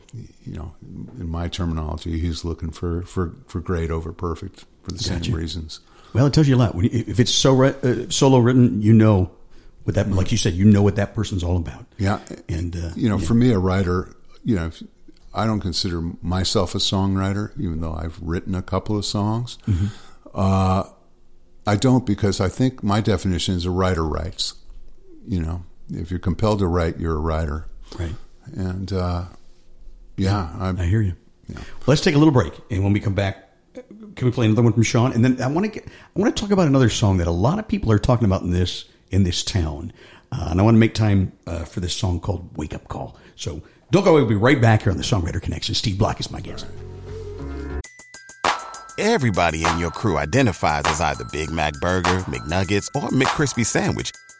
you 0.45 0.53
know, 0.53 0.75
in 1.19 1.29
my 1.29 1.47
terminology, 1.47 2.19
he's 2.19 2.43
looking 2.43 2.71
for, 2.71 3.03
for, 3.03 3.33
for 3.47 3.61
great 3.61 3.89
over 3.89 4.11
perfect 4.11 4.65
for 4.83 4.91
the 4.91 4.97
gotcha. 4.97 5.23
same 5.23 5.33
reasons. 5.33 5.79
Well, 6.13 6.27
it 6.27 6.33
tells 6.33 6.47
you 6.47 6.55
a 6.55 6.57
lot. 6.57 6.75
If 6.75 7.19
it's 7.19 7.31
so 7.31 7.63
uh, 7.63 8.09
solo 8.09 8.37
written, 8.39 8.81
you 8.81 8.93
know 8.93 9.31
what 9.83 9.95
that, 9.95 10.09
like 10.11 10.31
you 10.31 10.37
said, 10.37 10.53
you 10.53 10.65
know 10.65 10.81
what 10.81 10.97
that 10.97 11.15
person's 11.15 11.43
all 11.43 11.57
about. 11.57 11.85
Yeah, 11.97 12.19
and 12.47 12.75
uh, 12.75 12.91
you 12.95 13.09
know, 13.09 13.17
yeah. 13.17 13.25
for 13.25 13.33
me, 13.33 13.51
a 13.51 13.57
writer, 13.57 14.15
you 14.43 14.55
know, 14.55 14.71
I 15.33 15.45
don't 15.47 15.59
consider 15.59 16.01
myself 16.21 16.75
a 16.75 16.77
songwriter, 16.77 17.51
even 17.59 17.81
though 17.81 17.93
I've 17.93 18.21
written 18.21 18.53
a 18.53 18.61
couple 18.61 18.97
of 18.97 19.05
songs. 19.05 19.57
Mm-hmm. 19.67 19.87
Uh, 20.33 20.83
I 21.65 21.75
don't 21.75 22.05
because 22.05 22.39
I 22.39 22.49
think 22.49 22.83
my 22.83 23.01
definition 23.01 23.55
is 23.55 23.65
a 23.65 23.71
writer 23.71 24.05
writes. 24.05 24.53
You 25.27 25.41
know, 25.41 25.63
if 25.91 26.11
you're 26.11 26.19
compelled 26.19 26.59
to 26.59 26.67
write, 26.67 26.99
you're 26.99 27.15
a 27.15 27.19
writer. 27.19 27.67
Right. 27.97 28.15
And 28.55 28.91
uh, 28.91 29.25
yeah, 30.17 30.49
I, 30.59 30.69
I 30.69 30.85
hear 30.85 31.01
you. 31.01 31.15
Yeah. 31.47 31.57
Well, 31.57 31.87
let's 31.87 32.01
take 32.01 32.15
a 32.15 32.17
little 32.17 32.33
break, 32.33 32.53
and 32.71 32.83
when 32.83 32.93
we 32.93 32.99
come 32.99 33.13
back, 33.13 33.49
can 33.73 34.25
we 34.25 34.31
play 34.31 34.45
another 34.45 34.61
one 34.61 34.73
from 34.73 34.83
Sean? 34.83 35.11
And 35.11 35.23
then 35.25 35.41
I 35.41 35.47
want 35.47 35.65
to 35.65 35.71
get, 35.71 35.87
I 35.87 36.19
want 36.19 36.35
to 36.35 36.39
talk 36.41 36.51
about 36.51 36.67
another 36.67 36.89
song 36.89 37.17
that 37.17 37.27
a 37.27 37.31
lot 37.31 37.59
of 37.59 37.67
people 37.67 37.91
are 37.91 37.99
talking 37.99 38.25
about 38.25 38.41
in 38.41 38.51
this 38.51 38.85
in 39.11 39.23
this 39.23 39.43
town, 39.43 39.93
uh, 40.31 40.47
and 40.51 40.59
I 40.59 40.63
want 40.63 40.75
to 40.75 40.79
make 40.79 40.93
time 40.93 41.33
uh, 41.47 41.65
for 41.65 41.79
this 41.79 41.93
song 41.93 42.19
called 42.19 42.55
"Wake 42.57 42.73
Up 42.73 42.87
Call." 42.87 43.17
So 43.35 43.61
don't 43.91 44.03
go 44.03 44.11
away. 44.11 44.21
We'll 44.21 44.29
be 44.29 44.35
right 44.35 44.61
back 44.61 44.83
here 44.83 44.91
on 44.91 44.97
the 44.97 45.03
Songwriter 45.03 45.41
Connection. 45.41 45.75
Steve 45.75 45.97
Bloch 45.97 46.19
is 46.19 46.31
my 46.31 46.39
guest. 46.41 46.65
Everybody 48.99 49.65
in 49.65 49.79
your 49.79 49.89
crew 49.89 50.17
identifies 50.17 50.83
as 50.85 51.01
either 51.01 51.25
Big 51.31 51.49
Mac 51.49 51.73
Burger, 51.79 52.19
McNuggets, 52.21 52.87
or 52.95 53.09
McCrispy 53.09 53.65
Sandwich, 53.65 54.11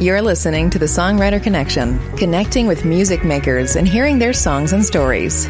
You're 0.00 0.22
listening 0.22 0.70
to 0.70 0.78
the 0.78 0.86
Songwriter 0.86 1.42
Connection, 1.42 1.98
connecting 2.16 2.68
with 2.68 2.84
music 2.84 3.24
makers 3.24 3.74
and 3.74 3.86
hearing 3.86 4.20
their 4.20 4.32
songs 4.32 4.72
and 4.72 4.84
stories. 4.84 5.48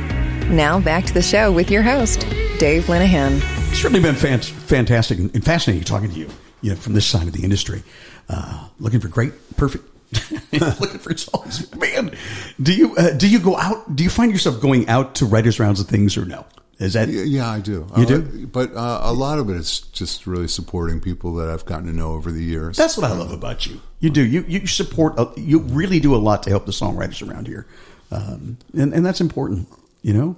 Now 0.48 0.80
back 0.80 1.04
to 1.04 1.12
the 1.12 1.20
show 1.20 1.52
with 1.52 1.70
your 1.70 1.82
host, 1.82 2.20
Dave 2.58 2.84
Linehan. 2.84 3.42
It's 3.68 3.80
certainly 3.80 4.00
been 4.00 4.14
fantastic 4.14 5.18
and 5.18 5.44
fascinating 5.44 5.84
talking 5.84 6.10
to 6.10 6.16
you, 6.16 6.30
you 6.62 6.70
know, 6.70 6.76
from 6.76 6.94
this 6.94 7.04
side 7.04 7.26
of 7.26 7.34
the 7.34 7.44
industry 7.44 7.82
uh, 8.30 8.68
looking 8.80 9.00
for 9.00 9.08
great, 9.08 9.34
perfect. 9.58 9.84
looking 10.80 10.98
for 10.98 11.14
songs, 11.14 11.74
man. 11.76 12.16
Do 12.62 12.74
you 12.74 12.96
uh, 12.96 13.10
do 13.10 13.28
you 13.28 13.40
go 13.40 13.54
out? 13.54 13.94
Do 13.94 14.02
you 14.02 14.08
find 14.08 14.32
yourself 14.32 14.62
going 14.62 14.88
out 14.88 15.16
to 15.16 15.26
writers' 15.26 15.60
rounds 15.60 15.80
of 15.80 15.88
things, 15.88 16.16
or 16.16 16.24
no? 16.24 16.46
Is 16.78 16.94
that 16.94 17.10
yeah, 17.10 17.50
I 17.50 17.60
do. 17.60 17.86
You 17.98 18.06
do, 18.06 18.46
but 18.46 18.74
uh, 18.74 19.00
a 19.02 19.12
lot 19.12 19.38
of 19.38 19.50
it 19.50 19.56
is 19.56 19.80
just 19.80 20.26
really 20.26 20.48
supporting 20.48 21.00
people 21.00 21.34
that 21.34 21.50
I've 21.50 21.66
gotten 21.66 21.86
to 21.88 21.92
know 21.92 22.12
over 22.12 22.32
the 22.32 22.42
years. 22.42 22.78
That's 22.78 22.96
what 22.96 23.04
I 23.04 23.12
love 23.12 23.32
about 23.32 23.66
you. 23.66 23.82
You 24.00 24.10
do. 24.10 24.24
You 24.24 24.44
you 24.46 24.66
support. 24.66 25.18
A, 25.18 25.28
you 25.36 25.60
really 25.60 26.00
do 26.00 26.14
a 26.14 26.18
lot 26.18 26.44
to 26.44 26.50
help 26.50 26.66
the 26.66 26.72
songwriters 26.72 27.26
around 27.28 27.46
here, 27.46 27.66
um, 28.12 28.58
and 28.72 28.94
and 28.94 29.04
that's 29.04 29.20
important. 29.20 29.68
You 30.02 30.14
know, 30.14 30.36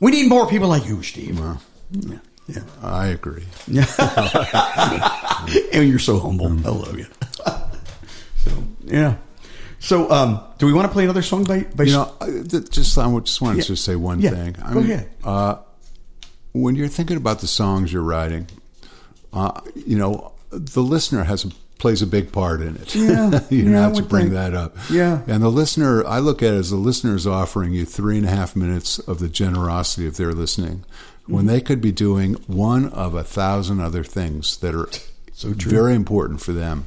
we 0.00 0.12
need 0.12 0.28
more 0.28 0.48
people 0.48 0.68
like 0.68 0.86
you, 0.86 1.02
Steve. 1.02 1.38
Well, 1.38 1.60
yeah. 1.90 2.18
Yeah, 2.46 2.62
I 2.82 3.06
agree. 3.08 3.44
Yeah, 3.68 3.86
and 5.72 5.88
you're 5.88 6.00
so 6.00 6.18
humble. 6.18 6.48
I 6.48 6.70
love 6.70 6.98
you. 6.98 7.06
so 8.36 8.50
yeah. 8.84 9.16
So, 9.78 10.10
um, 10.10 10.40
do 10.58 10.66
we 10.66 10.72
want 10.72 10.86
to 10.86 10.92
play 10.92 11.04
another 11.04 11.22
song 11.22 11.44
by? 11.44 11.62
by 11.62 11.84
you 11.84 11.92
know, 11.92 12.12
just 12.70 12.98
I 12.98 13.18
just 13.20 13.40
wanted 13.40 13.58
yeah. 13.58 13.64
to 13.64 13.76
say 13.76 13.96
one 13.96 14.20
yeah. 14.20 14.30
thing. 14.30 14.56
I 14.62 14.74
Go 14.74 14.80
mean, 14.80 14.90
ahead. 14.90 15.10
Uh, 15.22 15.56
when 16.52 16.74
you're 16.74 16.88
thinking 16.88 17.16
about 17.16 17.40
the 17.40 17.46
songs 17.46 17.92
you're 17.92 18.02
writing, 18.02 18.48
uh, 19.32 19.60
you 19.74 19.96
know, 19.96 20.32
the 20.50 20.82
listener 20.82 21.24
has 21.24 21.44
a, 21.44 21.50
plays 21.80 22.02
a 22.02 22.06
big 22.06 22.30
part 22.30 22.60
in 22.60 22.76
it. 22.76 22.94
Yeah, 22.94 23.40
you 23.50 23.70
yeah, 23.70 23.80
have 23.80 23.94
to 23.94 24.02
bring 24.02 24.26
think. 24.26 24.34
that 24.34 24.54
up. 24.54 24.76
Yeah, 24.90 25.22
and 25.26 25.42
the 25.42 25.48
listener, 25.48 26.06
I 26.06 26.20
look 26.20 26.42
at 26.42 26.54
it 26.54 26.58
as 26.58 26.70
the 26.70 26.76
listener 26.76 27.16
is 27.16 27.26
offering 27.26 27.72
you 27.72 27.84
three 27.84 28.18
and 28.18 28.26
a 28.26 28.30
half 28.30 28.54
minutes 28.54 28.98
of 29.00 29.18
the 29.18 29.28
generosity 29.28 30.06
of 30.06 30.16
their 30.16 30.32
listening 30.32 30.84
when 31.26 31.46
they 31.46 31.60
could 31.60 31.80
be 31.80 31.92
doing 31.92 32.34
one 32.46 32.88
of 32.88 33.14
a 33.14 33.22
thousand 33.22 33.80
other 33.80 34.02
things 34.02 34.56
that 34.58 34.74
are 34.74 34.88
so 35.32 35.54
true. 35.54 35.70
very 35.70 35.94
important 35.94 36.40
for 36.40 36.52
them. 36.52 36.86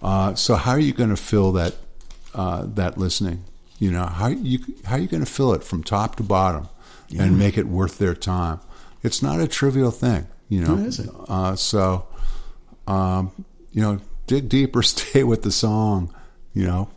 Uh, 0.00 0.34
so 0.34 0.54
how 0.54 0.72
are 0.72 0.78
you 0.78 0.92
going 0.92 1.10
to 1.10 1.16
fill 1.16 1.52
that 1.52 1.74
uh, 2.34 2.64
that 2.66 2.96
listening? 2.98 3.44
You 3.78 3.90
know 3.90 4.06
how 4.06 4.28
you 4.28 4.60
how 4.84 4.96
are 4.96 4.98
you 4.98 5.08
going 5.08 5.24
to 5.24 5.30
fill 5.30 5.52
it 5.52 5.64
from 5.64 5.82
top 5.82 6.16
to 6.16 6.22
bottom 6.22 6.68
yeah. 7.08 7.24
and 7.24 7.38
make 7.38 7.58
it 7.58 7.66
worth 7.66 7.98
their 7.98 8.14
time? 8.14 8.60
It's 9.02 9.22
not 9.22 9.40
a 9.40 9.48
trivial 9.48 9.90
thing, 9.90 10.26
you 10.48 10.60
know. 10.60 10.76
is 10.76 10.98
it? 11.00 11.10
Uh, 11.28 11.54
so, 11.56 12.06
um, 12.86 13.44
you 13.78 13.84
know, 13.84 14.00
dig 14.26 14.48
deeper, 14.48 14.82
stay 14.96 15.22
with 15.22 15.42
the 15.42 15.52
song. 15.52 16.12
You 16.52 16.66
know, 16.66 16.88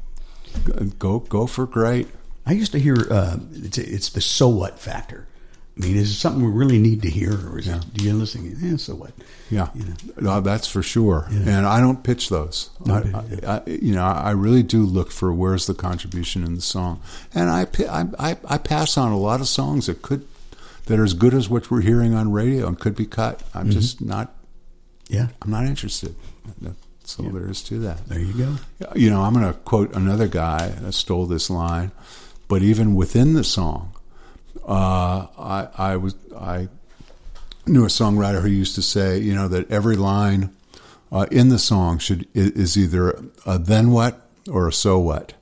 go 0.98 1.20
go 1.20 1.46
for 1.46 1.68
great. 1.68 2.08
I 2.44 2.54
used 2.54 2.72
to 2.72 2.80
hear 2.80 2.96
uh, 3.12 3.38
it's, 3.54 3.78
it's 3.78 4.10
the 4.10 4.22
so 4.22 4.48
what 4.48 4.80
factor. 4.80 5.28
I 5.78 5.82
mean, 5.82 5.96
is 5.96 6.10
it 6.10 6.16
something 6.16 6.44
we 6.44 6.52
really 6.52 6.80
need 6.80 7.04
to 7.04 7.10
hear, 7.10 7.34
or 7.34 7.60
is 7.60 7.68
yeah. 7.68 7.78
it, 7.78 7.94
do 7.94 8.04
you 8.04 8.14
listen? 8.14 8.58
Yeah, 8.60 8.78
so 8.78 8.96
what? 8.96 9.12
Yeah, 9.52 9.70
you 9.76 9.86
know? 9.86 9.94
no, 10.20 10.42
that's 10.42 10.68
for 10.68 10.82
sure. 10.82 11.28
Yeah. 11.30 11.58
And 11.58 11.68
I 11.68 11.80
don't 11.80 12.04
pitch 12.04 12.30
those. 12.30 12.72
I, 12.88 13.04
I, 13.48 13.62
you 13.68 13.94
know, 13.94 14.04
I 14.04 14.32
really 14.32 14.64
do 14.64 14.84
look 14.84 15.12
for 15.12 15.32
where's 15.32 15.68
the 15.68 15.76
contribution 15.76 16.44
in 16.44 16.56
the 16.56 16.62
song, 16.62 17.00
and 17.36 17.50
I, 17.50 17.68
I, 18.20 18.38
I 18.44 18.58
pass 18.58 18.98
on 18.98 19.12
a 19.12 19.20
lot 19.20 19.40
of 19.40 19.48
songs 19.48 19.86
that 19.86 20.02
could 20.02 20.28
that 20.88 21.00
are 21.00 21.04
as 21.04 21.14
good 21.14 21.36
as 21.36 21.48
what 21.48 21.70
we're 21.70 21.82
hearing 21.82 22.16
on 22.16 22.32
radio 22.32 22.68
and 22.68 22.80
could 22.80 22.96
be 22.96 23.06
cut. 23.06 23.44
I'm 23.54 23.66
mm-hmm. 23.66 23.72
just 23.72 24.02
not. 24.02 24.34
Yeah, 25.08 25.28
I'm 25.42 25.52
not 25.52 25.66
interested. 25.66 26.16
So 27.04 27.24
yeah. 27.24 27.32
there 27.32 27.50
is 27.50 27.62
to 27.64 27.80
that. 27.80 28.08
There 28.08 28.20
you 28.20 28.34
go. 28.34 28.56
You 28.96 29.10
know, 29.10 29.22
I'm 29.24 29.34
going 29.34 29.46
to 29.46 29.58
quote 29.60 29.96
another 29.96 30.28
guy 30.28 30.70
that 30.70 30.94
stole 30.94 31.26
this 31.26 31.50
line, 31.50 31.92
but 32.48 32.62
even 32.62 32.96
within 32.96 33.34
the 33.34 33.44
song 33.44 33.94
uh, 34.66 35.28
I, 35.38 35.68
I 35.78 35.98
was 35.98 36.16
I 36.38 36.68
knew 37.66 37.84
a 37.84 37.88
songwriter 37.88 38.42
who 38.42 38.50
used 38.50 38.76
to 38.76 38.82
say, 38.82 39.20
you 39.20 39.34
know, 39.34 39.48
that 39.48 39.72
every 39.72 39.96
line 39.96 40.56
uh, 41.12 41.26
in 41.32 41.50
the 41.50 41.60
song 41.60 41.98
should 42.00 42.28
is 42.34 42.78
either 42.78 43.24
a 43.46 43.58
then 43.58 43.92
what 43.92 44.28
or 44.50 44.68
a 44.68 44.74
so 44.74 45.00
what. 45.00 45.34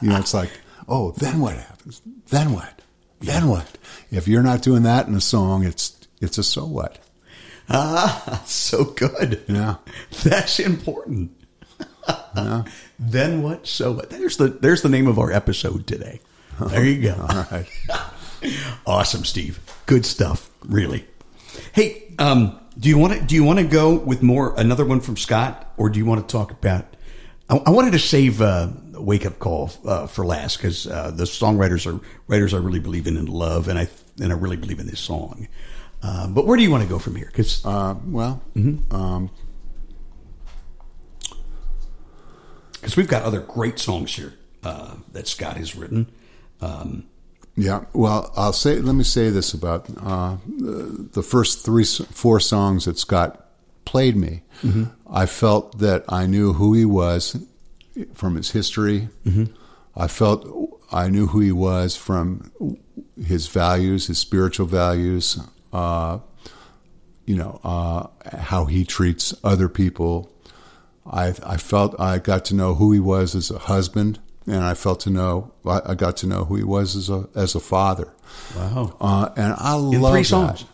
You 0.00 0.10
know, 0.10 0.18
it's 0.18 0.34
like, 0.34 0.50
oh, 0.88 1.12
then 1.12 1.40
what 1.40 1.56
happens? 1.56 2.02
Then 2.28 2.52
what? 2.52 2.82
Then 3.20 3.48
what? 3.48 3.78
If 4.10 4.28
you're 4.28 4.42
not 4.42 4.62
doing 4.62 4.82
that 4.84 5.06
in 5.06 5.14
a 5.14 5.20
song, 5.20 5.64
it's 5.64 5.96
it's 6.20 6.38
a 6.38 6.44
so 6.44 6.64
what. 6.64 6.98
Ah, 7.72 8.42
so 8.46 8.84
good. 8.84 9.42
Yeah, 9.48 9.76
that's 10.22 10.60
important. 10.60 11.32
Yeah. 12.36 12.64
then 12.98 13.42
what? 13.42 13.66
So 13.66 13.92
what? 13.92 14.10
There's 14.10 14.36
the 14.36 14.48
there's 14.48 14.82
the 14.82 14.88
name 14.88 15.06
of 15.06 15.18
our 15.18 15.32
episode 15.32 15.86
today. 15.86 16.20
There 16.60 16.84
you 16.84 17.02
go. 17.02 17.14
All 17.28 17.46
right. 17.50 17.68
awesome, 18.86 19.24
Steve. 19.24 19.60
Good 19.86 20.04
stuff. 20.04 20.50
Really. 20.64 21.06
Hey, 21.72 22.14
um, 22.18 22.60
do 22.78 22.88
you 22.88 22.98
want 22.98 23.14
to 23.14 23.20
do 23.20 23.34
you 23.34 23.44
want 23.44 23.58
to 23.58 23.64
go 23.64 23.94
with 23.94 24.22
more 24.22 24.54
another 24.56 24.84
one 24.84 25.00
from 25.00 25.16
Scott, 25.16 25.72
or 25.76 25.88
do 25.88 25.98
you 25.98 26.04
want 26.04 26.26
to 26.26 26.30
talk 26.30 26.50
about? 26.50 26.84
I, 27.48 27.56
I 27.66 27.70
wanted 27.70 27.92
to 27.92 27.98
save 27.98 28.40
uh, 28.40 28.68
wake 28.94 29.26
up 29.26 29.38
call 29.38 29.70
uh, 29.86 30.06
for 30.06 30.24
last 30.24 30.56
because 30.56 30.86
uh, 30.86 31.10
the 31.10 31.24
songwriters 31.24 31.86
are 31.86 32.00
writers 32.28 32.54
I 32.54 32.58
really 32.58 32.80
believe 32.80 33.06
in 33.06 33.16
and 33.16 33.28
love, 33.28 33.68
and 33.68 33.78
I 33.78 33.88
and 34.20 34.32
I 34.32 34.36
really 34.36 34.56
believe 34.56 34.78
in 34.78 34.86
this 34.86 35.00
song. 35.00 35.48
Uh, 36.02 36.26
but 36.28 36.46
where 36.46 36.56
do 36.56 36.62
you 36.62 36.70
want 36.70 36.82
to 36.82 36.88
go 36.88 36.98
from 36.98 37.14
here? 37.16 37.26
Because 37.26 37.64
uh, 37.64 37.94
well, 38.06 38.42
mm-hmm. 38.56 38.94
um, 38.94 39.30
because 42.72 42.96
we've 42.96 43.08
got 43.08 43.22
other 43.22 43.40
great 43.40 43.78
songs 43.78 44.14
here 44.14 44.34
uh, 44.64 44.96
that 45.12 45.28
Scott 45.28 45.56
has 45.56 45.76
written. 45.76 46.10
Um, 46.60 47.06
Yeah, 47.54 47.84
well, 47.92 48.32
I'll 48.36 48.52
say. 48.52 48.78
Let 48.80 48.94
me 48.94 49.04
say 49.04 49.30
this 49.30 49.52
about 49.54 49.86
uh, 50.02 50.38
the, 50.46 51.08
the 51.12 51.22
first 51.22 51.64
three, 51.64 51.84
four 51.84 52.40
songs 52.40 52.86
that 52.86 52.98
Scott 52.98 53.46
played 53.84 54.16
me. 54.16 54.42
I 55.10 55.26
felt 55.26 55.78
that 55.78 56.04
I 56.08 56.26
knew 56.26 56.54
who 56.54 56.72
he 56.72 56.84
was 56.84 57.36
from 58.14 58.36
his 58.36 58.50
history. 58.52 59.08
I 59.94 60.08
felt 60.08 60.80
I 60.90 61.08
knew 61.08 61.26
who 61.26 61.40
he 61.40 61.52
was 61.52 61.94
from 61.94 62.50
his 63.22 63.48
values, 63.48 64.06
his 64.06 64.18
spiritual 64.18 64.66
values. 64.66 65.38
Uh, 65.72 66.18
you 67.26 67.36
know 67.36 67.60
uh, 67.64 68.06
how 68.36 68.64
he 68.66 68.84
treats 68.84 69.34
other 69.44 69.68
people. 69.68 70.30
I 71.06 71.28
I 71.44 71.56
felt 71.56 71.98
I 72.00 72.18
got 72.18 72.44
to 72.46 72.54
know 72.54 72.74
who 72.74 72.92
he 72.92 73.00
was 73.00 73.34
as 73.34 73.50
a 73.50 73.58
husband, 73.58 74.18
and 74.46 74.62
I 74.64 74.74
felt 74.74 75.00
to 75.00 75.10
know 75.10 75.52
I 75.66 75.94
got 75.94 76.16
to 76.18 76.26
know 76.26 76.44
who 76.44 76.56
he 76.56 76.64
was 76.64 76.96
as 76.96 77.08
a 77.10 77.28
as 77.34 77.54
a 77.54 77.60
father. 77.60 78.12
wow. 78.56 78.96
Uh, 79.00 79.28
and 79.36 79.54
I 79.58 79.74
love 79.74 80.12
three 80.12 80.20
that. 80.22 80.26
songs. 80.26 80.64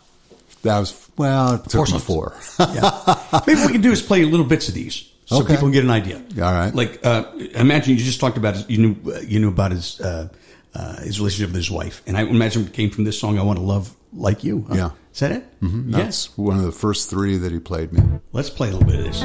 That 0.63 0.79
was 0.79 1.09
well, 1.17 1.53
it 1.55 1.69
took 1.69 1.89
me 1.91 1.99
four. 1.99 2.35
yeah. 2.59 3.41
Maybe 3.47 3.59
what 3.61 3.67
we 3.67 3.73
can 3.73 3.81
do 3.81 3.91
is 3.91 4.01
play 4.01 4.23
little 4.25 4.45
bits 4.45 4.67
of 4.67 4.73
these 4.73 5.09
so 5.25 5.37
Okay. 5.41 5.53
people 5.53 5.67
can 5.67 5.71
get 5.71 5.83
an 5.83 5.89
idea. 5.91 6.17
All 6.43 6.53
right. 6.53 6.73
Like, 6.73 7.05
uh, 7.05 7.25
imagine 7.55 7.95
you 7.95 8.03
just 8.03 8.19
talked 8.19 8.37
about 8.37 8.55
his, 8.55 8.69
you 8.69 8.77
knew 8.79 9.11
uh, 9.13 9.19
you 9.19 9.39
knew 9.39 9.49
about 9.49 9.71
his 9.71 10.01
uh, 10.01 10.27
uh, 10.73 10.97
his 11.01 11.19
relationship 11.19 11.49
with 11.49 11.55
his 11.55 11.71
wife, 11.71 12.01
and 12.07 12.17
I 12.17 12.21
imagine 12.23 12.65
it 12.65 12.73
came 12.73 12.89
from 12.89 13.03
this 13.05 13.17
song. 13.19 13.39
I 13.39 13.43
want 13.43 13.57
to 13.59 13.63
love 13.65 13.93
like 14.13 14.43
you. 14.43 14.65
huh? 14.69 14.75
Yeah. 14.75 14.89
Is 15.13 15.19
that 15.21 15.31
it? 15.31 15.59
Mm-hmm. 15.61 15.91
That's 15.91 16.37
one 16.37 16.57
of 16.57 16.63
the 16.63 16.71
first 16.71 17.09
three 17.09 17.37
that 17.37 17.51
he 17.51 17.59
played 17.59 17.91
me. 17.93 18.01
Let's 18.31 18.49
play 18.49 18.69
a 18.69 18.71
little 18.73 18.87
bit 18.87 18.99
of 18.99 19.05
this. 19.05 19.21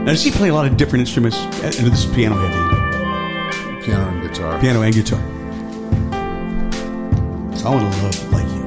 Now, 0.00 0.04
does 0.06 0.22
he 0.24 0.30
play 0.30 0.48
a 0.48 0.54
lot 0.54 0.66
of 0.66 0.76
different 0.76 1.00
instruments? 1.00 1.36
Uh, 1.38 1.60
This 1.62 1.80
is 1.80 2.06
piano 2.14 2.36
heavy, 2.36 3.84
Piano 3.84 4.08
and 4.10 4.22
guitar. 4.22 4.58
piano 4.60 4.82
and 4.82 4.94
guitar. 4.94 5.20
I 7.62 7.68
want 7.68 7.92
to 7.92 8.02
love 8.02 8.32
like 8.32 8.48
you. 8.56 8.64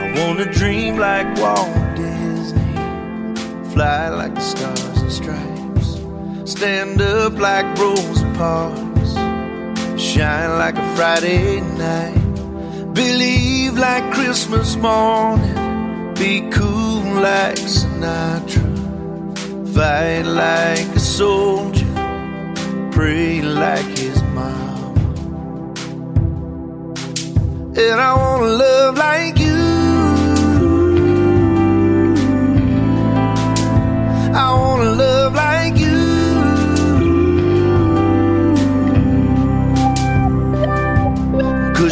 I 0.00 0.14
wanna 0.26 0.46
dream 0.50 0.96
like 0.96 1.26
Walt 1.38 1.68
Disney, 1.96 2.74
fly 3.72 4.08
like 4.08 4.34
the 4.34 4.40
stars 4.40 4.98
and 5.02 5.12
stripes, 5.12 6.50
stand 6.50 7.00
up 7.02 7.34
like 7.38 7.66
Rosa 7.78 8.24
Parks, 8.36 9.12
shine 10.00 10.58
like 10.58 10.76
a 10.78 10.96
Friday 10.96 11.60
night, 11.60 12.16
believe 12.94 13.76
like 13.76 14.12
Christmas 14.12 14.76
morning, 14.76 16.14
be 16.14 16.48
cool 16.50 17.02
like 17.20 17.56
Sinatra, 17.56 18.64
fight 19.74 20.22
like 20.22 20.88
a 20.94 21.00
soldier, 21.00 21.92
pray 22.92 23.42
like 23.42 23.98
his 23.98 24.22
mom. 24.34 24.96
And 27.76 28.00
I 28.00 28.14
wanna 28.14 28.46
love 28.46 28.96
like 28.96 29.38
you. 29.38 29.43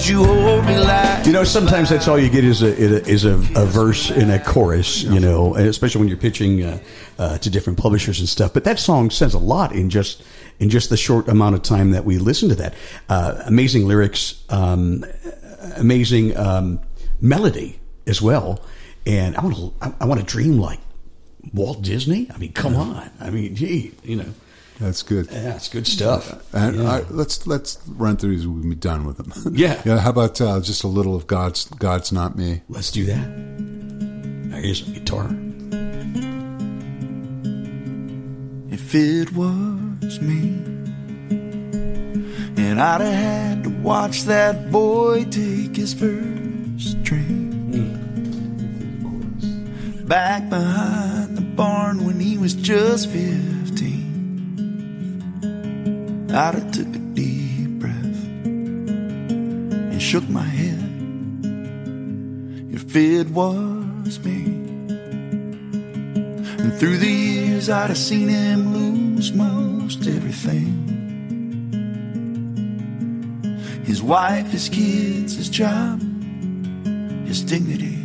Cause 0.03 0.11
you 0.11 0.25
hold 0.25 0.67
me 0.67 0.77
like 0.79 1.25
You 1.27 1.33
know, 1.33 1.45
sometimes 1.45 1.89
that's 1.89 2.09
all 2.09 2.19
you 2.19 2.29
get 2.29 2.43
is 2.43 2.61
a 2.61 2.77
is 3.09 3.25
a, 3.25 3.35
a 3.35 3.65
verse 3.65 4.11
in 4.11 4.31
a 4.33 4.41
chorus. 4.41 5.05
You 5.05 5.21
know, 5.21 5.55
and 5.55 5.69
especially 5.69 6.01
when 6.01 6.09
you're 6.09 6.19
pitching 6.19 6.65
uh, 6.65 6.79
uh, 7.21 7.39
to 7.39 7.49
different 7.49 7.79
publishers 7.79 8.19
and 8.19 8.29
stuff. 8.29 8.53
But 8.53 8.65
that 8.65 8.81
song 8.81 9.11
says 9.11 9.33
a 9.33 9.39
lot 9.39 9.73
in 9.73 9.91
just 9.91 10.25
in 10.59 10.71
just 10.71 10.91
the 10.91 10.97
short 10.97 11.29
amount 11.29 11.55
of 11.55 11.63
time 11.63 11.93
that 11.93 12.05
we 12.05 12.19
listen 12.19 12.49
to 12.49 12.57
that. 12.57 12.75
Uh, 13.09 13.45
amazing 13.47 13.87
lyrics, 13.87 14.43
um, 14.49 15.05
amazing 15.77 16.37
um, 16.37 16.81
melody 17.21 17.79
as 18.09 18.21
well. 18.21 18.61
And 19.07 19.37
I 19.37 19.45
want 19.45 19.55
to 19.55 19.73
I, 19.81 19.93
I 20.01 20.05
want 20.07 20.19
to 20.19 20.27
dream 20.27 20.59
like 20.59 20.81
Walt 21.55 21.81
Disney. 21.81 22.29
I 22.35 22.39
mean, 22.39 22.53
come 22.53 22.75
on. 22.75 23.09
I 23.21 23.31
mean, 23.31 23.55
gee, 23.55 23.93
you 24.03 24.17
know, 24.17 24.35
That's 24.83 25.03
good. 25.05 25.29
yeah, 25.31 25.55
it's 25.55 25.69
good 25.69 25.87
stuff. 25.87 26.43
And 26.53 26.77
Yeah. 26.77 26.91
I, 26.91 27.01
let's 27.11 27.47
let's 27.47 27.79
run 27.87 28.17
through 28.17 28.37
these. 28.37 28.47
We'll 28.49 28.63
be 28.63 28.75
done 28.75 29.05
with 29.07 29.17
them. 29.19 29.33
Yeah. 29.57 29.81
yeah. 29.85 29.99
How 29.99 30.11
about 30.11 30.41
uh, 30.41 30.61
just 30.61 30.83
a 30.83 30.89
little 30.89 31.15
of 31.15 31.27
God's 31.29 31.67
God's 31.79 32.11
not 32.11 32.37
me? 32.37 32.63
Let's 32.69 32.91
do 32.91 33.05
that. 33.07 33.29
Now, 33.29 34.57
here's 34.57 34.83
a 34.87 34.91
guitar. 34.91 35.29
if 38.71 38.95
it 38.95 39.33
was 39.33 40.21
me. 40.21 40.59
And 42.57 42.81
I'd 42.81 43.01
have 43.01 43.13
had 43.13 43.65
to 43.65 43.71
watch 43.71 44.23
that 44.25 44.71
boy 44.73 45.25
take 45.25 45.77
his 45.77 45.95
first 45.95 47.03
drink. 47.03 47.53
Back 50.09 50.51
behind 50.51 51.37
the 51.39 51.43
barn 51.43 52.05
when 52.05 52.19
he 52.21 52.37
was 52.37 52.53
just 52.55 53.09
15. 53.09 53.62
Have 56.33 56.73
took 56.73 56.87
a 56.87 56.99
deep 57.13 57.69
breath 57.79 58.25
and 58.45 60.01
shook 60.01 60.27
my 60.31 60.43
head. 60.43 60.79
If 62.73 62.97
it 62.97 63.29
was 63.29 64.19
me. 64.25 64.45
And 66.59 66.73
through 66.79 66.97
the 66.97 67.11
years, 67.11 67.69
I'd 67.69 67.91
have 67.91 67.99
seen 67.99 68.31
him 68.31 68.73
lose 68.73 69.35
most 69.35 70.07
everything 70.07 70.89
his 73.85 74.03
wife, 74.03 74.51
his 74.53 74.71
kids, 74.71 75.37
his 75.37 75.51
job, 75.51 76.01
his 77.27 77.43
dignity 77.43 77.99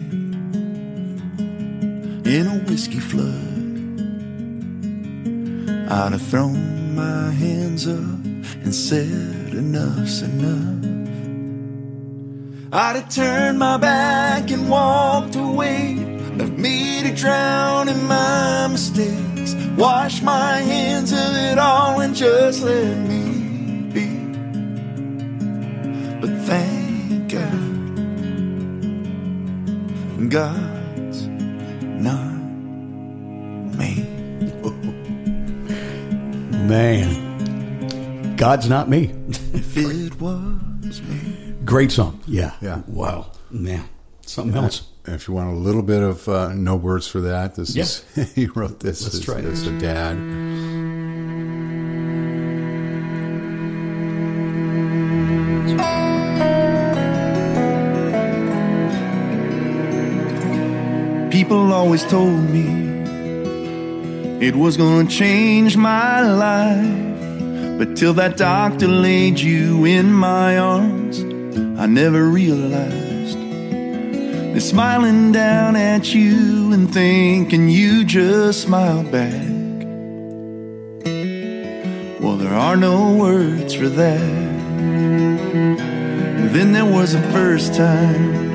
in 2.26 2.48
a 2.48 2.60
whiskey 2.68 3.00
flood. 3.00 3.56
I'd 5.90 6.12
have 6.12 6.22
thrown 6.24 6.94
my 6.94 7.32
hands 7.32 7.88
up 7.88 8.17
and 8.68 8.76
said, 8.76 9.54
Enough's 9.54 10.22
enough. 10.24 10.84
I'd 12.74 12.98
have 12.98 13.08
turned 13.08 13.60
my 13.60 13.78
back 13.78 14.52
and 14.52 14.70
walked 14.70 15.38
away. 15.38 15.96
Left 16.36 16.52
me 16.52 17.02
to 17.04 17.16
drown 17.16 17.88
in 17.88 18.04
my 18.08 18.68
mistakes. 18.68 19.56
Wash 19.78 20.22
my 20.22 20.58
hands 20.58 21.14
of 21.14 21.34
it 21.50 21.58
all 21.58 22.02
and 22.02 22.14
just 22.14 22.62
let 22.62 22.98
me 22.98 23.24
be. 23.96 24.08
But 26.20 26.32
thank 26.42 27.32
God, 27.32 27.90
God's 30.30 31.28
not 32.06 32.34
me. 33.80 34.04
Man, 36.68 37.27
God's 38.38 38.70
not 38.70 38.88
me. 38.88 39.14
If 39.54 39.76
it 39.78 40.22
was 40.22 41.02
me. 41.02 41.54
Great 41.66 41.92
song. 41.92 42.22
Yeah. 42.28 42.54
Yeah. 42.62 42.82
Wow. 42.88 43.32
Man, 43.50 43.84
something 44.22 44.56
else. 44.56 44.88
If 45.06 45.28
you 45.28 45.34
want 45.34 45.50
a 45.50 45.56
little 45.58 45.82
bit 45.82 46.04
of 46.04 46.28
uh, 46.30 46.54
no 46.54 46.76
words 46.76 47.08
for 47.08 47.22
that, 47.22 47.56
this 47.56 47.76
Yeah. 47.76 47.84
is 47.84 48.34
he 48.36 48.46
wrote 48.48 48.80
this 48.80 49.02
Let's 49.04 49.16
as, 49.16 49.22
try 49.26 49.40
it. 49.40 49.46
as 49.46 49.66
a 49.66 49.78
dad. 49.80 50.18
People 61.32 61.72
always 61.72 62.04
told 62.06 62.42
me 62.50 62.66
it 64.48 64.56
was 64.56 64.76
gonna 64.78 65.08
change 65.10 65.76
my 65.78 66.22
life. 66.22 67.07
But 67.78 67.96
till 67.96 68.14
that 68.16 68.38
doctor 68.38 68.88
laid 68.88 69.40
you 69.40 69.86
in 69.86 70.12
my 70.12 70.58
arms, 70.58 71.22
I 71.80 71.86
never 71.86 72.24
realized 72.24 73.38
they're 73.38 74.60
smiling 74.60 75.32
down 75.32 75.76
at 75.76 76.12
you 76.12 76.74
and 76.74 76.92
thinking 76.92 77.70
you 77.70 78.04
just 78.04 78.64
smiled 78.64 79.12
back. 79.12 79.46
Well, 82.20 82.38
there 82.38 82.56
are 82.56 82.76
no 82.76 83.16
words 83.16 83.76
for 83.76 83.90
that. 83.90 84.58
Then 86.52 86.74
there 86.74 86.86
was 86.86 87.14
a 87.14 87.22
first 87.32 87.76
time 87.76 88.48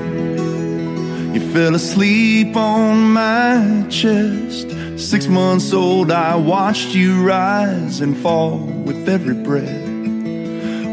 you 1.32 1.40
fell 1.52 1.76
asleep 1.76 2.56
on 2.56 3.12
my 3.12 3.86
chest. 3.88 4.81
Six 5.02 5.26
months 5.26 5.72
old, 5.72 6.12
I 6.12 6.36
watched 6.36 6.94
you 6.94 7.22
rise 7.26 8.00
and 8.00 8.16
fall 8.16 8.58
with 8.58 9.08
every 9.08 9.34
breath. 9.34 9.82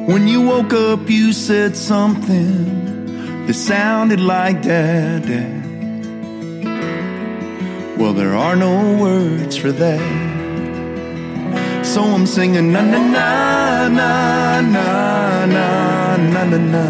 When 0.10 0.28
you 0.28 0.41
woke 0.41 0.74
up, 0.74 1.07
you 1.10 1.32
said 1.32 1.78
something 1.78 3.45
that 3.45 3.53
sounded 3.53 4.20
like 4.20 4.64
dad, 4.64 5.28
dad. 5.28 5.64
Well, 7.99 8.14
there 8.14 8.36
are 8.36 8.55
no 8.55 8.97
words 8.97 9.55
for 9.55 9.72
that. 9.72 10.26
So 11.86 12.01
I'm 12.01 12.26
singing 12.26 12.74
na 12.74 12.82
na 12.82 12.97
na 12.97 13.88
na 13.89 14.62
na 14.62 15.45
na 15.45 16.18
na 16.18 16.43
na 16.45 16.57
na. 16.57 16.88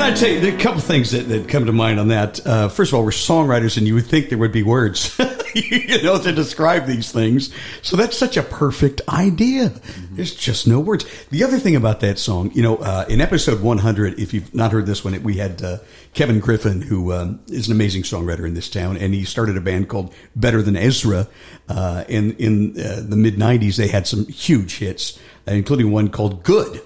Can 0.00 0.14
I 0.14 0.16
tell 0.16 0.30
you 0.30 0.40
there 0.40 0.54
are 0.54 0.56
a 0.56 0.58
couple 0.58 0.80
things 0.80 1.10
that, 1.10 1.28
that 1.28 1.46
come 1.46 1.66
to 1.66 1.72
mind 1.72 2.00
on 2.00 2.08
that? 2.08 2.46
Uh, 2.46 2.70
first 2.70 2.90
of 2.90 2.96
all, 2.96 3.04
we're 3.04 3.10
songwriters, 3.10 3.76
and 3.76 3.86
you 3.86 3.92
would 3.92 4.06
think 4.06 4.30
there 4.30 4.38
would 4.38 4.50
be 4.50 4.62
words, 4.62 5.14
you 5.54 6.02
know, 6.02 6.18
to 6.18 6.32
describe 6.32 6.86
these 6.86 7.12
things. 7.12 7.52
So 7.82 7.98
that's 7.98 8.16
such 8.16 8.38
a 8.38 8.42
perfect 8.42 9.02
idea. 9.10 9.74
There's 10.12 10.34
just 10.34 10.66
no 10.66 10.80
words. 10.80 11.04
The 11.28 11.44
other 11.44 11.58
thing 11.58 11.76
about 11.76 12.00
that 12.00 12.18
song, 12.18 12.50
you 12.54 12.62
know, 12.62 12.78
uh, 12.78 13.04
in 13.10 13.20
episode 13.20 13.60
100, 13.60 14.18
if 14.18 14.32
you've 14.32 14.54
not 14.54 14.72
heard 14.72 14.86
this 14.86 15.04
one, 15.04 15.22
we 15.22 15.36
had 15.36 15.62
uh, 15.62 15.80
Kevin 16.14 16.40
Griffin, 16.40 16.80
who 16.80 17.12
um, 17.12 17.38
is 17.48 17.66
an 17.66 17.74
amazing 17.74 18.04
songwriter 18.04 18.46
in 18.46 18.54
this 18.54 18.70
town, 18.70 18.96
and 18.96 19.12
he 19.12 19.26
started 19.26 19.58
a 19.58 19.60
band 19.60 19.90
called 19.90 20.14
Better 20.34 20.62
Than 20.62 20.76
Ezra. 20.76 21.28
Uh, 21.68 22.04
in 22.08 22.32
in 22.36 22.70
uh, 22.80 23.02
the 23.06 23.16
mid 23.16 23.34
90s, 23.34 23.76
they 23.76 23.88
had 23.88 24.06
some 24.06 24.26
huge 24.28 24.78
hits, 24.78 25.18
including 25.46 25.92
one 25.92 26.08
called 26.08 26.42
Good. 26.42 26.80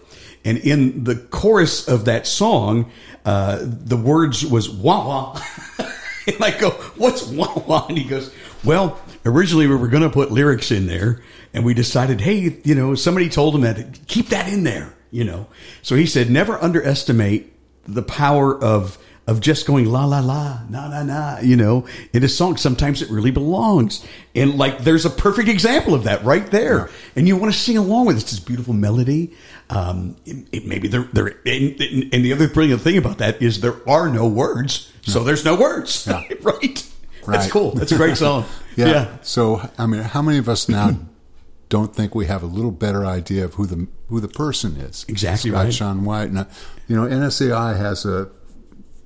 And 0.44 0.58
in 0.58 1.04
the 1.04 1.16
chorus 1.16 1.88
of 1.88 2.04
that 2.04 2.26
song, 2.26 2.90
uh, 3.24 3.58
the 3.62 3.96
words 3.96 4.44
was 4.44 4.68
wah 4.68 5.06
wah. 5.06 5.42
and 6.26 6.42
I 6.42 6.56
go, 6.58 6.70
what's 6.96 7.26
wah 7.26 7.58
wah? 7.66 7.86
And 7.88 7.96
he 7.96 8.04
goes, 8.04 8.32
well, 8.62 9.00
originally 9.24 9.66
we 9.66 9.76
were 9.76 9.88
going 9.88 10.02
to 10.02 10.10
put 10.10 10.30
lyrics 10.30 10.70
in 10.70 10.86
there 10.86 11.22
and 11.52 11.64
we 11.64 11.72
decided, 11.72 12.20
hey, 12.20 12.60
you 12.64 12.74
know, 12.74 12.94
somebody 12.94 13.28
told 13.28 13.54
him 13.54 13.62
that 13.62 14.06
keep 14.06 14.28
that 14.28 14.52
in 14.52 14.64
there, 14.64 14.94
you 15.10 15.24
know. 15.24 15.46
So 15.82 15.94
he 15.94 16.06
said, 16.06 16.30
never 16.30 16.60
underestimate 16.62 17.52
the 17.86 18.02
power 18.02 18.62
of 18.62 18.98
of 19.26 19.40
just 19.40 19.66
going 19.66 19.86
la 19.86 20.04
la 20.04 20.20
la 20.20 20.60
na 20.68 20.86
na 20.88 21.02
na 21.02 21.38
you 21.40 21.56
know 21.56 21.86
in 22.12 22.22
a 22.22 22.28
song 22.28 22.56
sometimes 22.58 23.00
it 23.00 23.08
really 23.10 23.30
belongs 23.30 24.04
and 24.34 24.56
like 24.58 24.80
there's 24.80 25.06
a 25.06 25.10
perfect 25.10 25.48
example 25.48 25.94
of 25.94 26.04
that 26.04 26.22
right 26.24 26.50
there 26.50 26.90
and 27.16 27.26
you 27.26 27.34
want 27.36 27.50
to 27.52 27.58
sing 27.58 27.78
along 27.78 28.04
with 28.06 28.16
it. 28.16 28.22
it's 28.22 28.32
this 28.32 28.40
beautiful 28.40 28.74
melody 28.74 29.32
um 29.70 30.14
it, 30.26 30.46
it- 30.52 30.66
maybe 30.66 30.88
there 30.88 31.08
there 31.14 31.28
and, 31.46 31.80
and 32.12 32.24
the 32.24 32.32
other 32.34 32.48
brilliant 32.48 32.82
thing 32.82 32.98
about 32.98 33.16
that 33.18 33.40
is 33.40 33.60
there 33.62 33.76
are 33.88 34.08
no 34.10 34.28
words 34.28 34.92
so 35.02 35.24
there's 35.24 35.44
no 35.44 35.54
words 35.56 36.06
right 36.42 36.42
Right. 37.26 37.38
that's 37.38 37.50
cool 37.50 37.70
that's 37.70 37.92
a 37.92 37.96
great 37.96 38.18
song 38.18 38.44
Yeah. 38.76 38.86
yeah 38.88 39.16
So, 39.22 39.66
I 39.78 39.86
mean, 39.86 40.02
how 40.02 40.20
many 40.20 40.36
of 40.36 40.48
us 40.50 40.68
now 40.68 40.90
don't 41.70 41.94
think 41.96 42.14
we 42.14 42.26
have 42.26 42.42
a 42.42 42.46
little 42.46 42.70
better 42.72 43.06
idea 43.06 43.44
of 43.46 43.54
who 43.54 43.64
the 43.66 43.86
who 44.08 44.20
the 44.20 44.28
person 44.28 44.76
is? 44.76 45.06
Exactly 45.08 45.50
Scott 45.50 45.64
right. 45.64 45.72
Sean 45.72 46.04
White. 46.04 46.30
Now, 46.32 46.46
you 46.86 46.94
know, 46.96 47.06
NSAI 47.08 47.78
has 47.78 48.04
a 48.04 48.28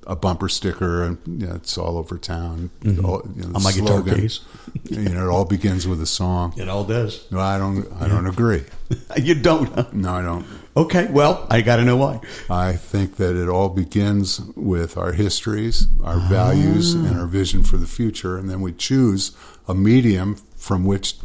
a 0.09 0.15
bumper 0.15 0.49
sticker, 0.49 1.03
and 1.03 1.17
you 1.25 1.47
know, 1.47 1.55
it's 1.55 1.77
all 1.77 1.97
over 1.97 2.17
town. 2.17 2.71
All, 2.83 2.91
you 2.91 2.93
know, 2.93 3.19
Mm-hmm. 3.19 3.55
On 3.55 3.63
my 3.63 3.71
guitar 3.71 4.01
case. 4.01 4.41
you 4.89 5.09
know, 5.09 5.27
it 5.27 5.31
all 5.31 5.45
begins 5.45 5.87
with 5.87 6.01
a 6.01 6.05
song. 6.07 6.53
it 6.57 6.67
all 6.67 6.83
does 6.83 7.31
No, 7.31 7.39
I 7.39 7.57
don't. 7.57 7.87
I 8.01 8.07
don't 8.07 8.25
agree. 8.27 8.63
you 9.17 9.35
don't 9.35 9.71
huh? 9.73 9.85
No, 9.93 10.13
I 10.13 10.21
don't. 10.23 10.45
okay 10.75 11.07
well 11.11 11.45
i 11.49 11.61
gotta 11.61 11.83
know 11.83 11.97
why 11.97 12.19
I 12.49 12.73
think 12.73 13.17
that 13.17 13.35
it 13.35 13.47
all 13.49 13.69
begins 13.69 14.39
with 14.55 14.97
our 14.97 15.13
histories, 15.13 15.87
our 16.03 16.19
values, 16.19 16.93
and 16.95 17.19
our 17.19 17.27
vision 17.27 17.61
for 17.63 17.77
the 17.77 17.87
future, 17.87 18.37
and 18.37 18.49
then 18.49 18.61
we 18.61 18.71
choose 18.73 19.31
a 19.67 19.75
medium 19.75 20.35
from 20.57 20.85
which 20.85 21.15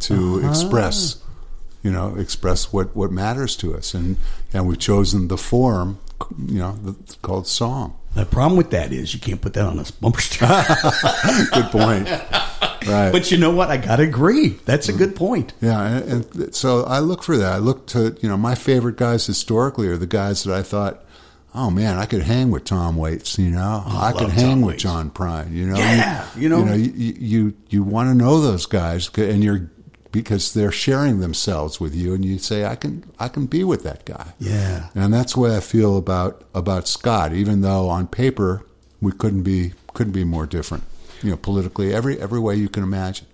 to 0.00 0.48
express, 0.48 1.22
you 1.82 1.90
know, 1.92 2.16
express 2.16 2.72
what, 2.72 2.96
what 2.96 3.10
matters 3.12 3.56
to 3.56 3.74
us, 3.74 3.92
and 3.94 4.16
and 4.54 4.66
we've 4.66 4.78
chosen 4.78 5.28
the 5.28 5.36
form, 5.38 5.98
you 6.46 6.58
know, 6.58 6.72
that's 6.82 7.16
called 7.16 7.46
song. 7.46 7.96
The 8.16 8.26
problem 8.26 8.56
with 8.56 8.70
that 8.70 8.92
is 8.92 9.14
you 9.14 9.20
can't 9.20 9.40
put 9.40 9.52
that 9.54 9.64
on 9.64 9.78
a 9.78 9.84
bumper 10.00 10.20
sticker 10.20 10.46
Good 11.52 11.70
point. 11.70 12.08
right. 12.88 13.10
but 13.12 13.30
you 13.30 13.38
know 13.38 13.50
what 13.50 13.70
i 13.70 13.76
gotta 13.76 14.02
agree 14.02 14.48
that's 14.64 14.88
a 14.88 14.92
mm-hmm. 14.92 14.98
good 14.98 15.16
point 15.16 15.52
Yeah, 15.60 15.86
and, 15.86 16.34
and 16.34 16.54
so 16.54 16.84
I 16.84 17.00
look 17.00 17.22
for 17.22 17.36
that. 17.36 17.52
I 17.52 17.58
look 17.58 17.86
to 17.88 18.16
you 18.20 18.28
know 18.28 18.36
my 18.36 18.54
favorite 18.54 18.96
guys 18.96 19.26
historically 19.26 19.88
are 19.88 19.96
the 19.96 20.06
guys 20.06 20.44
that 20.44 20.54
I 20.54 20.62
thought, 20.62 21.04
oh 21.54 21.70
man, 21.70 21.98
I 21.98 22.06
could 22.06 22.22
hang 22.22 22.50
with 22.50 22.64
Tom 22.64 22.96
Waits. 22.96 23.38
You 23.38 23.50
know, 23.50 23.82
oh, 23.86 24.00
I, 24.00 24.12
could 24.12 24.30
hang 24.30 24.50
Tom 24.50 24.60
with 24.62 24.74
Waits. 24.74 24.82
John 24.82 25.10
Prine. 25.10 25.52
You 25.52 25.66
know, 25.66 25.76
Yeah, 25.76 26.26
you 26.36 26.48
know. 26.48 26.64
you 26.74 26.92
you 26.94 27.14
you, 27.18 27.54
you 27.68 27.82
want 27.82 28.10
to 28.10 28.14
know 28.14 28.40
those 28.40 28.66
guys, 28.66 29.10
and 29.16 29.42
you're 29.42 29.70
because 30.16 30.54
they're 30.54 30.72
sharing 30.72 31.20
themselves 31.20 31.78
with 31.78 31.94
you, 31.94 32.14
and 32.14 32.24
you 32.24 32.38
say, 32.38 32.64
I 32.64 32.74
can 32.74 33.04
I 33.18 33.28
can 33.28 33.44
be 33.46 33.64
with 33.64 33.82
that 33.82 34.04
guy. 34.06 34.32
Yeah. 34.38 34.88
and 34.94 35.12
that's 35.12 35.34
the 35.34 35.40
way 35.40 35.56
I 35.56 35.60
feel 35.60 35.98
about 35.98 36.42
about 36.54 36.88
Scott. 36.88 37.32
Even 37.34 37.60
though 37.60 37.88
on 37.90 38.06
paper 38.06 38.64
we 39.00 39.12
couldn't 39.12 39.42
be 39.42 39.72
couldn't 39.92 40.14
be 40.14 40.24
more 40.24 40.46
different. 40.46 40.84
You 41.22 41.30
know, 41.30 41.36
politically, 41.36 41.94
every 41.94 42.18
every 42.18 42.40
way 42.40 42.56
you 42.56 42.68
can 42.68 42.82
imagine. 42.82 43.26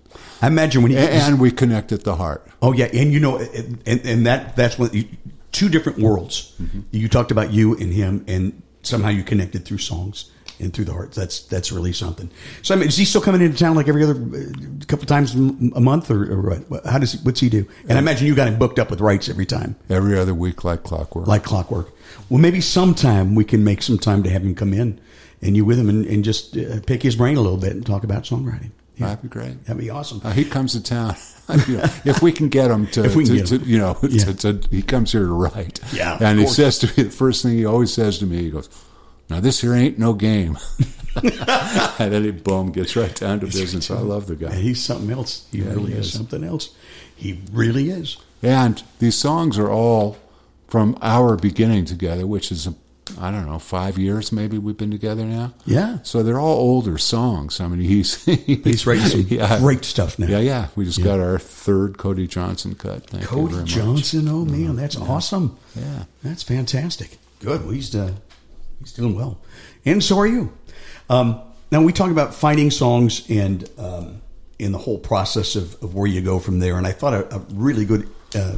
I 0.42 0.48
imagine 0.48 0.82
when 0.82 0.92
you 0.92 0.98
And, 0.98 1.34
and 1.34 1.40
we 1.40 1.50
connect 1.52 1.92
at 1.92 2.02
the 2.02 2.16
heart. 2.16 2.46
oh 2.60 2.72
yeah, 2.72 2.86
and 2.92 3.12
you 3.12 3.20
know, 3.20 3.38
and 3.38 3.80
and 3.86 4.26
that 4.26 4.56
that's 4.56 4.76
what 4.78 4.92
you, 4.92 5.04
two 5.52 5.68
different 5.68 5.98
worlds. 6.00 6.52
Mm-hmm. 6.60 6.80
You 6.90 7.08
talked 7.08 7.30
about 7.30 7.52
you 7.52 7.76
and 7.76 7.92
him, 7.92 8.24
and 8.26 8.60
somehow 8.82 9.10
you 9.10 9.22
connected 9.22 9.64
through 9.64 9.78
songs 9.78 10.31
and 10.62 10.72
through 10.72 10.86
the 10.86 10.92
heart. 10.92 11.12
That's 11.12 11.42
that's 11.44 11.72
really 11.72 11.92
something. 11.92 12.30
So 12.62 12.74
I 12.74 12.78
mean, 12.78 12.88
is 12.88 12.96
he 12.96 13.04
still 13.04 13.20
coming 13.20 13.42
into 13.42 13.58
town 13.58 13.76
like 13.76 13.88
every 13.88 14.02
other 14.04 14.14
uh, 14.14 14.84
couple 14.86 15.04
times 15.06 15.34
m- 15.34 15.72
a 15.76 15.80
month, 15.80 16.10
or, 16.10 16.32
or 16.32 16.56
what? 16.68 16.86
How 16.86 16.98
does 16.98 17.16
what's 17.24 17.40
he 17.40 17.48
do? 17.48 17.66
And 17.88 17.98
I 17.98 18.00
imagine 18.00 18.26
you 18.26 18.34
got 18.34 18.48
him 18.48 18.58
booked 18.58 18.78
up 18.78 18.90
with 18.90 19.00
writes 19.00 19.28
every 19.28 19.46
time, 19.46 19.76
Every 19.90 20.18
other 20.18 20.34
week, 20.34 20.64
like 20.64 20.82
clockwork. 20.84 21.26
like 21.26 21.42
clockwork. 21.44 21.92
Well, 22.28 22.40
maybe 22.40 22.60
sometime 22.60 23.34
we 23.34 23.44
can 23.44 23.64
make 23.64 23.82
some 23.82 23.98
time 23.98 24.22
to 24.22 24.30
have 24.30 24.42
him 24.42 24.54
come 24.54 24.72
in 24.72 25.00
and 25.42 25.56
you 25.56 25.64
with 25.64 25.78
him 25.78 25.88
and, 25.88 26.06
and 26.06 26.24
just 26.24 26.56
uh, 26.56 26.80
pick 26.86 27.02
his 27.02 27.16
brain 27.16 27.36
a 27.36 27.40
little 27.40 27.58
bit 27.58 27.72
and 27.72 27.84
talk 27.84 28.04
about 28.04 28.22
songwriting. 28.24 28.70
Yeah. 28.96 29.06
That'd 29.08 29.22
be 29.22 29.28
great. 29.28 29.64
That'd 29.64 29.82
be 29.82 29.90
awesome. 29.90 30.20
Uh, 30.22 30.30
he 30.32 30.44
comes 30.44 30.72
to 30.72 30.82
town. 30.82 31.16
You 31.66 31.78
know, 31.78 31.84
if 32.06 32.22
we 32.22 32.30
can 32.32 32.48
get 32.48 32.70
him 32.70 32.86
to, 32.92 33.04
If 33.04 33.14
we 33.16 33.24
can 33.26 33.44
to, 33.44 33.58
get 33.58 33.62
to- 33.64 33.68
you 33.68 33.76
know, 33.76 33.98
Yeah. 34.08 34.24
to, 34.26 34.54
to, 34.54 34.68
he 34.70 34.80
comes 34.80 35.12
here 35.12 35.26
to 35.26 35.32
write. 35.32 35.80
Yeah, 35.92 36.14
of 36.14 36.22
and 36.22 36.38
he 36.38 36.44
course. 36.44 36.56
says 36.56 36.78
to 36.78 36.86
me 36.86 37.02
the 37.08 37.10
first 37.10 37.42
thing 37.42 37.58
he 37.58 37.66
always 37.66 37.92
says 37.92 38.20
to 38.20 38.26
me, 38.26 38.44
he 38.44 38.50
goes, 38.50 38.70
"Now 39.32 39.40
this 39.40 39.60
here 39.60 39.74
ain't 39.74 39.98
no 39.98 40.12
game." 40.12 40.58
and 41.22 42.12
then 42.12 42.24
he 42.24 42.30
boom 42.30 42.72
gets 42.72 42.96
right 42.96 43.14
down 43.14 43.40
to 43.40 43.46
business. 43.46 43.90
I 43.90 43.98
love 44.00 44.26
the 44.26 44.34
Yeah, 44.36 44.48
guy. 44.48 44.54
he's 44.56 44.82
something 44.82 45.10
else. 45.10 45.46
He 45.50 45.58
Yeah, 45.58 45.70
really 45.70 45.92
he 45.92 45.98
is 45.98 46.06
is. 46.06 46.12
something 46.12 46.42
else. 46.44 46.70
He 47.14 47.40
really 47.52 47.90
is. 47.90 48.16
And 48.42 48.82
these 48.98 49.14
songs 49.14 49.58
are 49.58 49.70
all 49.70 50.16
from 50.68 50.96
our 51.02 51.36
beginning 51.36 51.84
together, 51.84 52.26
which 52.26 52.50
is 52.50 52.68
I 53.20 53.30
don't 53.30 53.46
know 53.46 53.58
five 53.58 53.98
years 53.98 54.32
maybe 54.32 54.56
we've 54.58 54.76
been 54.76 54.90
together 54.90 55.24
now. 55.24 55.52
Yeah. 55.66 55.98
So 56.02 56.22
they're 56.22 56.40
all 56.40 56.56
older 56.56 56.96
songs. 56.98 57.60
I 57.60 57.68
mean, 57.68 57.80
he's 57.80 58.24
He's 58.24 58.86
writing 58.86 59.04
some 59.06 59.26
Yeah. 59.28 59.58
great 59.58 59.84
stuff 59.84 60.18
now. 60.18 60.28
Yeah, 60.28 60.38
yeah. 60.38 60.68
We 60.76 60.84
just 60.86 61.02
got 61.02 61.20
our 61.20 61.38
third 61.38 61.98
Cody 61.98 62.26
Johnson 62.26 62.74
cut. 62.74 63.06
Thank 63.10 63.24
you 63.24 63.28
Cody 63.28 63.48
very 63.52 63.62
much. 63.64 63.70
Johnson. 63.70 64.28
Oh 64.28 64.44
man, 64.44 64.76
that's 64.76 64.96
awesome. 64.96 65.58
Yeah. 65.76 66.04
that's 66.22 66.42
fantastic. 66.42 67.18
Good. 67.40 67.62
Well, 67.62 67.72
he's 67.74 67.94
uh, 67.94 68.12
he's 68.82 68.92
doing 68.92 69.14
well, 69.14 69.38
and 69.84 70.02
so 70.02 70.18
are 70.18 70.26
you. 70.26 70.52
Um, 71.08 71.40
now 71.70 71.82
we 71.82 71.92
talk 71.92 72.10
about 72.10 72.34
finding 72.34 72.70
songs 72.70 73.28
and 73.30 73.68
um, 73.78 74.22
in 74.58 74.72
the 74.72 74.78
whole 74.78 74.98
process 74.98 75.56
of, 75.56 75.82
of 75.82 75.94
where 75.94 76.06
you 76.06 76.20
go 76.20 76.38
from 76.38 76.58
there. 76.58 76.76
And 76.76 76.86
I 76.86 76.92
thought 76.92 77.14
a, 77.14 77.34
a 77.34 77.38
really 77.50 77.84
good 77.84 78.08
uh, 78.34 78.56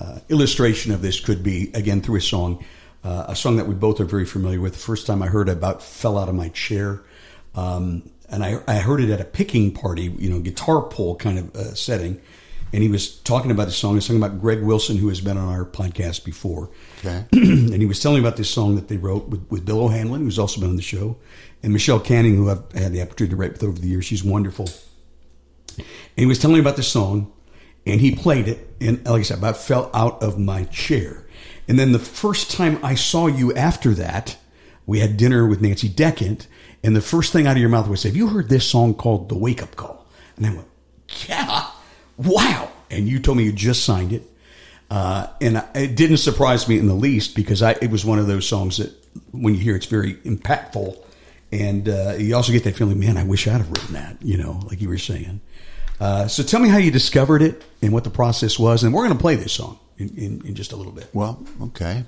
uh, 0.00 0.18
illustration 0.28 0.92
of 0.92 1.02
this 1.02 1.18
could 1.18 1.42
be 1.42 1.70
again 1.74 2.00
through 2.00 2.16
a 2.16 2.20
song, 2.20 2.64
uh, 3.04 3.26
a 3.28 3.36
song 3.36 3.56
that 3.56 3.66
we 3.66 3.74
both 3.74 4.00
are 4.00 4.04
very 4.04 4.24
familiar 4.24 4.60
with. 4.60 4.74
The 4.74 4.78
first 4.78 5.06
time 5.06 5.22
I 5.22 5.26
heard 5.26 5.48
about 5.48 5.82
"Fell 5.82 6.18
Out 6.18 6.28
of 6.28 6.34
My 6.34 6.48
Chair." 6.50 7.02
Um, 7.54 8.10
and 8.28 8.42
I, 8.42 8.60
I 8.66 8.76
heard 8.76 9.00
it 9.02 9.10
at 9.10 9.20
a 9.20 9.24
picking 9.24 9.72
party, 9.74 10.04
you 10.18 10.30
know, 10.30 10.40
guitar 10.40 10.80
pull 10.80 11.16
kind 11.16 11.38
of 11.38 11.54
uh, 11.54 11.74
setting. 11.74 12.20
And 12.72 12.82
he 12.82 12.88
was 12.88 13.18
talking 13.20 13.50
about 13.50 13.66
the 13.66 13.72
song. 13.72 13.92
He 13.92 13.96
was 13.96 14.06
talking 14.06 14.22
about 14.22 14.40
Greg 14.40 14.62
Wilson, 14.62 14.96
who 14.96 15.08
has 15.08 15.20
been 15.20 15.36
on 15.36 15.48
our 15.48 15.64
podcast 15.64 16.24
before. 16.24 16.70
Okay. 17.00 17.24
and 17.32 17.74
he 17.74 17.86
was 17.86 18.00
telling 18.00 18.22
me 18.22 18.26
about 18.26 18.38
this 18.38 18.48
song 18.48 18.76
that 18.76 18.88
they 18.88 18.96
wrote 18.96 19.28
with, 19.28 19.46
with 19.50 19.66
Bill 19.66 19.84
O'Hanlon, 19.84 20.20
who's 20.22 20.38
also 20.38 20.60
been 20.60 20.70
on 20.70 20.76
the 20.76 20.82
show, 20.82 21.16
and 21.62 21.72
Michelle 21.72 22.00
Canning, 22.00 22.36
who 22.36 22.50
I've 22.50 22.72
had 22.72 22.92
the 22.92 23.02
opportunity 23.02 23.30
to 23.30 23.36
write 23.36 23.52
with 23.52 23.62
over 23.62 23.78
the 23.78 23.88
years. 23.88 24.06
She's 24.06 24.24
wonderful. 24.24 24.68
And 25.76 25.86
he 26.16 26.26
was 26.26 26.38
telling 26.38 26.54
me 26.54 26.60
about 26.60 26.76
this 26.76 26.88
song, 26.88 27.32
and 27.86 28.00
he 28.00 28.14
played 28.14 28.48
it, 28.48 28.74
and 28.80 29.04
like 29.06 29.20
I 29.20 29.22
said, 29.22 29.38
about 29.38 29.56
fell 29.56 29.90
out 29.92 30.22
of 30.22 30.38
my 30.38 30.64
chair. 30.64 31.26
And 31.68 31.78
then 31.78 31.92
the 31.92 31.98
first 31.98 32.50
time 32.50 32.78
I 32.82 32.94
saw 32.94 33.26
you 33.26 33.52
after 33.54 33.94
that, 33.94 34.36
we 34.86 35.00
had 35.00 35.16
dinner 35.16 35.46
with 35.46 35.60
Nancy 35.60 35.88
Decant, 35.88 36.46
and 36.82 36.96
the 36.96 37.00
first 37.00 37.32
thing 37.32 37.46
out 37.46 37.56
of 37.56 37.60
your 37.60 37.68
mouth 37.68 37.88
was, 37.88 38.02
"Have 38.02 38.16
you 38.16 38.28
heard 38.28 38.48
this 38.48 38.66
song 38.66 38.94
called 38.94 39.28
The 39.28 39.36
Wake 39.36 39.62
Up 39.62 39.76
Call?" 39.76 40.06
And 40.36 40.46
I 40.46 40.50
went, 40.50 40.68
"Yeah, 41.28 41.66
wow!" 42.16 42.70
And 42.90 43.08
you 43.08 43.18
told 43.18 43.38
me 43.38 43.44
you 43.44 43.52
just 43.52 43.84
signed 43.84 44.12
it, 44.12 44.22
uh, 44.90 45.26
and 45.40 45.58
I- 45.58 45.68
it 45.74 45.96
didn't 45.96 46.18
surprise 46.18 46.68
me 46.68 46.78
in 46.78 46.86
the 46.86 46.94
least 46.94 47.34
because 47.34 47.62
I, 47.62 47.72
it 47.80 47.90
was 47.90 48.04
one 48.04 48.18
of 48.18 48.26
those 48.26 48.46
songs 48.46 48.76
that 48.78 48.92
when 49.30 49.54
you 49.54 49.60
hear 49.60 49.76
it's 49.76 49.86
very 49.86 50.14
impactful 50.16 50.96
and 51.52 51.88
uh, 51.88 52.14
you 52.18 52.34
also 52.34 52.50
get 52.50 52.64
that 52.64 52.76
feeling, 52.76 52.98
man, 52.98 53.18
I 53.18 53.24
wish 53.24 53.46
I'd 53.46 53.52
have 53.52 53.70
written 53.70 53.92
that. 53.94 54.16
You 54.22 54.38
know, 54.38 54.60
like 54.68 54.80
you 54.80 54.88
were 54.88 54.98
saying. 54.98 55.40
Uh, 56.00 56.26
so 56.26 56.42
tell 56.42 56.60
me 56.60 56.68
how 56.68 56.78
you 56.78 56.90
discovered 56.90 57.42
it 57.42 57.62
and 57.80 57.92
what 57.92 58.04
the 58.04 58.10
process 58.10 58.58
was, 58.58 58.82
and 58.82 58.92
we're 58.92 59.04
going 59.04 59.16
to 59.16 59.20
play 59.20 59.36
this 59.36 59.52
song 59.52 59.78
in, 59.98 60.08
in, 60.16 60.46
in, 60.46 60.54
just 60.54 60.72
a 60.72 60.76
little 60.76 60.90
bit. 60.92 61.08
Well, 61.12 61.44
okay. 61.62 62.04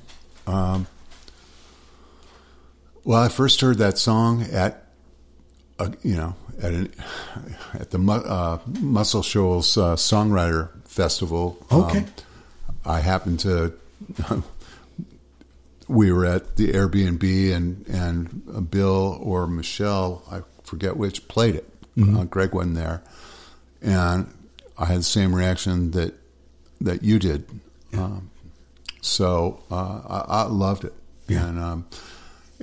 Um, 0.46 0.86
well, 3.04 3.22
I 3.22 3.28
first 3.28 3.60
heard 3.60 3.78
that 3.78 3.98
song 3.98 4.42
at, 4.50 4.86
a, 5.78 5.92
you 6.02 6.16
know, 6.16 6.34
at 6.62 6.72
an, 6.72 6.92
at 7.74 7.90
the 7.90 7.98
uh, 7.98 8.58
Muscle 8.80 9.22
Shoals 9.22 9.76
uh, 9.76 9.96
Songwriter 9.96 10.70
Festival. 10.86 11.58
Okay. 11.72 11.98
Um, 11.98 12.06
I 12.84 13.00
happened 13.00 13.40
to. 13.40 13.72
we 15.88 16.12
were 16.12 16.24
at 16.24 16.56
the 16.56 16.72
Airbnb, 16.72 17.54
and 17.54 17.86
and 17.88 18.70
Bill 18.70 19.18
or 19.20 19.46
Michelle, 19.46 20.22
I 20.30 20.42
forget 20.62 20.96
which, 20.96 21.28
played 21.28 21.54
it. 21.54 21.68
Mm-hmm. 21.96 22.16
Uh, 22.16 22.24
Greg 22.24 22.54
wasn't 22.54 22.76
there, 22.76 23.02
and 23.82 24.32
I 24.78 24.86
had 24.86 24.98
the 24.98 25.04
same 25.04 25.34
reaction 25.34 25.92
that 25.92 26.14
that 26.80 27.02
you 27.02 27.18
did. 27.18 27.46
Yeah. 27.92 28.04
Um, 28.04 28.30
so 29.00 29.62
uh, 29.70 30.00
I, 30.08 30.24
I, 30.28 30.42
loved 30.44 30.84
it, 30.84 30.94
yeah. 31.28 31.46
and 31.46 31.58
um, 31.60 31.86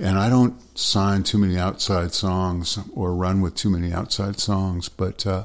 and 0.02 0.18
I 0.18 0.28
don't 0.28 0.60
sign 0.76 1.22
too 1.22 1.38
many 1.38 1.56
outside 1.56 2.12
songs 2.12 2.78
or 2.92 3.14
run 3.14 3.40
with 3.40 3.54
too 3.54 3.70
many 3.70 3.92
outside 3.92 4.40
songs, 4.40 4.88
but 4.88 5.24
uh, 5.24 5.44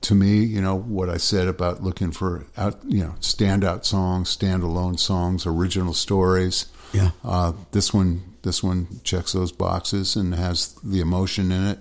to 0.00 0.14
me, 0.14 0.38
you 0.38 0.62
know 0.62 0.74
what 0.74 1.10
I 1.10 1.18
said 1.18 1.48
about 1.48 1.82
looking 1.82 2.10
for 2.10 2.46
out, 2.56 2.80
you 2.86 3.04
know, 3.04 3.14
standout 3.20 3.84
songs, 3.84 4.34
standalone 4.34 4.98
songs, 4.98 5.44
original 5.44 5.92
stories. 5.92 6.66
Yeah, 6.94 7.10
uh, 7.22 7.52
this 7.72 7.92
one, 7.92 8.36
this 8.42 8.62
one 8.62 9.00
checks 9.04 9.32
those 9.32 9.52
boxes 9.52 10.16
and 10.16 10.34
has 10.34 10.72
the 10.82 11.00
emotion 11.00 11.52
in 11.52 11.66
it. 11.66 11.78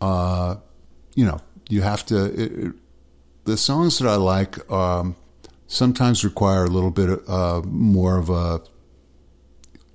Uh, 0.00 0.56
you 1.16 1.24
know, 1.24 1.40
you 1.68 1.82
have 1.82 2.06
to. 2.06 2.26
It, 2.26 2.52
it, 2.52 2.72
the 3.44 3.56
songs 3.56 3.98
that 3.98 4.08
I 4.08 4.14
like 4.14 4.70
um, 4.70 5.16
sometimes 5.66 6.24
require 6.24 6.64
a 6.64 6.68
little 6.68 6.92
bit 6.92 7.28
uh, 7.28 7.60
more 7.64 8.18
of 8.18 8.30
a 8.30 8.60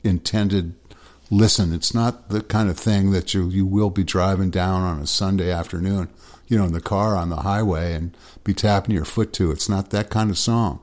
intended 0.04 0.76
listen. 1.30 1.74
It's 1.74 1.94
not 1.94 2.30
the 2.30 2.42
kind 2.42 2.70
of 2.70 2.78
thing 2.78 3.12
that 3.12 3.34
you 3.34 3.50
you 3.50 3.66
will 3.66 3.90
be 3.90 4.04
driving 4.04 4.50
down 4.50 4.84
on 4.84 5.00
a 5.00 5.08
Sunday 5.08 5.52
afternoon, 5.52 6.10
you 6.48 6.58
know, 6.58 6.66
in 6.66 6.74
the 6.74 6.82
car 6.82 7.16
on 7.16 7.30
the 7.30 7.38
highway 7.38 7.94
and 7.94 8.16
be 8.44 8.54
tapping 8.54 8.96
your 8.96 9.06
foot 9.06 9.34
to. 9.34 9.52
It's 9.52 9.70
not 9.70 9.90
that 9.92 10.10
kind 10.10 10.30
of 10.30 10.38
song. 10.38 10.80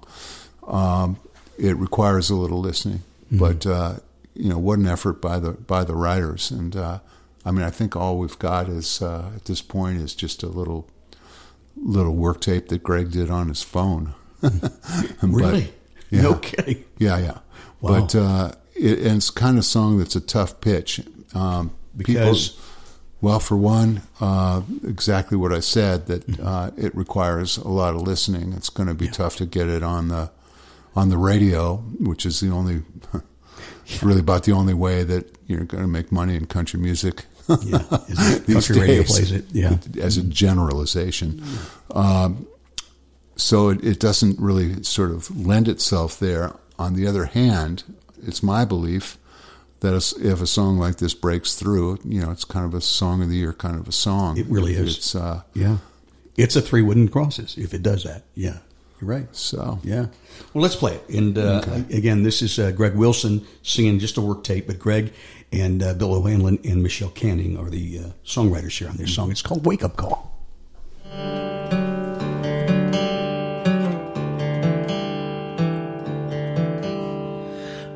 Um, 0.66 1.18
it 1.58 1.76
requires 1.76 2.30
a 2.30 2.34
little 2.34 2.60
listening, 2.60 3.02
mm-hmm. 3.26 3.38
but 3.38 3.66
uh, 3.66 3.96
you 4.34 4.48
know, 4.48 4.58
what 4.58 4.78
an 4.78 4.86
effort 4.86 5.20
by 5.20 5.38
the 5.38 5.52
by 5.52 5.84
the 5.84 5.94
writers. 5.94 6.50
And 6.50 6.76
uh, 6.76 6.98
I 7.44 7.50
mean, 7.50 7.62
I 7.62 7.70
think 7.70 7.96
all 7.96 8.18
we've 8.18 8.38
got 8.38 8.68
is 8.68 9.02
uh, 9.02 9.30
at 9.34 9.44
this 9.44 9.62
point 9.62 9.98
is 9.98 10.14
just 10.14 10.42
a 10.42 10.48
little 10.48 10.88
little 11.76 12.14
work 12.14 12.40
tape 12.40 12.68
that 12.68 12.82
Greg 12.82 13.10
did 13.10 13.30
on 13.30 13.48
his 13.48 13.62
phone. 13.62 14.14
really? 15.22 15.62
But, 15.62 15.74
yeah, 16.10 16.22
no 16.22 16.34
kidding. 16.36 16.84
Yeah, 16.98 17.18
yeah. 17.18 17.38
Wow. 17.80 18.00
But 18.00 18.14
uh, 18.14 18.52
it, 18.74 18.98
and 19.00 19.16
it's 19.16 19.30
kind 19.30 19.58
of 19.58 19.64
song 19.64 19.98
that's 19.98 20.16
a 20.16 20.20
tough 20.20 20.60
pitch. 20.60 21.00
Um, 21.34 21.72
because, 21.96 22.50
people, 22.50 22.64
well, 23.20 23.40
for 23.40 23.56
one, 23.56 24.02
uh, 24.20 24.62
exactly 24.86 25.36
what 25.36 25.52
I 25.52 25.60
said 25.60 26.06
that 26.06 26.26
mm-hmm. 26.26 26.46
uh, 26.46 26.70
it 26.76 26.94
requires 26.94 27.56
a 27.56 27.68
lot 27.68 27.94
of 27.94 28.02
listening. 28.02 28.52
It's 28.52 28.68
going 28.68 28.88
to 28.88 28.94
be 28.94 29.06
yeah. 29.06 29.12
tough 29.12 29.36
to 29.36 29.46
get 29.46 29.68
it 29.68 29.82
on 29.82 30.08
the 30.08 30.30
on 30.96 31.08
the 31.08 31.18
radio, 31.18 31.76
which 32.00 32.26
is 32.26 32.40
the 32.40 32.50
only. 32.50 32.82
It's 33.86 34.02
really 34.02 34.20
about 34.20 34.44
the 34.44 34.52
only 34.52 34.74
way 34.74 35.04
that 35.04 35.36
you're 35.46 35.64
going 35.64 35.82
to 35.82 35.88
make 35.88 36.12
money 36.12 36.36
in 36.36 36.46
country 36.46 36.78
music. 36.78 37.24
yeah, 37.62 37.78
country 38.52 38.78
radio 38.80 39.02
plays 39.02 39.32
it. 39.32 39.46
Yeah, 39.52 39.78
as 40.00 40.16
a 40.16 40.22
generalization. 40.22 41.42
Um, 41.90 42.46
so 43.36 43.70
it, 43.70 43.84
it 43.84 44.00
doesn't 44.00 44.38
really 44.38 44.82
sort 44.82 45.10
of 45.10 45.34
lend 45.36 45.68
itself 45.68 46.18
there. 46.18 46.52
On 46.78 46.94
the 46.94 47.06
other 47.06 47.26
hand, 47.26 47.84
it's 48.26 48.42
my 48.42 48.64
belief 48.64 49.18
that 49.80 49.94
if 49.94 50.40
a 50.40 50.46
song 50.46 50.78
like 50.78 50.96
this 50.96 51.14
breaks 51.14 51.54
through, 51.54 51.98
you 52.04 52.20
know, 52.20 52.30
it's 52.30 52.44
kind 52.44 52.64
of 52.64 52.74
a 52.74 52.80
song 52.80 53.22
of 53.22 53.28
the 53.28 53.36
year, 53.36 53.52
kind 53.52 53.78
of 53.78 53.86
a 53.86 53.92
song. 53.92 54.38
It 54.38 54.46
really 54.46 54.74
is. 54.74 54.96
It's 54.96 55.14
uh, 55.14 55.42
yeah, 55.52 55.78
it's 56.36 56.56
a 56.56 56.62
three 56.62 56.82
wooden 56.82 57.08
crosses 57.08 57.56
if 57.58 57.74
it 57.74 57.82
does 57.82 58.04
that. 58.04 58.24
Yeah, 58.34 58.58
you're 59.00 59.10
right. 59.10 59.34
So 59.36 59.78
yeah, 59.84 60.06
well, 60.52 60.62
let's 60.62 60.76
play 60.76 60.94
it. 60.94 61.08
And 61.10 61.36
uh, 61.36 61.62
okay. 61.62 61.96
again, 61.96 62.22
this 62.22 62.40
is 62.40 62.58
uh, 62.58 62.70
Greg 62.70 62.94
Wilson 62.94 63.46
singing 63.62 63.98
just 63.98 64.16
a 64.16 64.20
work 64.20 64.42
tape, 64.42 64.66
but 64.66 64.78
Greg 64.78 65.12
and 65.52 65.82
uh, 65.82 65.94
Bill 65.94 66.14
O'Hanlon 66.14 66.58
and 66.64 66.82
Michelle 66.82 67.10
Canning 67.10 67.58
are 67.58 67.68
the 67.68 67.98
uh, 67.98 68.08
songwriters 68.24 68.78
here 68.78 68.88
on 68.88 68.96
their 68.96 69.06
song. 69.06 69.30
It's 69.30 69.42
called 69.42 69.66
"Wake 69.66 69.84
Up 69.84 69.96
Call." 69.96 70.32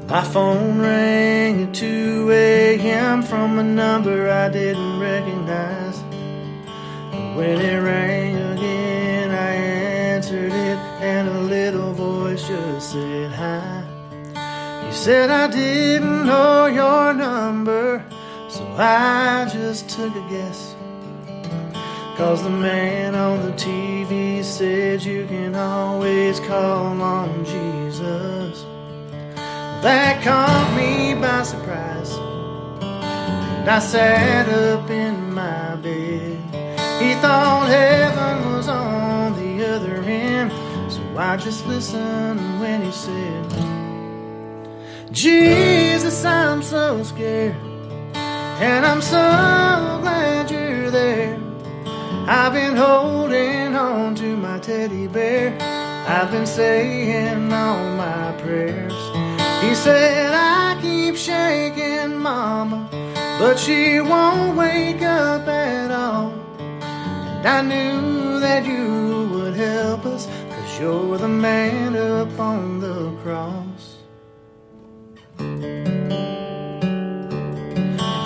My 0.08 0.24
phone 0.24 0.80
rang 0.80 1.64
at 1.64 1.74
2 1.74 2.30
a.m. 2.32 3.22
from 3.22 3.58
a 3.58 3.62
number 3.62 4.30
I 4.30 4.48
didn't 4.48 4.98
recognize. 4.98 5.98
when 7.36 7.60
it 7.60 7.78
rang 7.82 8.36
again, 8.36 9.30
I 9.30 9.50
answered 10.14 10.50
it, 10.50 10.78
and 11.02 11.28
a 11.28 11.40
little 11.40 11.92
voice 11.92 12.48
just 12.48 12.92
said 12.92 13.32
hi. 13.32 13.84
He 14.86 14.92
said 14.94 15.28
I 15.28 15.46
didn't 15.46 16.24
know 16.24 16.64
your 16.64 17.12
number, 17.12 18.02
so 18.48 18.64
I 18.78 19.46
just 19.52 19.90
took 19.90 20.16
a 20.16 20.26
guess. 20.30 20.74
Cause 22.16 22.42
the 22.42 22.50
man 22.50 23.14
on 23.14 23.42
the 23.42 23.52
TV 23.52 24.42
said 24.42 25.02
you 25.02 25.26
can 25.26 25.54
always 25.54 26.40
call 26.40 26.98
on 27.02 27.44
Jesus. 27.44 28.67
That 29.82 30.24
caught 30.24 30.76
me 30.76 31.14
by 31.14 31.44
surprise. 31.44 32.12
And 32.82 33.68
I 33.68 33.78
sat 33.78 34.48
up 34.48 34.90
in 34.90 35.32
my 35.32 35.76
bed. 35.76 36.38
He 37.00 37.14
thought 37.14 37.68
heaven 37.68 38.54
was 38.54 38.66
on 38.68 39.34
the 39.34 39.68
other 39.68 40.02
end. 40.02 40.50
So 40.90 41.00
I 41.16 41.36
just 41.36 41.64
listened 41.66 42.40
when 42.60 42.82
he 42.82 42.90
said, 42.90 43.44
Jesus, 45.12 46.24
I'm 46.24 46.60
so 46.60 47.04
scared. 47.04 47.54
And 48.14 48.84
I'm 48.84 49.00
so 49.00 50.00
glad 50.02 50.50
you're 50.50 50.90
there. 50.90 51.38
I've 52.26 52.52
been 52.52 52.74
holding 52.74 53.76
on 53.76 54.16
to 54.16 54.36
my 54.36 54.58
teddy 54.58 55.06
bear. 55.06 55.56
I've 56.08 56.32
been 56.32 56.46
saying 56.46 57.52
all 57.52 57.96
my 57.96 58.32
prayers. 58.42 59.07
He 59.60 59.74
said, 59.74 60.32
I 60.34 60.78
keep 60.80 61.16
shaking 61.16 62.16
mama, 62.16 62.88
but 63.38 63.58
she 63.58 64.00
won't 64.00 64.56
wake 64.56 65.02
up 65.02 65.46
at 65.48 65.90
all. 65.90 66.32
And 66.70 67.46
I 67.46 67.60
knew 67.62 68.40
that 68.40 68.64
you 68.66 69.28
would 69.32 69.54
help 69.54 70.06
us, 70.06 70.26
cause 70.26 70.80
you're 70.80 71.18
the 71.18 71.28
man 71.28 71.96
up 71.96 72.38
on 72.38 72.80
the 72.80 73.10
cross. 73.22 73.96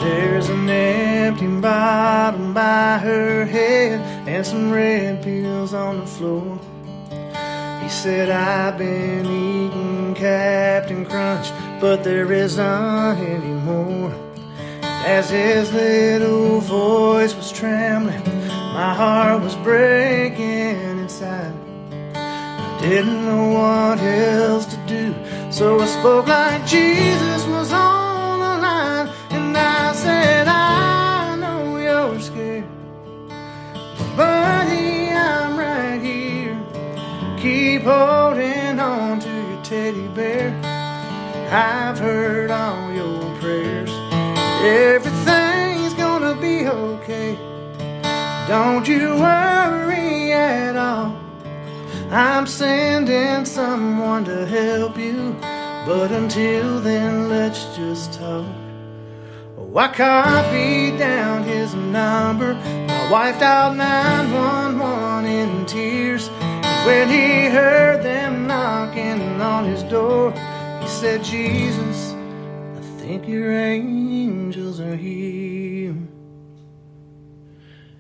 There's 0.03 0.49
an 0.49 0.69
empty 0.69 1.47
bottle 1.61 2.53
by 2.53 2.99
her 2.99 3.45
head 3.45 4.01
and 4.29 4.45
some 4.45 4.71
red 4.71 5.23
pills 5.23 5.73
on 5.73 6.01
the 6.01 6.07
floor. 6.07 6.59
He 7.83 7.89
said, 7.89 8.29
I've 8.31 8.79
been 8.79 9.27
eating 9.27 9.82
Captain 10.15 11.05
Crunch, 11.05 11.51
but 11.81 12.05
there 12.05 12.33
isn't 12.33 13.19
anymore. 13.19 14.13
As 15.05 15.31
his 15.31 15.73
little 15.73 16.61
voice 16.61 17.35
was 17.35 17.51
trembling, 17.51 18.23
my 18.49 18.95
heart 18.95 19.43
was 19.43 19.57
breaking 19.57 20.77
inside. 21.01 21.55
I 22.15 22.79
didn't 22.81 23.25
know 23.27 23.49
what 23.59 23.99
else 24.01 24.67
to 24.67 24.77
do, 24.87 25.15
so 25.51 25.81
I 25.81 25.87
spoke 25.87 26.27
like 26.29 26.65
Jesus 26.67 27.47
was 27.47 27.73
on 27.73 28.41
the 28.41 28.59
line, 28.67 29.09
and 29.31 29.57
I 29.57 29.93
said, 29.93 30.47
I 30.49 31.37
know 31.37 31.79
you're 31.79 32.21
scared, 32.21 32.65
buddy, 34.17 35.11
I'm 35.11 35.57
right 35.59 36.01
here. 36.01 36.57
Keep 37.39 37.83
holding 37.83 38.79
on 38.79 39.19
to 39.21 39.32
teddy 39.73 40.07
bear. 40.09 40.53
I've 41.51 41.99
heard 41.99 42.51
all 42.51 42.93
your 42.93 43.23
prayers. 43.41 43.91
Everything's 44.63 45.95
gonna 45.95 46.35
be 46.35 46.69
okay. 46.69 47.39
Don't 48.47 48.87
you 48.87 49.15
worry 49.15 50.31
at 50.33 50.77
all. 50.77 51.17
I'm 52.11 52.47
sending 52.47 53.47
someone 53.47 54.27
to 54.27 54.45
help 54.45 54.99
you. 54.99 55.35
But 55.87 56.13
until 56.13 56.79
then, 56.81 57.31
let's 57.31 57.65
just 57.75 58.13
talk. 58.13 58.45
Oh, 59.57 59.75
I 59.75 59.89
copied 59.89 60.99
down 60.99 61.45
his 61.45 61.73
number. 61.75 62.53
My 62.89 63.11
wife 63.11 63.41
dialed 63.41 63.79
911 63.79 65.25
in 65.25 65.65
tears. 65.65 66.29
When 66.85 67.09
he 67.09 67.47
heard 67.47 68.03
them 68.03 68.49
knocking 68.49 69.41
on 69.41 69.65
his 69.65 69.85
door, 69.85 70.33
he 70.81 70.89
said, 70.89 71.23
Jesus, 71.23 72.13
I 72.77 72.81
think 72.99 73.29
your 73.29 73.53
angels 73.53 74.81
are 74.81 74.97
here. 74.97 75.95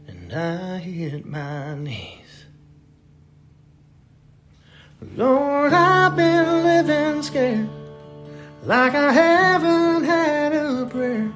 And 0.09 0.33
I 0.33 0.79
hit 0.79 1.25
my 1.25 1.77
knees. 1.77 2.47
Lord, 5.17 5.73
I've 5.73 6.17
been 6.17 6.65
living 6.65 7.23
scared 7.23 7.69
like 8.65 8.95
I 8.95 9.13
haven't 9.13 10.05
had 10.05 10.55
a 10.55 10.87
prayer. 10.91 11.33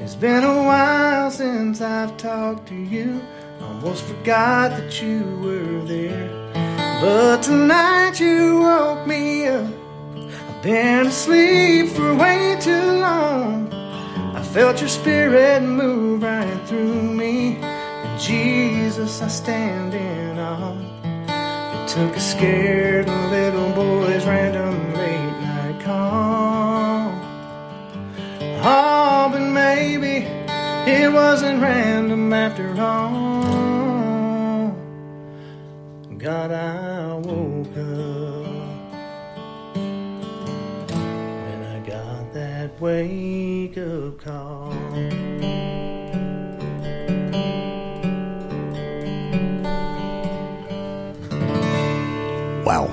It's 0.00 0.16
been 0.16 0.44
a 0.44 0.62
while 0.64 1.30
since 1.30 1.80
I've 1.80 2.14
talked 2.18 2.68
to 2.68 2.74
you. 2.74 3.22
I 3.60 3.64
almost 3.64 4.04
forgot 4.04 4.70
that 4.72 5.00
you 5.00 5.20
were 5.42 5.86
there. 5.86 6.41
But 7.02 7.42
tonight 7.42 8.20
you 8.20 8.60
woke 8.60 9.08
me 9.08 9.48
up. 9.48 9.66
I've 10.14 10.62
been 10.62 11.08
asleep 11.08 11.88
for 11.88 12.14
way 12.14 12.56
too 12.60 12.92
long. 13.00 13.72
I 13.72 14.40
felt 14.40 14.78
your 14.78 14.88
spirit 14.88 15.64
move 15.64 16.22
right 16.22 16.60
through 16.68 17.02
me. 17.02 17.56
And 17.56 18.20
Jesus, 18.20 19.20
I 19.20 19.26
stand 19.26 19.94
in 19.94 20.38
awe. 20.38 20.78
It 21.74 21.88
took 21.88 22.14
a 22.14 22.20
scared 22.20 23.08
little 23.08 23.72
boy's 23.72 24.24
random 24.24 24.94
late 24.94 25.40
night 25.42 25.80
call. 25.80 27.10
Oh, 28.62 29.28
but 29.32 29.40
maybe 29.40 30.24
it 30.88 31.12
wasn't 31.12 31.60
random 31.60 32.32
after 32.32 32.80
all. 32.80 33.71
God, 36.22 36.52
I 36.52 37.14
woke 37.14 37.66
up 37.66 38.46
when 41.34 41.64
I 41.64 41.80
got 41.84 42.32
that 42.32 42.80
wake 42.80 43.76
up 43.76 44.20
call. 44.20 44.70
Wow. 52.64 52.86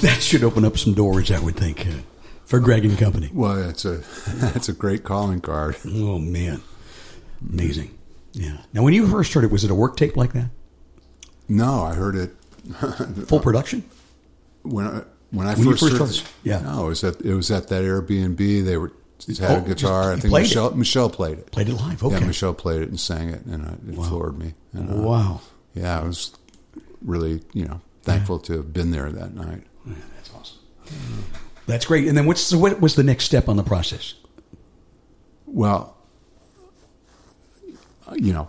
That 0.00 0.22
should 0.22 0.42
open 0.42 0.64
up 0.64 0.78
some 0.78 0.94
doors, 0.94 1.30
I 1.30 1.38
would 1.38 1.56
think, 1.56 1.86
uh, 1.86 1.90
for 2.46 2.60
Greg 2.60 2.86
and 2.86 2.96
company. 2.96 3.30
Well, 3.30 3.56
that's 3.56 3.84
a 3.84 3.96
that's 4.36 4.70
a 4.70 4.72
great 4.72 5.04
calling 5.04 5.42
card. 5.42 5.76
Oh, 5.84 6.18
man. 6.18 6.62
Amazing. 7.46 7.90
Yeah. 8.32 8.62
Now, 8.72 8.84
when 8.84 8.94
you 8.94 9.06
first 9.06 9.34
heard 9.34 9.44
it, 9.44 9.50
was 9.50 9.64
it 9.64 9.70
a 9.70 9.74
work 9.74 9.98
tape 9.98 10.16
like 10.16 10.32
that? 10.32 10.48
No, 11.48 11.82
I 11.84 11.94
heard 11.94 12.16
it 12.16 12.34
Full 13.28 13.40
production? 13.40 13.84
when 14.62 14.86
I 14.86 15.02
when 15.30 15.46
I 15.46 15.54
When 15.54 15.64
first, 15.70 15.80
first 15.84 15.96
heard 15.98 16.08
started? 16.08 16.22
Yeah. 16.42 16.60
No, 16.60 16.86
it 16.86 16.88
was 16.88 17.04
at 17.04 17.20
it 17.20 17.34
was 17.34 17.50
at 17.50 17.68
that 17.68 17.84
Airbnb. 17.84 18.64
They 18.64 18.76
were 18.76 18.92
had 19.38 19.50
Oh, 19.50 19.64
a 19.64 19.68
guitar. 19.68 19.74
just- 20.14 20.18
I 20.18 20.20
think 20.20 20.30
played 20.30 20.40
it? 20.44 20.48
Michelle 20.48 20.70
Michelle 20.74 21.10
played 21.10 21.38
it. 21.38 21.50
Played 21.52 21.68
it 21.68 21.74
live. 21.74 22.02
Okay. 22.02 22.18
Yeah, 22.18 22.26
Michelle 22.26 22.54
played 22.54 22.82
it 22.82 22.88
and 22.88 22.98
sang 23.00 23.30
it, 23.30 23.44
and 23.46 23.64
uh, 23.66 23.72
it 23.88 23.94
floored 24.06 24.38
me. 24.38 24.54
And, 24.72 24.90
uh, 24.90 24.94
Wow. 24.96 25.40
Yeah, 25.74 26.00
I 26.00 26.04
was 26.04 26.32
really 27.02 27.42
you 27.52 27.64
know 27.64 27.80
thankful 28.02 28.38
to 28.40 28.54
have 28.54 28.72
been 28.72 28.90
there 28.90 29.10
that 29.12 29.34
night. 29.34 29.62
That's 29.86 30.30
awesome. 30.34 30.58
That's 31.66 31.84
great. 31.86 32.06
And 32.08 32.16
then 32.16 32.26
what's 32.26 32.40
so 32.40 32.58
what 32.58 32.80
was 32.80 32.94
the 32.96 33.02
next 33.04 33.24
step 33.24 33.48
on 33.48 33.56
the 33.56 33.62
process? 33.62 34.14
Well, 35.46 35.96
you 38.14 38.32
know, 38.32 38.48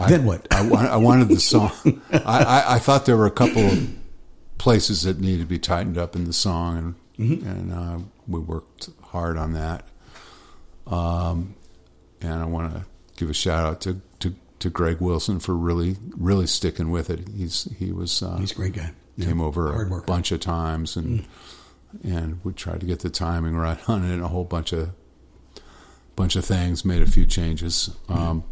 I, 0.00 0.10
Then 0.10 0.24
what? 0.24 0.46
I, 0.52 0.66
I 0.68 0.96
wanted 0.96 1.28
the 1.28 1.40
song. 1.40 1.72
I, 2.12 2.18
I, 2.24 2.74
I 2.74 2.78
thought 2.78 3.06
there 3.06 3.16
were 3.16 3.26
a 3.26 3.30
couple 3.30 3.62
of 3.64 3.88
places 4.58 5.02
that 5.02 5.20
needed 5.20 5.40
to 5.40 5.46
be 5.46 5.58
tightened 5.58 5.96
up 5.98 6.14
in 6.16 6.24
the 6.24 6.32
song, 6.32 6.78
and 6.78 6.94
Mm-hmm. 7.20 7.46
and 7.46 7.72
uh, 7.74 7.98
we 8.26 8.40
worked 8.40 8.88
hard 9.02 9.36
on 9.36 9.52
that. 9.52 9.86
Um, 10.86 11.54
and 12.22 12.32
I 12.32 12.46
want 12.46 12.72
to 12.74 12.84
give 13.16 13.28
a 13.28 13.34
shout 13.34 13.66
out 13.66 13.80
to, 13.82 14.00
to 14.20 14.34
to 14.60 14.70
Greg 14.70 15.00
Wilson 15.00 15.38
for 15.38 15.54
really 15.54 15.96
really 16.16 16.46
sticking 16.46 16.90
with 16.90 17.10
it. 17.10 17.28
He's 17.36 17.68
he 17.78 17.92
was 17.92 18.22
uh, 18.22 18.38
He's 18.38 18.52
a 18.52 18.54
great 18.54 18.72
guy. 18.72 18.92
Yeah. 19.16 19.26
came 19.26 19.40
over 19.42 19.82
a 19.82 20.02
bunch 20.02 20.32
of 20.32 20.40
times 20.40 20.96
and 20.96 21.26
and 22.02 22.40
we 22.42 22.54
tried 22.54 22.80
to 22.80 22.86
get 22.86 23.00
the 23.00 23.10
timing 23.10 23.54
right 23.54 23.78
on 23.88 24.02
it 24.04 24.14
and 24.14 24.22
a 24.22 24.28
whole 24.28 24.44
bunch 24.44 24.72
of 24.72 24.90
bunch 26.16 26.36
of 26.36 26.44
things 26.46 26.84
made 26.86 27.02
a 27.02 27.06
few 27.10 27.26
changes 27.26 27.90
um, 28.08 28.44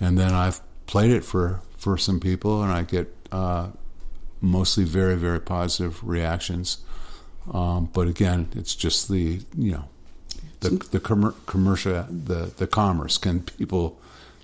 and 0.00 0.16
then 0.18 0.32
I've 0.32 0.60
played 0.86 1.10
it 1.10 1.24
for 1.24 1.60
for 1.76 1.98
some 1.98 2.20
people 2.20 2.62
and 2.62 2.72
I 2.72 2.82
get 2.82 3.14
uh, 3.32 3.68
mostly 4.40 4.84
very 4.84 5.16
very 5.16 5.40
positive 5.40 6.02
reactions. 6.06 6.78
Um, 7.52 7.90
but 7.92 8.08
again 8.08 8.48
it's 8.54 8.74
just 8.74 9.08
the 9.08 9.40
you 9.56 9.72
know 9.72 9.84
the 10.60 10.70
the 10.90 11.00
commer- 11.00 11.34
commercial 11.46 12.04
the 12.04 12.52
the 12.56 12.66
commerce. 12.66 13.18
Can 13.18 13.42
people 13.42 13.98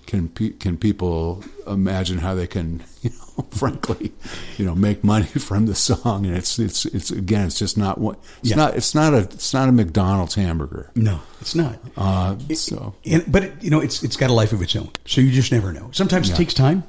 can 0.05 0.29
pe- 0.29 0.49
can 0.51 0.77
people 0.77 1.43
imagine 1.67 2.17
how 2.19 2.35
they 2.35 2.47
can 2.47 2.83
you 3.01 3.09
know 3.11 3.45
frankly 3.51 4.11
you 4.57 4.65
know 4.65 4.75
make 4.75 5.03
money 5.03 5.25
from 5.47 5.65
the 5.65 5.75
song 5.75 6.25
and 6.25 6.35
it's 6.35 6.59
it's 6.59 6.85
it's 6.85 7.11
again 7.11 7.45
it's 7.47 7.57
just 7.59 7.77
not 7.77 7.97
what 7.97 8.17
it's 8.41 8.49
Yeah. 8.49 8.55
not 8.57 8.75
it's 8.75 8.93
not 8.93 9.13
a 9.13 9.19
it's 9.19 9.53
not 9.53 9.69
a 9.69 9.71
McDonald's 9.71 10.35
hamburger 10.35 10.91
No, 10.95 11.21
it's 11.39 11.55
not. 11.55 11.79
uh, 11.97 12.35
so 12.53 12.93
And, 13.05 13.23
but 13.31 13.43
it, 13.43 13.53
you 13.63 13.69
know, 13.69 13.79
it's 13.79 14.03
it's 14.03 14.17
got 14.17 14.29
a 14.29 14.33
life 14.33 14.51
of 14.53 14.61
its 14.61 14.75
own. 14.75 14.89
So 15.05 15.21
you 15.21 15.31
just 15.31 15.51
never 15.51 15.71
know. 15.71 15.89
Sometimes 15.93 16.29
it 16.29 16.35
takes 16.35 16.53
time, 16.53 16.83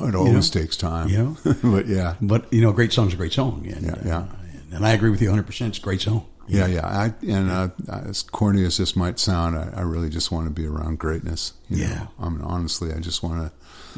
it 0.00 0.14
always 0.14 0.54
know? 0.54 0.60
takes 0.60 0.76
time 0.76 1.08
You 1.08 1.18
know? 1.44 1.54
but 1.62 1.86
yeah 1.86 2.14
but 2.20 2.52
you 2.52 2.60
know, 2.60 2.70
a 2.70 2.74
great 2.74 2.92
song's 2.92 3.12
a 3.14 3.16
great 3.16 3.32
song. 3.32 3.66
And, 3.72 3.86
Yeah, 3.86 3.94
yeah. 4.04 4.18
uh, 4.18 4.24
and 4.76 4.84
I 4.86 4.90
agree 4.92 5.10
with 5.10 5.22
you 5.22 5.28
100. 5.28 5.46
percent 5.46 5.68
It's 5.70 5.78
a 5.78 5.82
great 5.82 6.00
song. 6.02 6.26
Yeah 6.48 6.66
yeah 6.66 6.86
I, 6.86 7.12
and 7.26 7.50
uh, 7.50 7.68
as 7.88 8.22
corny 8.22 8.64
as 8.64 8.76
this 8.78 8.96
might 8.96 9.18
sound 9.18 9.56
I, 9.56 9.70
I 9.76 9.80
really 9.82 10.08
just 10.10 10.32
want 10.32 10.46
to 10.46 10.50
be 10.50 10.66
around 10.66 10.98
greatness 10.98 11.52
you 11.68 11.78
Yeah. 11.84 11.94
know? 11.94 12.08
I 12.20 12.28
mean 12.30 12.42
honestly 12.42 12.92
I 12.92 12.98
just 13.00 13.22
want 13.22 13.40
to 13.42 13.52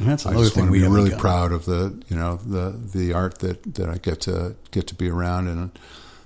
that's 0.04 0.26
I 0.26 0.34
just 0.34 0.54
thing 0.54 0.64
want 0.64 0.74
to 0.74 0.80
be 0.80 0.86
really 0.88 1.10
got. 1.10 1.18
proud 1.20 1.52
of 1.52 1.64
the 1.64 2.00
you 2.08 2.16
know 2.16 2.36
the 2.36 2.70
the 2.94 3.12
art 3.12 3.38
that, 3.40 3.74
that 3.74 3.88
I 3.88 3.96
get 3.98 4.20
to 4.22 4.54
get 4.70 4.86
to 4.88 4.94
be 4.94 5.08
around 5.10 5.48
and 5.48 5.70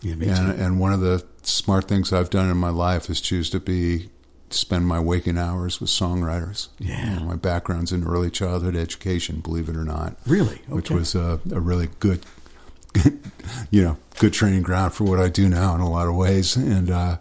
Yeah, 0.03 0.15
and 0.15 0.61
and 0.61 0.81
one 0.81 0.93
of 0.93 1.01
the 1.01 1.25
smart 1.43 1.89
things 1.89 2.13
I've 2.13 2.31
done 2.31 2.51
in 2.51 2.57
my 2.57 2.71
life 2.71 3.09
is 3.11 3.21
choose 3.21 3.51
to 3.51 3.61
be 3.61 4.11
spend 4.51 4.87
my 4.87 5.01
waking 5.01 5.37
hours 5.39 5.81
with 5.81 5.91
songwriters. 5.91 6.69
Yeah. 6.79 7.15
You 7.15 7.21
know, 7.21 7.27
my 7.27 7.35
background's 7.37 7.91
in 7.91 8.05
early 8.05 8.31
childhood 8.31 8.77
education, 8.77 9.41
believe 9.41 9.69
it 9.69 9.75
or 9.77 9.85
not. 9.85 10.17
Really? 10.27 10.61
which 10.69 10.91
was 10.91 11.15
a, 11.17 11.41
a 11.51 11.59
really 11.61 11.89
good. 11.99 12.25
you 13.71 13.83
know, 13.83 13.97
good 14.19 14.33
training 14.33 14.63
ground 14.63 14.93
for 14.95 15.05
what 15.05 15.21
I 15.21 15.29
do 15.29 15.49
now 15.49 15.75
in 15.75 15.81
a 15.81 15.89
lot 15.91 16.07
of 16.09 16.15
ways, 16.15 16.57
and 16.57 16.91
uh, 16.91 17.17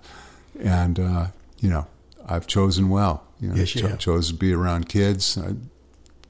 and 0.60 1.00
uh, 1.00 1.28
you 1.60 1.70
know, 1.70 1.88
I've 2.28 2.48
chosen 2.48 2.90
well. 2.90 3.24
You 3.40 3.50
know, 3.50 3.56
Yes, 3.56 3.76
you 3.76 3.82
cho- 3.82 3.96
chose 3.98 4.28
to 4.30 4.34
be 4.34 4.54
around 4.54 4.88
kids. 4.90 5.38
I 5.38 5.54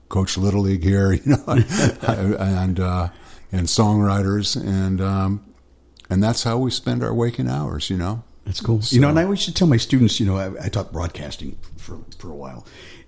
coach 0.10 0.38
little 0.38 0.62
league 0.62 0.84
here, 0.84 1.12
you 1.26 1.26
know, 1.26 1.44
and 2.08 2.80
uh, 2.80 3.10
and 3.52 3.68
songwriters, 3.68 4.56
and 4.56 5.02
um, 5.02 5.44
and 6.10 6.24
that's 6.24 6.44
how 6.44 6.58
we 6.58 6.72
spend 6.72 7.04
our 7.04 7.14
waking 7.14 7.48
hours. 7.50 7.90
You 7.90 7.98
know, 7.98 8.24
That's 8.46 8.62
cool. 8.62 8.82
So- 8.82 8.96
you 8.96 9.02
know, 9.02 9.10
and 9.10 9.20
I 9.20 9.24
always 9.24 9.40
used 9.40 9.50
to 9.50 9.54
tell 9.54 9.68
my 9.68 9.78
students, 9.78 10.20
you 10.20 10.26
know, 10.26 10.38
I, 10.38 10.66
I 10.66 10.70
taught 10.70 10.92
broadcasting 10.92 11.58
for, 11.78 12.00
for 12.18 12.30
a 12.30 12.36
while. 12.36 12.66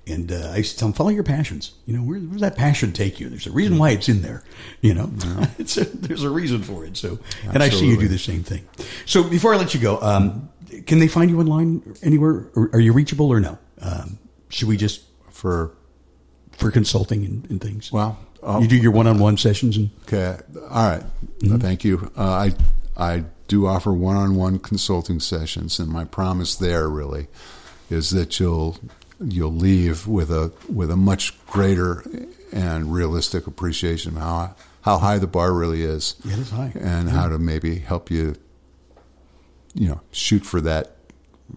And 0.07 0.31
uh, 0.31 0.51
I 0.53 0.57
used 0.57 0.73
to 0.73 0.79
tell 0.79 0.87
them, 0.89 0.93
follow 0.93 1.09
your 1.09 1.23
passions. 1.23 1.73
You 1.85 1.97
know, 1.97 2.03
where, 2.03 2.19
where's 2.19 2.41
that 2.41 2.55
passion 2.55 2.93
take 2.93 3.19
you? 3.19 3.27
There's 3.27 3.47
a 3.47 3.51
reason 3.51 3.77
why 3.79 3.89
it's 3.91 4.07
in 4.07 4.21
there. 4.21 4.43
You 4.81 4.93
know, 4.93 5.09
it's 5.57 5.77
a, 5.77 5.85
there's 5.85 6.23
a 6.23 6.29
reason 6.29 6.61
for 6.61 6.85
it. 6.85 6.95
So, 6.95 7.19
and 7.51 7.63
I 7.63 7.69
see 7.69 7.87
you 7.87 7.97
do 7.97 8.07
the 8.07 8.19
same 8.19 8.43
thing. 8.43 8.67
So 9.05 9.23
before 9.23 9.53
I 9.53 9.57
let 9.57 9.73
you 9.73 9.79
go, 9.79 9.99
um, 10.01 10.49
can 10.85 10.99
they 10.99 11.07
find 11.07 11.31
you 11.31 11.39
online 11.39 11.95
anywhere? 12.03 12.47
Are 12.55 12.79
you 12.79 12.93
reachable 12.93 13.31
or 13.31 13.39
no? 13.39 13.57
Um, 13.81 14.19
should 14.49 14.67
we 14.67 14.77
just 14.77 15.03
for 15.31 15.71
for 16.51 16.71
consulting 16.71 17.25
and, 17.25 17.49
and 17.49 17.59
things? 17.61 17.91
well, 17.91 18.17
oh, 18.43 18.61
you 18.61 18.67
do 18.67 18.77
your 18.77 18.91
one-on-one 18.91 19.37
sessions 19.37 19.75
and 19.75 19.89
Okay. 20.03 20.37
All 20.69 20.89
right. 20.89 21.03
Thank 21.41 21.83
you. 21.83 22.11
Uh, 22.17 22.23
I 22.23 22.53
I 22.95 23.23
do 23.47 23.67
offer 23.67 23.91
one-on-one 23.93 24.59
consulting 24.59 25.19
sessions, 25.19 25.79
and 25.79 25.89
my 25.89 26.05
promise 26.05 26.55
there 26.55 26.89
really 26.89 27.27
is 27.89 28.11
that 28.11 28.39
you'll 28.39 28.77
you'll 29.23 29.53
leave 29.53 30.07
with 30.07 30.31
a 30.31 30.51
with 30.71 30.91
a 30.91 30.95
much 30.95 31.33
greater 31.47 32.03
and 32.51 32.93
realistic 32.93 33.47
appreciation 33.47 34.15
of 34.15 34.21
how 34.21 34.55
how 34.81 34.97
high 34.97 35.17
the 35.17 35.27
bar 35.27 35.53
really 35.53 35.83
is, 35.83 36.15
it 36.25 36.37
is 36.39 36.51
high. 36.51 36.71
and 36.79 37.09
how 37.09 37.27
to 37.27 37.39
maybe 37.39 37.79
help 37.79 38.11
you, 38.11 38.35
you 39.73 39.87
know, 39.87 40.01
shoot 40.11 40.45
for 40.45 40.61
that 40.61 40.95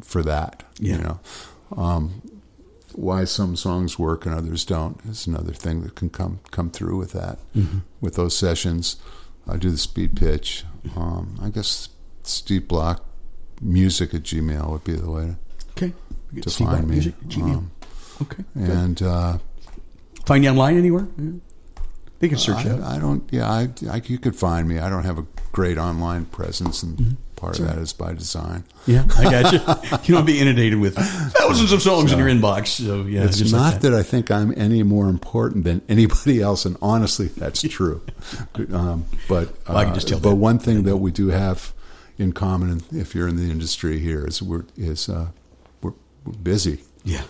for 0.03 0.23
that. 0.23 0.65
Yeah. 0.79 0.97
You 0.97 1.03
know. 1.03 1.21
Um, 1.77 2.23
why 2.95 3.25
some 3.25 3.55
songs 3.55 3.99
work 3.99 4.27
and 4.27 4.35
others 4.35 4.65
don't 4.65 5.01
is 5.05 5.27
another 5.27 5.53
thing 5.53 5.83
that 5.83 5.95
can 5.95 6.11
come 6.11 6.41
come 6.51 6.71
through 6.71 6.97
with 6.97 7.13
that. 7.13 7.39
Mm-hmm. 7.55 7.79
With 8.01 8.15
those 8.15 8.37
sessions, 8.37 8.97
I 9.47 9.57
do 9.57 9.71
the 9.71 9.79
speed 9.79 10.17
pitch. 10.17 10.65
Um, 10.97 11.39
I 11.41 11.51
guess 11.51 11.91
Steve 12.23 12.67
Bloch 12.67 13.05
music 13.61 14.15
at 14.15 14.23
Gmail 14.23 14.71
would 14.71 14.85
be 14.85 14.95
the 14.95 15.11
way 15.11 15.27
to 15.27 15.37
okay, 15.71 15.93
to 16.43 16.51
Steve 16.51 16.68
find 16.68 16.87
me. 16.87 16.93
Music, 16.97 17.18
Gmail. 17.26 17.57
Um, 17.57 17.70
okay. 18.22 18.45
good. 18.57 18.68
and 18.70 19.03
uh, 19.03 19.39
Find 20.26 20.45
you 20.45 20.51
online 20.51 20.76
anywhere? 20.76 21.07
Yeah. 21.18 21.31
They 22.20 22.29
can 22.29 22.39
search 22.39 22.66
out. 22.66 22.81
I, 22.83 22.97
I 22.97 22.99
don't. 22.99 23.22
Yeah, 23.33 23.49
I, 23.49 23.68
I, 23.91 24.03
you 24.05 24.18
could 24.18 24.35
find 24.35 24.68
me. 24.68 24.79
I 24.81 24.91
don't 24.91 25.05
have 25.05 25.18
a 25.18 25.26
great 25.53 25.79
online 25.79 26.24
presence, 26.24 26.83
and 26.83 27.16
part 27.37 27.61
of 27.61 27.66
that 27.66 27.79
is 27.79 27.93
by 27.93 28.12
design. 28.12 28.64
Yeah, 28.87 29.05
I 29.16 29.22
got 29.24 29.53
you. 29.53 29.99
you 30.03 30.14
don't 30.16 30.26
be 30.26 30.41
inundated 30.41 30.81
with 30.81 30.97
thousands 30.97 31.70
of 31.70 31.81
songs 31.81 32.12
in 32.12 32.18
your 32.18 32.26
inbox. 32.29 32.68
So 32.85 33.03
yeah, 33.05 33.22
It's 33.24 33.53
not 33.53 33.74
like 33.74 33.81
that. 33.83 33.95
I 33.95 34.03
think 34.03 34.33
I'm 34.33 34.53
any 34.59 34.83
more 34.83 35.09
important 35.09 35.62
than 35.62 35.81
anybody 35.89 36.43
else, 36.43 36.64
and 36.66 36.76
honestly, 36.83 37.29
that's 37.29 37.62
true. 37.62 38.03
um, 38.72 39.05
but 39.29 39.55
Well, 39.68 39.76
I 39.79 39.85
can 39.85 39.93
uh, 39.93 39.95
just 39.95 40.09
tell 40.09 40.18
but 40.18 40.31
that. 40.31 40.37
one 40.37 40.59
thing 40.59 40.83
that 40.83 40.97
we 40.97 41.12
do 41.12 41.29
have 41.29 41.72
in 42.18 42.33
common, 42.33 42.83
if 42.91 43.14
you're 43.14 43.29
in 43.29 43.37
the 43.37 43.49
industry 43.49 44.01
here, 44.01 44.26
is 44.26 44.43
we're 44.43 44.64
is 44.76 45.09
uh, 45.09 45.29
busy. 46.43 46.81
Yeah, 47.05 47.22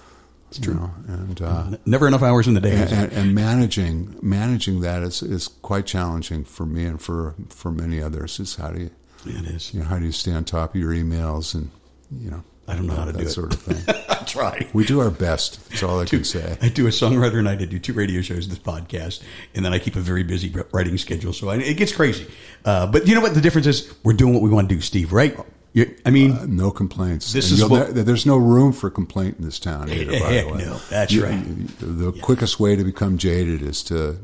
it's 0.49 0.59
you 0.59 0.65
true. 0.65 0.75
know, 0.75 0.91
and 1.09 1.43
uh, 1.43 1.65
Never 1.87 2.07
enough 2.09 2.23
hours 2.23 2.49
in 2.49 2.55
the 2.55 2.61
day. 2.61 2.75
and, 2.75 2.93
and, 2.93 3.13
and 3.13 3.35
managing 3.35 4.19
managing 4.23 4.81
that 4.81 5.03
is, 5.03 5.23
is 5.23 5.49
quite 5.49 5.87
challenging 5.87 6.45
for 6.45 6.67
me 6.67 6.85
and 6.85 7.01
for 7.01 7.35
for 7.51 7.71
many 7.71 8.01
others. 8.03 8.41
Is 8.41 8.57
how 8.57 8.71
do 8.71 8.81
you 8.83 8.91
it 9.27 9.47
is. 9.47 9.75
you 9.75 9.81
know 9.81 9.87
how 9.87 9.99
do 9.99 10.05
you 10.07 10.13
stay 10.13 10.33
on 10.33 10.45
top 10.45 10.75
of 10.75 10.81
your 10.81 10.93
emails 10.93 11.55
and 11.55 11.71
you 12.11 12.31
know 12.31 12.43
I 12.67 12.75
don't 12.75 12.87
know 12.87 12.95
how 12.95 13.07
to 13.07 13.13
that 13.13 13.19
do 13.19 13.25
that 13.25 13.31
sort 13.31 13.55
of 13.55 13.61
thing. 13.63 13.95
I 14.09 14.15
try. 14.25 14.67
we 14.75 14.85
do 14.85 15.01
our 15.01 15.11
best. 15.11 15.67
That's 15.71 15.83
all 15.83 16.01
I 16.01 16.05
can 16.05 16.23
say. 16.23 16.59
I 16.61 16.69
do 16.69 16.87
a 16.87 16.91
songwriter 16.91 17.43
night. 17.43 17.63
I 17.63 17.65
do 17.65 17.79
two 17.79 17.95
radio 17.95 18.21
shows, 18.21 18.47
this 18.47 18.59
podcast, 18.59 19.23
and 19.55 19.65
then 19.65 19.73
I 19.73 19.79
keep 19.79 19.97
a 19.97 20.01
very 20.01 20.23
busy 20.23 20.55
writing 20.73 20.99
schedule. 20.99 21.33
So 21.33 21.49
I, 21.49 21.57
it 21.57 21.79
gets 21.79 21.93
crazy. 21.93 22.27
Uh, 22.67 22.87
but 22.87 23.07
you 23.09 23.15
know 23.15 23.23
what? 23.23 23.33
The 23.35 23.41
difference 23.41 23.67
is 23.67 23.95
we're 24.05 24.13
doing 24.13 24.35
what 24.35 24.43
we 24.43 24.51
want 24.51 24.69
to 24.69 24.75
do, 24.75 24.83
Steve. 24.83 25.15
Right? 25.15 25.35
You, 25.75 25.95
I 26.07 26.11
mean, 26.11 26.33
Uh, 26.33 26.47
no 26.49 26.71
complaints. 26.71 27.33
This 27.33 27.51
And 27.51 27.61
is 27.61 27.65
what- 27.69 27.95
ne- 27.95 28.03
there's 28.03 28.25
no 28.27 28.37
room 28.37 28.73
for 28.73 28.89
complaint 28.91 29.37
in 29.39 29.45
this 29.45 29.59
town 29.59 29.91
either. 29.91 30.13
by 30.13 30.17
Heck 30.19 30.47
the 30.47 30.53
way, 30.55 30.59
no. 30.65 30.81
That's 30.91 31.13
You- 31.13 31.25
right. 31.25 31.79
the 31.81 32.13
quickest 32.23 32.59
way 32.59 32.75
to 32.75 32.83
become 32.85 33.19
jaded 33.19 33.63
is 33.63 33.83
to, 33.85 34.17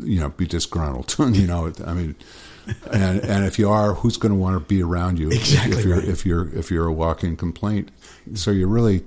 you 0.00 0.20
know, 0.20 0.30
be 0.30 0.46
disgruntled. 0.46 1.14
you 1.36 1.46
know, 1.46 1.72
I 1.86 1.94
mean, 1.94 2.14
and 2.90 3.20
and 3.20 3.44
if 3.44 3.58
you 3.58 3.70
are, 3.70 3.94
who's 3.94 4.16
going 4.16 4.32
to 4.32 4.38
want 4.38 4.54
to 4.56 4.60
be 4.60 4.82
around 4.82 5.18
you? 5.18 5.28
if- 5.30 5.38
Exactly 5.40 5.78
If 5.78 5.84
you're 5.84 5.96
right. 5.98 6.08
if 6.08 6.26
you're 6.26 6.48
if 6.54 6.70
you're 6.70 6.86
a 6.86 6.92
walking 6.92 7.36
complaint, 7.36 7.90
so 8.34 8.50
you're 8.50 8.68
really 8.68 9.04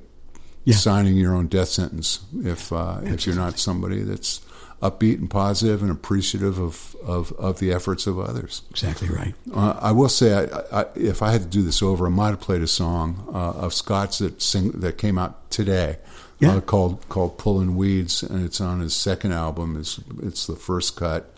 Yeah. 0.66 0.76
signing 0.76 1.16
your 1.16 1.34
own 1.36 1.48
death 1.48 1.70
sentence 1.70 2.20
if 2.44 2.72
uh, 2.72 3.00
if 3.04 3.26
you're 3.26 3.36
not 3.36 3.60
somebody 3.60 4.02
that's 4.04 4.42
upbeat 4.82 5.20
and 5.20 5.30
positive 5.30 5.82
and 5.84 5.92
appreciative 5.92 6.58
of, 6.58 6.96
of, 7.06 7.32
of 7.34 7.60
the 7.60 7.72
efforts 7.72 8.08
of 8.08 8.18
others. 8.20 8.64
exactly 8.72 9.08
right. 9.10 9.36
Uh, 9.54 9.78
I 9.80 9.92
will 9.92 10.10
say, 10.10 10.34
I, 10.72 10.82
I, 10.82 10.86
if 10.96 11.22
I 11.22 11.32
had 11.32 11.42
to 11.42 11.48
do 11.48 11.62
this 11.62 11.84
over, 11.84 12.08
I 12.08 12.10
might 12.10 12.30
have 12.30 12.42
played 12.42 12.62
a 12.64 12.68
song 12.68 13.24
uh, 13.34 13.52
of 13.52 13.74
Scott's 13.74 14.18
that 14.20 14.42
sing, 14.42 14.72
that 14.72 14.98
came 14.98 15.18
out 15.20 15.52
today, 15.52 15.98
Yeah. 16.40 16.56
uh, 16.56 16.62
called 16.62 17.08
called 17.10 17.38
"Pullin' 17.38 17.76
Weeds," 17.76 18.24
and 18.24 18.44
it's 18.44 18.60
on 18.60 18.80
his 18.80 18.96
second 18.96 19.34
album. 19.34 19.78
It's 19.80 20.00
it's 20.24 20.48
the 20.48 20.56
first 20.56 20.96
cut, 20.96 21.32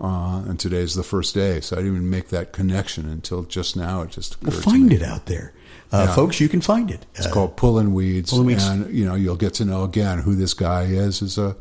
uh, 0.00 0.42
and 0.46 0.60
today's 0.60 0.94
the 0.94 1.02
first 1.02 1.34
day. 1.34 1.60
So 1.62 1.76
I 1.76 1.78
didn't 1.80 1.92
even 1.96 2.10
make 2.10 2.28
that 2.28 2.52
connection 2.52 3.08
until 3.08 3.44
just 3.44 3.76
now. 3.76 4.02
It 4.02 4.10
just 4.10 4.34
occurred 4.34 4.52
Well, 4.52 4.60
find 4.62 4.92
it 4.92 5.02
out 5.02 5.24
there, 5.26 5.54
uh, 5.92 6.04
Yeah. 6.08 6.14
folks. 6.14 6.38
You 6.40 6.50
can 6.50 6.60
find 6.60 6.90
it. 6.90 7.06
It's 7.14 7.26
Uh, 7.26 7.32
called 7.32 7.56
Pulling 7.56 7.94
Weeds," 7.94 8.28
Pullin' 8.30 8.46
Weeds. 8.46 8.66
and 8.66 8.94
you 8.94 9.06
know 9.06 9.14
you'll 9.14 9.36
get 9.36 9.54
to 9.54 9.64
know 9.64 9.84
again 9.84 10.18
who 10.18 10.34
this 10.34 10.52
guy 10.52 10.82
is 10.82 11.22
as 11.22 11.38
a 11.38 11.56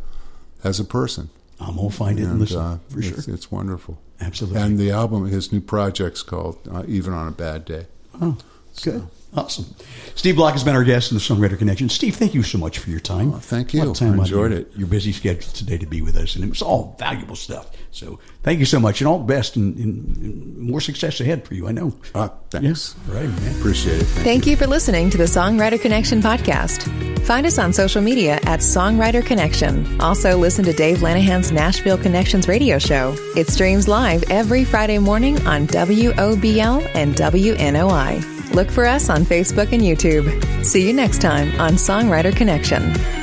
as 0.64 0.80
a 0.80 0.86
person. 0.86 1.30
I'm 1.60 1.76
gonna 1.76 1.90
find 1.90 2.20
it 2.20 2.24
and, 2.24 2.32
And, 2.32 2.40
listen 2.42 2.60
uh, 2.60 2.78
for 2.90 3.02
sure. 3.02 3.18
it's, 3.18 3.28
it's 3.28 3.52
wonderful. 3.52 4.00
Absolutely. 4.20 4.62
And 4.62 4.78
the 4.78 4.92
album, 4.92 5.26
his 5.28 5.52
new 5.52 5.62
project's 5.62 6.24
called 6.24 6.58
uh, 6.72 6.84
"Even 6.88 7.14
on 7.14 7.28
a 7.28 7.32
Bad 7.32 7.66
Day." 7.66 7.86
Oh, 8.22 8.38
good. 8.82 9.08
Awesome. 9.36 9.66
Steve 10.14 10.36
Bloch 10.36 10.54
has 10.54 10.64
been 10.64 10.76
our 10.76 10.84
guest 10.84 11.12
in 11.12 11.18
the 11.18 11.22
Songwriter 11.22 11.58
Connection. 11.58 11.90
Steve, 11.90 12.16
thank 12.16 12.36
you 12.36 12.44
so 12.44 12.60
much 12.60 12.78
for 12.78 12.92
your 12.92 13.00
time. 13.00 13.34
Oh, 13.34 13.38
thank 13.40 13.74
you. 13.74 13.90
of 13.90 13.98
time 13.98 14.20
I 14.20 14.24
enjoyed 14.24 14.52
it. 14.52 14.72
Your 14.76 14.88
busy 14.88 15.12
schedule 15.12 15.52
today 15.52 15.78
to 15.80 15.88
be 15.88 16.04
with 16.04 16.16
us, 16.18 16.36
and 16.36 16.44
it 16.44 16.50
was 16.50 16.62
all 16.62 16.96
valuable 17.00 17.36
stuff. 17.36 17.72
So 17.94 18.20
thank 18.44 18.60
you 18.60 18.66
so 18.66 18.80
much, 18.80 19.02
and 19.02 19.08
all 19.08 19.20
the 19.20 19.26
best, 19.26 19.56
and, 19.56 19.76
and, 19.78 20.18
and 20.18 20.58
more 20.58 20.82
success 20.82 21.20
ahead 21.22 21.48
for 21.48 21.54
you. 21.56 21.68
I 21.68 21.72
know. 21.72 21.94
Ah, 22.14 22.34
thanks. 22.50 22.66
Yes. 22.66 22.96
Right, 23.08 23.30
man. 23.30 23.60
Appreciate 23.60 24.02
it. 24.02 24.06
Thank 24.06 24.44
Thank 24.44 24.52
you 24.52 24.58
for 24.58 24.68
listening 24.68 25.10
to 25.12 25.18
the 25.18 25.24
Songwriter 25.24 25.80
Connection 25.80 26.20
podcast. 26.20 26.84
Find 27.26 27.46
us 27.46 27.58
on 27.58 27.72
social 27.72 28.02
media 28.02 28.42
at 28.44 28.60
Songwriter 28.60 29.26
Connection. 29.26 30.02
Also, 30.02 30.36
listen 30.38 30.66
to 30.66 30.74
Dave 30.74 30.98
Lanahan's 30.98 31.50
Nashville 31.50 31.98
Connections 31.98 32.50
radio 32.50 32.78
show. 32.78 33.16
It 33.38 33.48
streams 33.48 33.88
live 33.88 34.24
every 34.30 34.66
Friday 34.66 34.98
morning 34.98 35.38
on 35.48 35.66
WOBL 35.68 36.92
and 36.94 37.16
WNOI. 37.16 38.54
Look 38.54 38.70
for 38.70 38.86
us 38.86 39.10
on 39.10 39.24
Facebook 39.24 39.72
and 39.72 39.82
YouTube. 39.82 40.66
See 40.66 40.86
you 40.86 40.92
next 40.92 41.22
time 41.22 41.58
on 41.58 41.76
Songwriter 41.76 42.36
Connection. 42.36 43.23